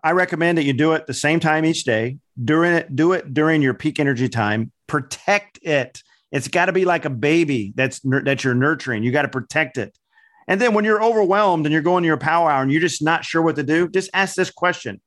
I 0.03 0.13
recommend 0.13 0.59
that 0.59 0.65
you 0.65 0.73
do 0.73 0.93
it 0.93 1.07
the 1.07 1.15
same 1.15 1.41
time 1.41 1.65
each 1.65 1.85
day. 1.85 2.19
During 2.43 2.75
it, 2.75 2.95
do 2.95 3.13
it 3.13 3.33
during 3.33 3.63
your 3.63 3.75
peak 3.75 4.01
energy 4.01 4.29
time. 4.29 4.73
Protect 4.87 5.59
it. 5.63 6.03
It's 6.33 6.49
got 6.49 6.67
to 6.67 6.73
be 6.73 6.85
like 6.85 7.05
a 7.05 7.11
baby 7.11 7.73
that's 7.77 8.01
that 8.01 8.43
you're 8.43 8.55
nurturing. 8.55 9.05
You 9.05 9.13
got 9.13 9.23
to 9.23 9.29
protect 9.29 9.79
it. 9.79 9.97
And 10.49 10.61
then 10.61 10.75
when 10.75 10.85
you're 10.85 11.03
overwhelmed 11.03 11.65
and 11.65 11.73
you're 11.73 11.81
going 11.81 12.03
to 12.03 12.09
your 12.09 12.17
power 12.17 12.51
hour 12.51 12.63
and 12.63 12.73
you're 12.73 12.81
just 12.81 13.03
not 13.03 13.25
sure 13.25 13.41
what 13.41 13.57
to 13.57 13.63
do, 13.63 13.89
just 13.89 14.11
ask 14.13 14.35
this 14.35 14.51
question 14.51 15.01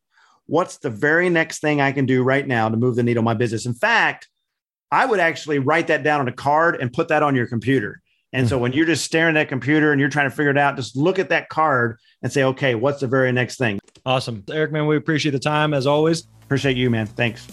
What's 0.47 0.77
the 0.77 0.89
very 0.89 1.29
next 1.29 1.59
thing 1.59 1.81
I 1.81 1.91
can 1.91 2.05
do 2.05 2.23
right 2.23 2.47
now 2.47 2.69
to 2.69 2.77
move 2.77 2.95
the 2.95 3.03
needle 3.03 3.21
in 3.21 3.25
my 3.25 3.33
business? 3.33 3.65
In 3.65 3.73
fact, 3.73 4.27
I 4.91 5.05
would 5.05 5.19
actually 5.19 5.59
write 5.59 5.87
that 5.87 6.03
down 6.03 6.21
on 6.21 6.27
a 6.27 6.33
card 6.33 6.77
and 6.81 6.91
put 6.91 7.09
that 7.09 7.21
on 7.21 7.35
your 7.35 7.47
computer. 7.47 8.01
And 8.33 8.47
so 8.47 8.57
hmm. 8.57 8.63
when 8.63 8.73
you're 8.73 8.85
just 8.85 9.03
staring 9.03 9.35
at 9.35 9.41
that 9.41 9.49
computer 9.49 9.91
and 9.91 9.99
you're 9.99 10.09
trying 10.09 10.29
to 10.29 10.35
figure 10.35 10.51
it 10.51 10.57
out, 10.57 10.75
just 10.75 10.95
look 10.95 11.19
at 11.19 11.29
that 11.29 11.49
card 11.49 11.97
and 12.21 12.31
say, 12.31 12.43
okay, 12.43 12.75
what's 12.75 13.01
the 13.01 13.07
very 13.07 13.31
next 13.31 13.57
thing? 13.57 13.79
Awesome. 14.05 14.43
Erick, 14.49 14.71
man, 14.71 14.87
we 14.87 14.95
appreciate 14.95 15.31
the 15.31 15.39
time 15.39 15.73
as 15.73 15.85
always. 15.85 16.27
Appreciate 16.43 16.77
you, 16.77 16.89
man. 16.89 17.07
Thanks. 17.07 17.45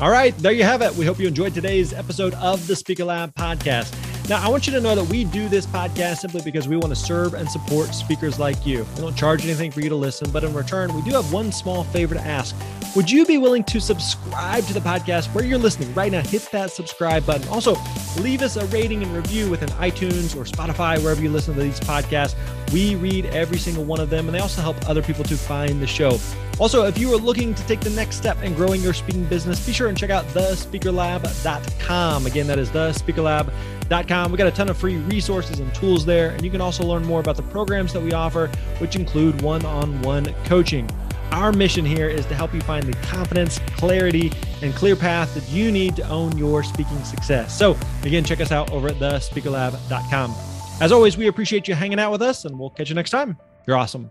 All 0.00 0.10
right, 0.10 0.36
there 0.38 0.52
you 0.52 0.64
have 0.64 0.82
it. 0.82 0.92
We 0.94 1.04
hope 1.04 1.20
you 1.20 1.28
enjoyed 1.28 1.54
today's 1.54 1.92
episode 1.92 2.34
of 2.34 2.66
the 2.66 2.74
Speaker 2.74 3.04
Lab 3.04 3.32
podcast. 3.34 4.03
Now, 4.26 4.42
I 4.42 4.48
want 4.48 4.66
you 4.66 4.72
to 4.72 4.80
know 4.80 4.94
that 4.94 5.04
we 5.04 5.24
do 5.24 5.50
this 5.50 5.66
podcast 5.66 6.18
simply 6.18 6.40
because 6.40 6.66
we 6.66 6.76
want 6.76 6.88
to 6.88 6.96
serve 6.96 7.34
and 7.34 7.46
support 7.50 7.94
speakers 7.94 8.38
like 8.38 8.64
you. 8.64 8.86
We 8.94 9.02
don't 9.02 9.14
charge 9.14 9.44
anything 9.44 9.70
for 9.70 9.80
you 9.80 9.90
to 9.90 9.96
listen, 9.96 10.30
but 10.30 10.44
in 10.44 10.54
return, 10.54 10.94
we 10.94 11.02
do 11.02 11.10
have 11.10 11.30
one 11.30 11.52
small 11.52 11.84
favor 11.84 12.14
to 12.14 12.20
ask. 12.22 12.56
Would 12.96 13.10
you 13.10 13.26
be 13.26 13.36
willing 13.36 13.64
to 13.64 13.80
subscribe 13.80 14.64
to 14.64 14.72
the 14.72 14.80
podcast 14.80 15.26
where 15.34 15.44
you're 15.44 15.58
listening 15.58 15.92
right 15.92 16.10
now? 16.10 16.22
Hit 16.22 16.48
that 16.52 16.70
subscribe 16.70 17.26
button. 17.26 17.46
Also, 17.48 17.76
leave 18.18 18.40
us 18.40 18.56
a 18.56 18.64
rating 18.66 19.02
and 19.02 19.14
review 19.14 19.50
within 19.50 19.68
iTunes 19.70 20.34
or 20.34 20.44
Spotify, 20.44 20.98
wherever 21.02 21.20
you 21.20 21.28
listen 21.28 21.54
to 21.54 21.62
these 21.62 21.80
podcasts. 21.80 22.34
We 22.72 22.94
read 22.94 23.26
every 23.26 23.58
single 23.58 23.84
one 23.84 24.00
of 24.00 24.08
them, 24.08 24.26
and 24.26 24.34
they 24.34 24.40
also 24.40 24.62
help 24.62 24.88
other 24.88 25.02
people 25.02 25.24
to 25.24 25.36
find 25.36 25.82
the 25.82 25.86
show. 25.86 26.18
Also, 26.58 26.84
if 26.84 26.96
you 26.96 27.12
are 27.12 27.18
looking 27.18 27.54
to 27.54 27.66
take 27.66 27.80
the 27.80 27.90
next 27.90 28.16
step 28.16 28.42
in 28.42 28.54
growing 28.54 28.80
your 28.80 28.94
speaking 28.94 29.24
business, 29.24 29.66
be 29.66 29.72
sure 29.72 29.88
and 29.88 29.98
check 29.98 30.10
out 30.10 30.24
thespeakerlab.com. 30.26 32.26
Again, 32.26 32.46
that 32.46 32.58
is 32.58 32.70
thespeakerlab.com. 32.70 33.73
We 33.90 34.38
got 34.38 34.46
a 34.46 34.50
ton 34.50 34.68
of 34.68 34.76
free 34.76 34.96
resources 34.96 35.60
and 35.60 35.72
tools 35.74 36.04
there, 36.04 36.30
and 36.30 36.44
you 36.44 36.50
can 36.50 36.60
also 36.60 36.84
learn 36.84 37.04
more 37.04 37.20
about 37.20 37.36
the 37.36 37.42
programs 37.42 37.92
that 37.92 38.00
we 38.00 38.12
offer, 38.12 38.48
which 38.78 38.96
include 38.96 39.40
one 39.42 39.64
on 39.64 40.00
one 40.02 40.34
coaching. 40.44 40.88
Our 41.30 41.52
mission 41.52 41.84
here 41.84 42.08
is 42.08 42.26
to 42.26 42.34
help 42.34 42.54
you 42.54 42.60
find 42.60 42.84
the 42.84 42.96
confidence, 43.06 43.58
clarity, 43.76 44.32
and 44.62 44.74
clear 44.74 44.94
path 44.94 45.34
that 45.34 45.48
you 45.50 45.72
need 45.72 45.96
to 45.96 46.08
own 46.08 46.36
your 46.38 46.62
speaking 46.62 47.02
success. 47.04 47.56
So, 47.56 47.76
again, 48.02 48.24
check 48.24 48.40
us 48.40 48.52
out 48.52 48.70
over 48.70 48.88
at 48.88 48.96
thespeakerlab.com. 48.96 50.34
As 50.80 50.92
always, 50.92 51.16
we 51.16 51.26
appreciate 51.26 51.68
you 51.68 51.74
hanging 51.74 51.98
out 51.98 52.12
with 52.12 52.22
us, 52.22 52.44
and 52.44 52.58
we'll 52.58 52.70
catch 52.70 52.88
you 52.88 52.94
next 52.94 53.10
time. 53.10 53.36
You're 53.66 53.76
awesome. 53.76 54.10